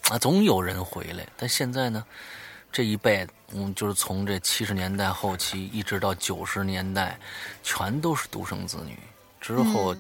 [0.10, 1.26] 啊，总有人回来。
[1.36, 2.06] 但现在呢，
[2.72, 7.20] 这一辈，嗯，就是从这七十年代后期一直到九十年代，
[7.64, 8.98] 全都是独生子女。
[9.42, 9.96] 之后，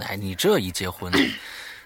[0.00, 1.12] 哎，你这一结婚。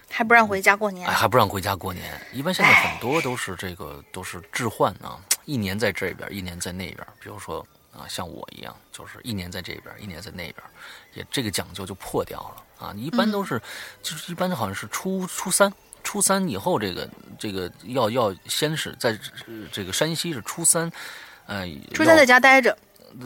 [0.09, 1.13] 还不让回家过年哎，。
[1.13, 2.05] 还不让回家过年。
[2.31, 6.97] 一般现在很多都是这个，都是置换啊，一年在这边，一年在那边。
[7.19, 10.55] 比如说啊，像我一样，就是一年在这边，一年在那边，
[11.15, 12.93] 也这个讲究就破掉了啊。
[12.95, 13.59] 一般都是，
[14.03, 15.73] 就是一般好像是初初三，
[16.03, 17.09] 初三以后，这个
[17.39, 19.11] 这个要要先是在
[19.47, 20.91] 呃这个山西是初三，
[21.47, 22.77] 呃，初三在家待着，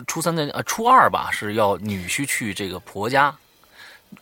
[0.06, 3.36] 初三的呃初二吧是要女婿去这个婆家，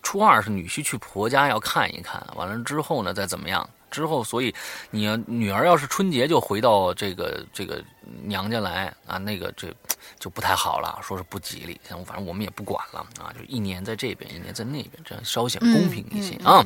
[0.02, 3.70] 初二是女婿去婆家要看一看，完了之后呢再怎么样？
[3.92, 4.54] 之后，所以
[4.90, 7.82] 你女儿要是春节就回到这个这个
[8.24, 9.74] 娘家来啊，那个这
[10.20, 11.80] 就不太好了，说是不吉利。
[11.88, 16.62] 反正我们也不管了啊，就一年在这边，一年在那边，这样稍显公平一些、啊。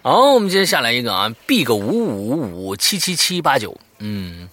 [0.00, 4.48] 好，我们接下来一个啊，B 个五五五七七七八九，嗯。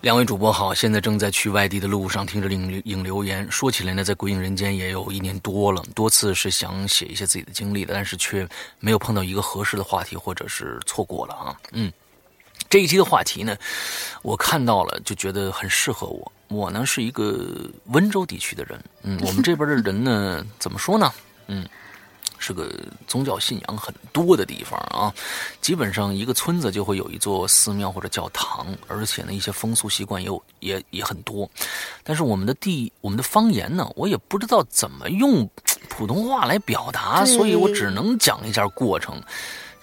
[0.00, 3.46] 两位主播好，现在正在去外地的路上，听着影影留言。
[3.50, 8.48] 说起来呢，在鬼影人间也有一年多了，多次是想写一些自己的经历的，但是却
[8.78, 11.60] 没有碰到一个合适的话题，或者是错过了啊。
[11.72, 11.92] 嗯，
[12.70, 13.56] 这一期的话题呢，
[14.22, 16.32] 我看到了，就觉得很适合我。
[16.46, 21.12] 我呢是一个温州地区的人，嗯，我们这边的人呢，怎么说呢？
[21.48, 21.68] 嗯。
[22.38, 22.70] 是个
[23.06, 25.12] 宗教信仰很多的地方啊，
[25.60, 31.48] 基本上一个村子就会有一座寺庙或者教堂，而且呢一些风俗习惯也有也也很多。
[32.02, 35.48] 但是我们的地我们的方言呢，我也不知道怎么用
[35.88, 39.22] 普通话来表达，所以我只能讲一下过程。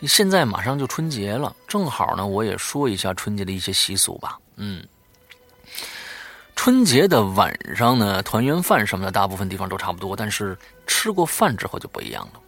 [0.02, 4.38] 现在马上就春节了，正好呢，我也说一下春节的一些习俗吧。
[4.58, 4.86] 嗯，
[6.56, 10.56] 春节的晚上呢，团圆饭什么的，大部分地方都差不多，但是
[10.86, 12.40] 吃过饭之后就不一样了。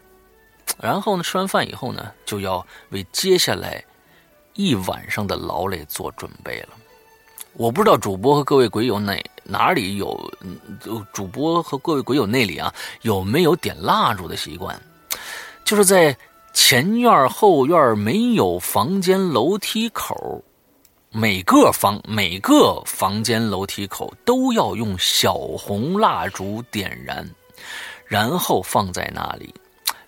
[0.80, 3.84] 然后呢，吃完饭以后呢，就要为接下来
[4.54, 6.70] 一晚上的劳累做准备了。
[7.54, 10.32] 我不知道主播和各位鬼友哪哪里有，
[11.12, 12.72] 主播和各位鬼友那里啊
[13.02, 14.80] 有没有点蜡烛的习惯？
[15.66, 16.16] 就是在
[16.54, 20.44] 前院后院没有房间楼梯口，
[21.10, 27.28] 每个房每个房间楼梯口都要用小红蜡烛点燃，
[28.06, 29.52] 然后放在那里。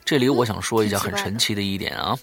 [0.10, 2.18] 这里我想说一下很神奇的一点啊，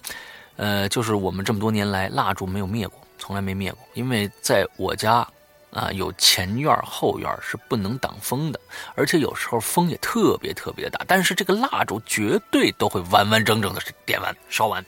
[0.57, 5.25] 呃，就是我们这么多年来蜡烛没有灭过，从来没灭过，因为在我家
[5.71, 8.59] 啊有前院后院是不能挡风的，
[8.95, 14.85] 而且有时候风也特别特别的大，但是这个蜡烛绝对都会完完整整的点完烧完。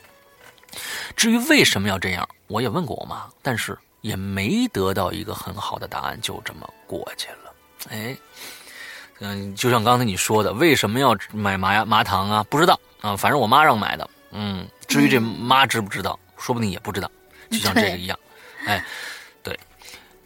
[1.15, 7.53] 至于为什么要这样，我也问过我妈，但是也没得到一个很好的答案，就这么过去了。
[7.91, 8.13] 哎。
[9.21, 12.45] 嗯，就像刚才你说的，为什么要买麻麻糖啊？
[12.49, 14.09] 不知道啊，反正我妈让买的。
[14.31, 17.09] 嗯，至于这妈知不知道，说不定也不知道，
[17.49, 18.19] 就像这个一样。
[18.65, 18.83] 哎，
[19.43, 19.57] 对，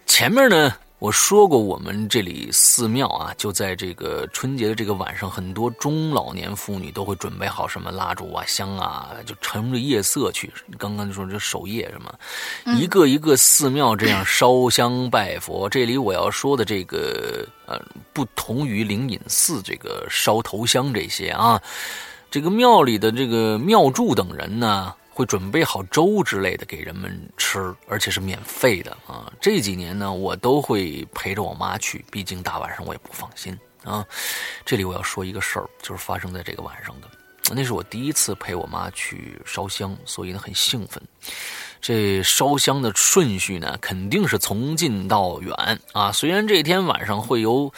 [0.06, 0.74] 前面呢。
[1.00, 10.50] 我说过，我们这里寺庙啊，就在这个春节的这个晚上，很多中老年妇女都会准备好什么蜡烛啊、香啊，就乘着夜色去。
[10.78, 15.68] 刚刚就说这守夜什么，一个一个寺庙这样烧香拜佛。
[15.70, 17.78] 这里我要说的这个呃，
[18.14, 21.62] 不同于灵隐寺这个烧头香这些啊，
[22.34, 24.92] 这个庙里的这个庙祝等人呢。
[25.16, 29.32] 会准备好粥之类的给人们吃，而且是免费的啊！
[29.40, 34.04] 这几年呢，我都会陪着我妈去，毕竟大晚上我也不放心啊。
[34.66, 37.08] 这里我要说一个事儿，就是发生在这个晚上的，
[37.54, 41.00] 那是我第一次陪我妈去烧香，所以呢很兴奋。
[41.80, 46.12] 这烧香的顺序呢，肯定是从近到远啊。
[46.12, 47.72] 虽然这天晚上会有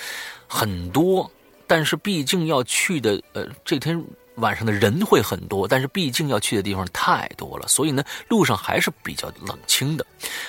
[0.47, 1.29] 很多，
[1.67, 4.01] 但是毕竟要去的，呃，这天。
[4.37, 10.05] 晚上的人会很多，但是毕竟要去的地方太多了，所以呢，路上还是比较冷清的。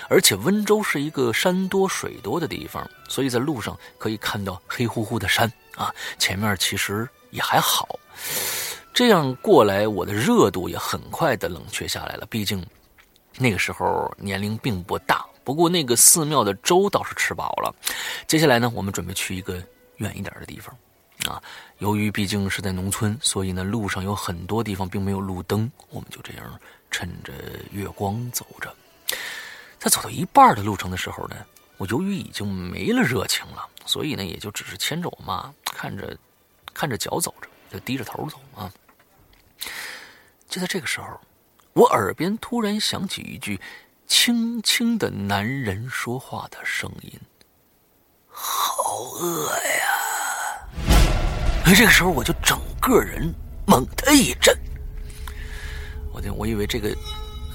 [0.09, 5.93] 而且温州是一个山多水多的地方，所以在路上可以看到黑乎乎的山啊。
[6.19, 7.99] 前面其实也还好，
[8.93, 12.27] 这样过来，我的热度也很快的冷却下来了。
[12.27, 12.65] 毕竟
[13.39, 15.25] 那个时候年龄并不大。
[15.45, 17.73] 不过那个寺庙的粥倒是吃饱了。
[18.27, 19.63] 接下来呢，我们准备去一个
[19.99, 20.77] 远一点的地方。
[21.27, 21.43] 啊，
[21.79, 27.33] 由于毕竟是在农村，所以呢，路上有很多地方并没有路灯，我们就这样趁着
[27.73, 28.75] 月光走着。
[29.79, 31.37] 在走到一半的路程的时候呢，
[31.77, 36.17] 我由于已经没了热情了，所以呢，也就只是牵着我妈，看着
[36.73, 38.73] 看着脚走着，就低着头走啊。
[40.49, 41.21] 就在这个时候，
[41.73, 43.61] 我耳边突然响起一句
[44.07, 47.21] 轻轻的男人说话的声音
[48.31, 49.93] ：“好饿呀。”
[51.75, 53.35] 这个时候，我就整个人
[53.67, 54.57] 猛的一震。
[56.13, 56.89] 我就我以为这个，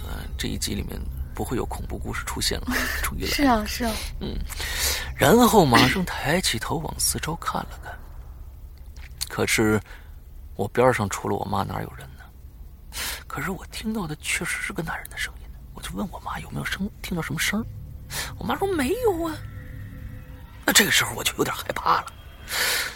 [0.05, 0.99] 呃，这一集里面
[1.33, 3.33] 不会有恐怖故事出现了，终于 来了。
[3.33, 3.91] 是啊，是啊。
[4.19, 4.37] 嗯，
[5.15, 7.97] 然后马上抬起头往四周看了看，
[9.29, 9.79] 可是
[10.55, 12.23] 我边上除了我妈哪有人呢？
[13.25, 15.47] 可是我听到的确实是个男人的声音。
[15.73, 17.65] 我就问我妈有没有声听到什么声
[18.37, 19.33] 我妈说没有啊。
[20.65, 22.07] 那这个时候我就有点害怕了。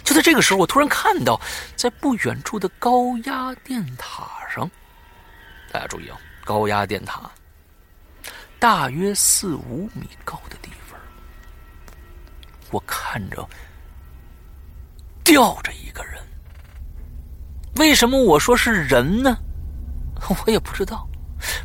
[0.04, 1.40] 就在这个时候，我突然看到，
[1.76, 4.70] 在不远处的高压电塔上，
[5.72, 7.30] 大家注意啊，高压电塔，
[8.60, 11.00] 大约四五米高的地方，
[12.72, 13.48] 我看着
[15.24, 16.22] 吊着一个人。
[17.78, 19.38] 为什么我说是人呢？
[20.46, 21.08] 我也不知道。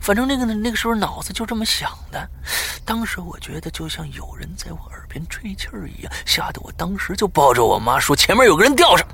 [0.01, 2.29] 反正那个那个时候脑子就这么想的，
[2.85, 9.07] 当时我觉得就像有人在我耳边吹气儿一样，吓得我当时就抱着我妈说：“前面有个人吊上。”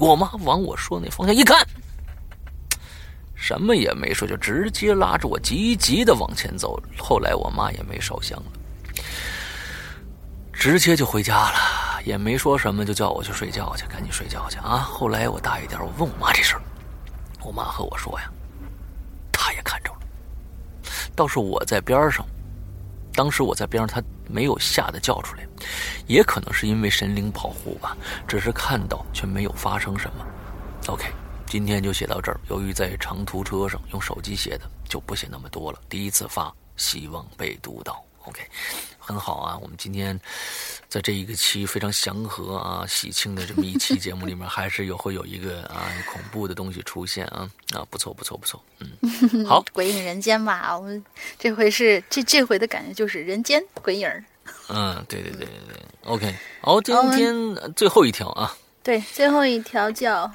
[0.00, 1.64] 我妈往我说那方向一看，
[3.34, 6.82] 什么也没说，就直接拉着我急急的往前走。
[6.98, 8.44] 后来我妈也没烧香了，
[10.52, 14.78] 直接就回家了，也没说什么，就叫我去睡觉去，赶紧睡觉去啊！
[14.78, 16.62] 后来我大一点，我问我妈这事儿，
[17.40, 18.28] 我妈和我说呀，
[19.44, 19.98] 他也看着了。
[21.14, 22.26] 倒是我在边上，
[23.12, 25.46] 当时我在边上，他没有吓得叫出来，
[26.06, 27.94] 也可能是因为神灵保护吧，
[28.26, 30.26] 只是看到却没有发生什么。
[30.86, 31.04] OK，
[31.46, 32.40] 今天就写到这儿。
[32.48, 35.78] 由于在长途车上用手机写的，就不写那么多了。
[35.90, 38.02] 第一次发，希望被读到。
[38.24, 38.40] OK，
[39.04, 40.18] 很好啊，我们今天。
[40.86, 48.88] 在这一个期非常祥和啊、 喜庆的这么一期节目里面，还是有会有一个 啊恐怖的东西出现啊啊，不错不错不错，嗯，
[49.44, 51.04] 好，鬼影人间吧，我们
[51.36, 54.08] 这回是这这回的感觉就是人间鬼影
[54.68, 56.32] 嗯，对对对对对，OK。
[56.60, 60.32] 好，今天最后一条啊，对，最后一条叫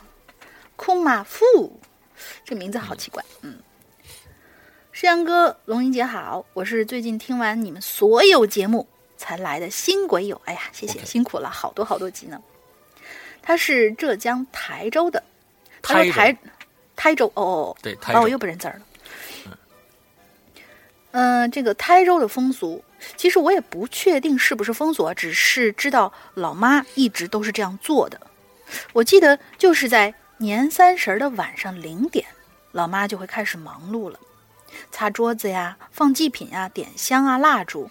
[0.75, 1.79] 库马富，
[2.43, 3.23] 这名字好奇怪。
[3.43, 3.57] 嗯，
[4.99, 8.85] 诗阳哥，龙吟姐好，我是最近听完你们所有节目
[9.15, 12.37] 才来的新鬼友，哎呀，谢谢，辛苦了，好多好多集呢。
[13.41, 15.23] 他是浙江台州的，
[15.81, 16.37] 台台
[16.97, 18.75] 台州哦，对，哦，我又不认字了。
[21.11, 22.83] 嗯，这个台州的风俗，
[23.15, 28.19] 其实我也不确定是不是风俗，只是知道老妈一直都是这样做的。
[28.91, 32.25] 我记得就是在年三十的晚上零点，
[32.73, 34.19] 老妈就会开始忙碌了，
[34.91, 37.89] 擦桌子呀，放祭品啊，点香啊，蜡烛，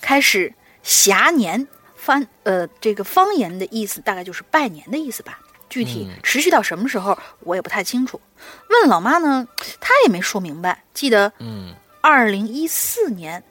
[0.00, 1.66] 开始霞年。
[1.96, 5.40] 方呃，这个方言的意思大概就是拜年的意思吧。
[5.70, 8.20] 具体持续到什么时候，我也不太清楚。
[8.68, 9.48] 问老妈呢，
[9.80, 10.84] 她也没说明白。
[10.92, 11.74] 记得，嗯。
[12.02, 13.42] 二零一四年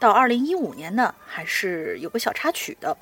[0.00, 2.96] 到二零一五年呢，还是有个小插曲的。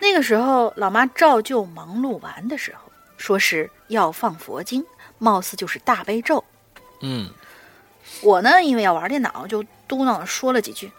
[0.00, 4.84] 那个时候，老妈照旧忙碌完的时候，说是要放佛经，
[5.18, 6.44] 貌似就是大悲咒。
[7.02, 7.30] 嗯，
[8.22, 10.90] 我呢，因为要玩电脑，就嘟囔说了几句：“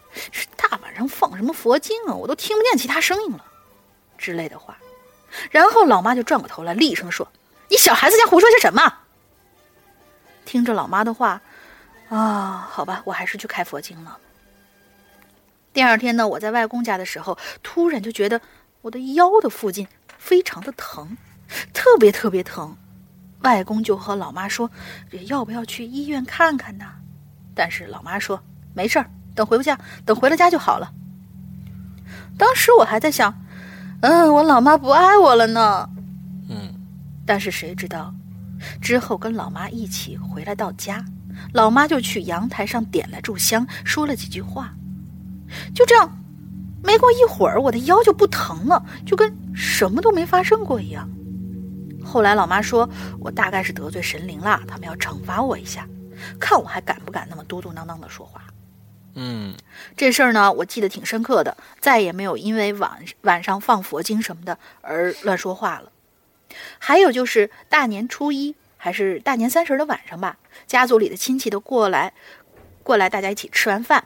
[0.56, 2.14] 大晚上放什么佛经啊？
[2.14, 3.44] 我都听不见其他声音了。”
[4.18, 4.78] 之类的话。
[5.52, 7.28] 然后老妈就转过头来，厉声说
[7.70, 8.94] ：“你小孩子家胡说些什么？”
[10.46, 11.42] 听着老妈的话。
[12.10, 14.18] 啊，好吧，我还是去开佛经了。
[15.74, 18.40] 第二天呢，我在外公家的时候，突然就觉得
[18.82, 19.86] 我的腰的附近
[20.18, 21.18] 非常的疼，
[21.74, 22.78] 特别特别疼。
[23.42, 24.72] 外公就和老妈说，
[25.28, 26.86] 要不要去医院看看呢？
[27.58, 28.40] 但是老妈说
[28.76, 30.94] 没事儿，等回不家，等回了家就好了。
[32.38, 33.34] 当时我还在想，
[34.02, 35.90] 嗯，我老妈不爱我了呢。
[36.48, 36.72] 嗯，
[37.26, 38.14] 但是谁知道，
[38.80, 41.04] 之后跟老妈一起回来到家。
[41.52, 44.74] 老妈就去阳台上点了炷香，说了几句话，
[45.74, 46.10] 就这样，
[46.84, 51.10] 没过一会儿，我的腰就不疼了，就跟什么都没发生过一样。
[52.04, 52.90] 后来老妈说
[53.20, 55.86] 我大概是得罪神灵了，他们要惩罚我一下，
[56.40, 58.42] 看我还敢不敢那么嘟嘟囔囔的说话。
[59.16, 59.56] 嗯，
[59.96, 65.92] 这事儿呢，我记得挺深刻的，再也没有因为晚晚上放佛经什么的而乱说话了。
[66.80, 68.56] 还有就是大年初一。
[68.80, 70.38] 还是大年三十的晚上吧，
[70.68, 72.14] 家族里的亲戚都过来，
[72.84, 74.06] 过来大家一起吃完饭，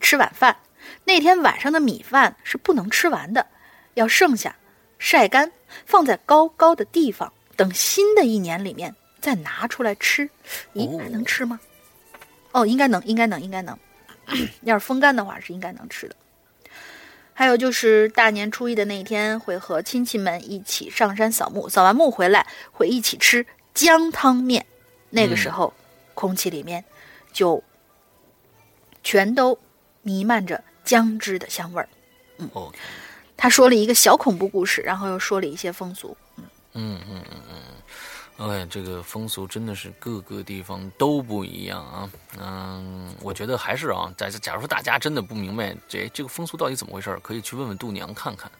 [0.00, 0.58] 吃晚饭。
[1.04, 3.48] 那天晚上的米饭是不能吃完的，
[3.94, 4.54] 要剩下，
[5.00, 5.50] 晒干，
[5.84, 10.28] 放在高高的地方，等新的一年里面再拿出来吃。
[10.74, 11.60] 咦，还能吃吗？
[12.52, 13.78] 哦，应该能，应该能，应该能。
[14.62, 16.16] 要是风干的话，是应该能吃的。
[17.32, 23.46] 还有就是大年初一的那一天，会和亲戚们一起上山扫墓，扫完墓回来会一起吃。
[23.74, 24.66] 姜汤面，
[25.10, 25.72] 那个时候，
[26.14, 26.84] 空气里面
[27.32, 27.62] 就
[29.04, 29.56] 全都
[30.02, 31.88] 弥漫着姜汁的香味儿。
[32.38, 32.50] 嗯，
[33.36, 36.16] 他说了一个小恐怖故事，然后又说了一些风俗。
[36.36, 37.77] 嗯嗯嗯嗯嗯，
[38.38, 42.10] 哎，这个风俗真的是各个地方都不一样啊。
[42.38, 48.50] 嗯，我觉得还是啊，在假如说大家真的不明白这这个风俗到底怎么回事，可以去问问度娘看看。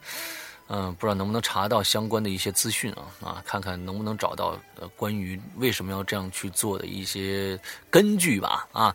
[0.70, 8.94] 嗯，不知道能不能查到相关的一些资讯啊啊，看看能不能找到呃关于为什么要这样去做的一些根据吧啊。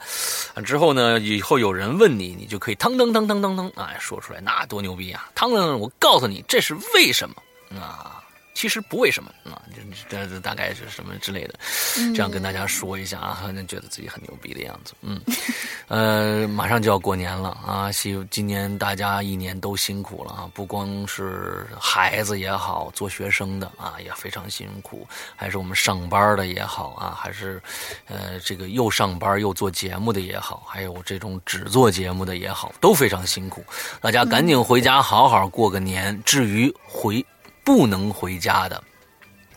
[0.63, 5.31] 之后呢，以后有人问你，你就可以当当当当当当哎说出来，那多牛逼啊！
[5.33, 7.35] 当当，我告诉你，这是为什么
[7.81, 8.22] 啊？
[8.53, 9.61] 其实不为什么啊，
[10.09, 11.55] 这这大概是什么之类的，
[12.13, 14.93] 这样跟大家说一下啊，好像觉得自己很牛逼的样子。
[15.01, 15.19] 嗯，
[15.89, 25.05] 呃，马上就要过年了啊，希今年大家一年都辛苦了啊，不光是孩子也好，做学生的啊也非常辛苦，
[25.35, 27.61] 还是我们上班的也好啊，还是
[28.07, 33.65] 呃这个又上班又做节目的也好，还有这种只做节目的也好，都非常辛苦。
[33.99, 36.21] 大家赶紧回家好好过个年。
[36.23, 37.25] 至于回。
[37.63, 38.83] 不能回家的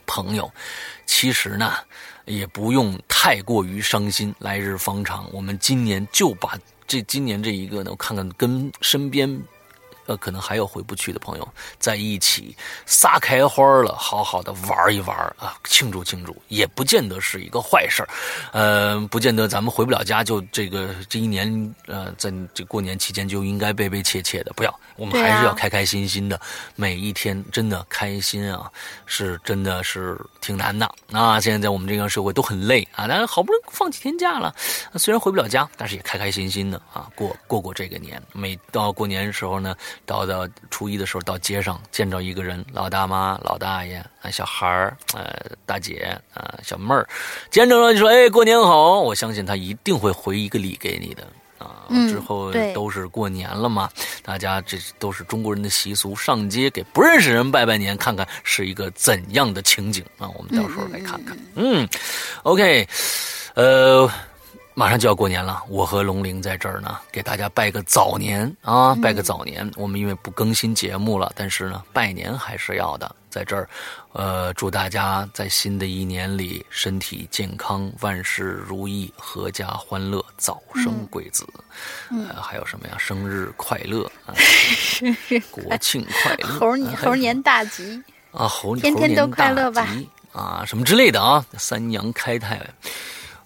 [0.07, 0.51] 朋友，
[1.07, 1.75] 其实呢，
[2.25, 4.35] 也不用太过于伤心。
[4.39, 9.43] 来日方长，我们今年就把这今年这一个呢，我看看跟身边。
[10.07, 12.57] 呃，可能还有回不去的朋友在一起
[12.87, 18.09] 撒开花了，好好的玩一玩啊，庆祝庆祝，也不见得是一个坏事儿。
[18.53, 26.41] 呃，不见得咱们回不了家就这个这一年呃，在这过年期间就应该悲悲切切的，不要，我们还是要开开心心的。
[26.77, 28.71] 每一天真的开心啊，
[29.07, 31.41] 是真的是挺难的啊。
[31.41, 34.55] 现在在我们这个社会都很累啊，但是好不容易放几天假了，
[34.95, 38.23] 虽然回不了家，但是也开开心心的啊，过过过这个年。
[38.33, 39.75] 每到过年的时候呢。
[40.05, 47.09] 到到初一的时候，到街上见着一个人，老大妈、老大爷啊，小孩儿，呃，大姐啊，小妹儿，
[47.51, 51.27] 见着了就说：“哎，过年好！”我相信他一定会回一个礼给你的。
[51.59, 53.89] 啊，嗯之后都是过年了嘛，
[54.23, 60.29] 大家这都是中国人的习俗，上街给不认识人拜拜年，看看是一个怎样的情景啊？
[60.37, 61.37] 我们到时候来看看。
[61.55, 61.89] 嗯
[62.43, 62.87] ，OK，
[63.55, 64.11] 呃。
[64.79, 69.69] 马上就要过年了，我和龙玲在这儿呢，给大家拜个早年啊，拜个早年。
[69.75, 73.17] 我们因为不更新节目了，但是呢，拜年还是要的。
[73.31, 73.67] 在这儿，
[74.13, 81.47] 呃，祝大家在新的一年里身体健康，万事如意，阖家欢乐，早生贵子。
[82.11, 82.99] 呃，还有什么呀？
[82.99, 84.35] 生日快乐啊！
[85.51, 86.47] 国庆快乐！
[86.49, 87.99] 猴年猴年大吉！
[88.31, 89.89] 啊，猴年天天都快乐吧！
[90.33, 92.61] 啊，什么之类的啊，三阳开泰。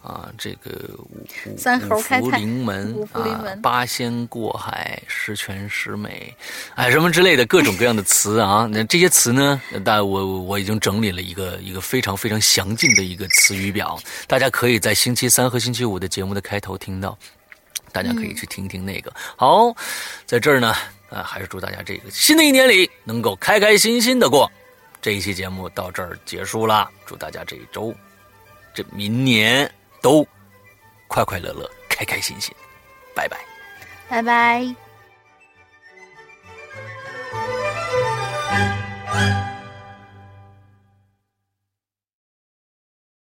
[0.02, 6.34] 啊，这个五五三猴开泰，临门福临门，啊，八仙过海，十全十美，
[6.74, 8.66] 哎，什么之类的各种各样的词啊。
[8.72, 17.18] 那这些词呢，大我我已经整理了一个一个非常非常详尽的一个词语表，大家可以在星期三和星期五的节目的开头听到，
[17.92, 19.12] 大家可以去听听那个。
[19.36, 19.70] 好，
[20.24, 20.74] 在这儿呢，
[21.10, 24.50] 啊，还是祝大家这个新的一年里能够开开心心的过。
[25.02, 27.94] 这一期节目到这儿结束了，祝大家这一周，
[28.72, 29.70] 这明年。
[30.00, 30.26] 都
[31.08, 32.54] 快快乐乐开开心心。
[33.14, 33.38] 拜拜。
[34.08, 34.74] 拜拜。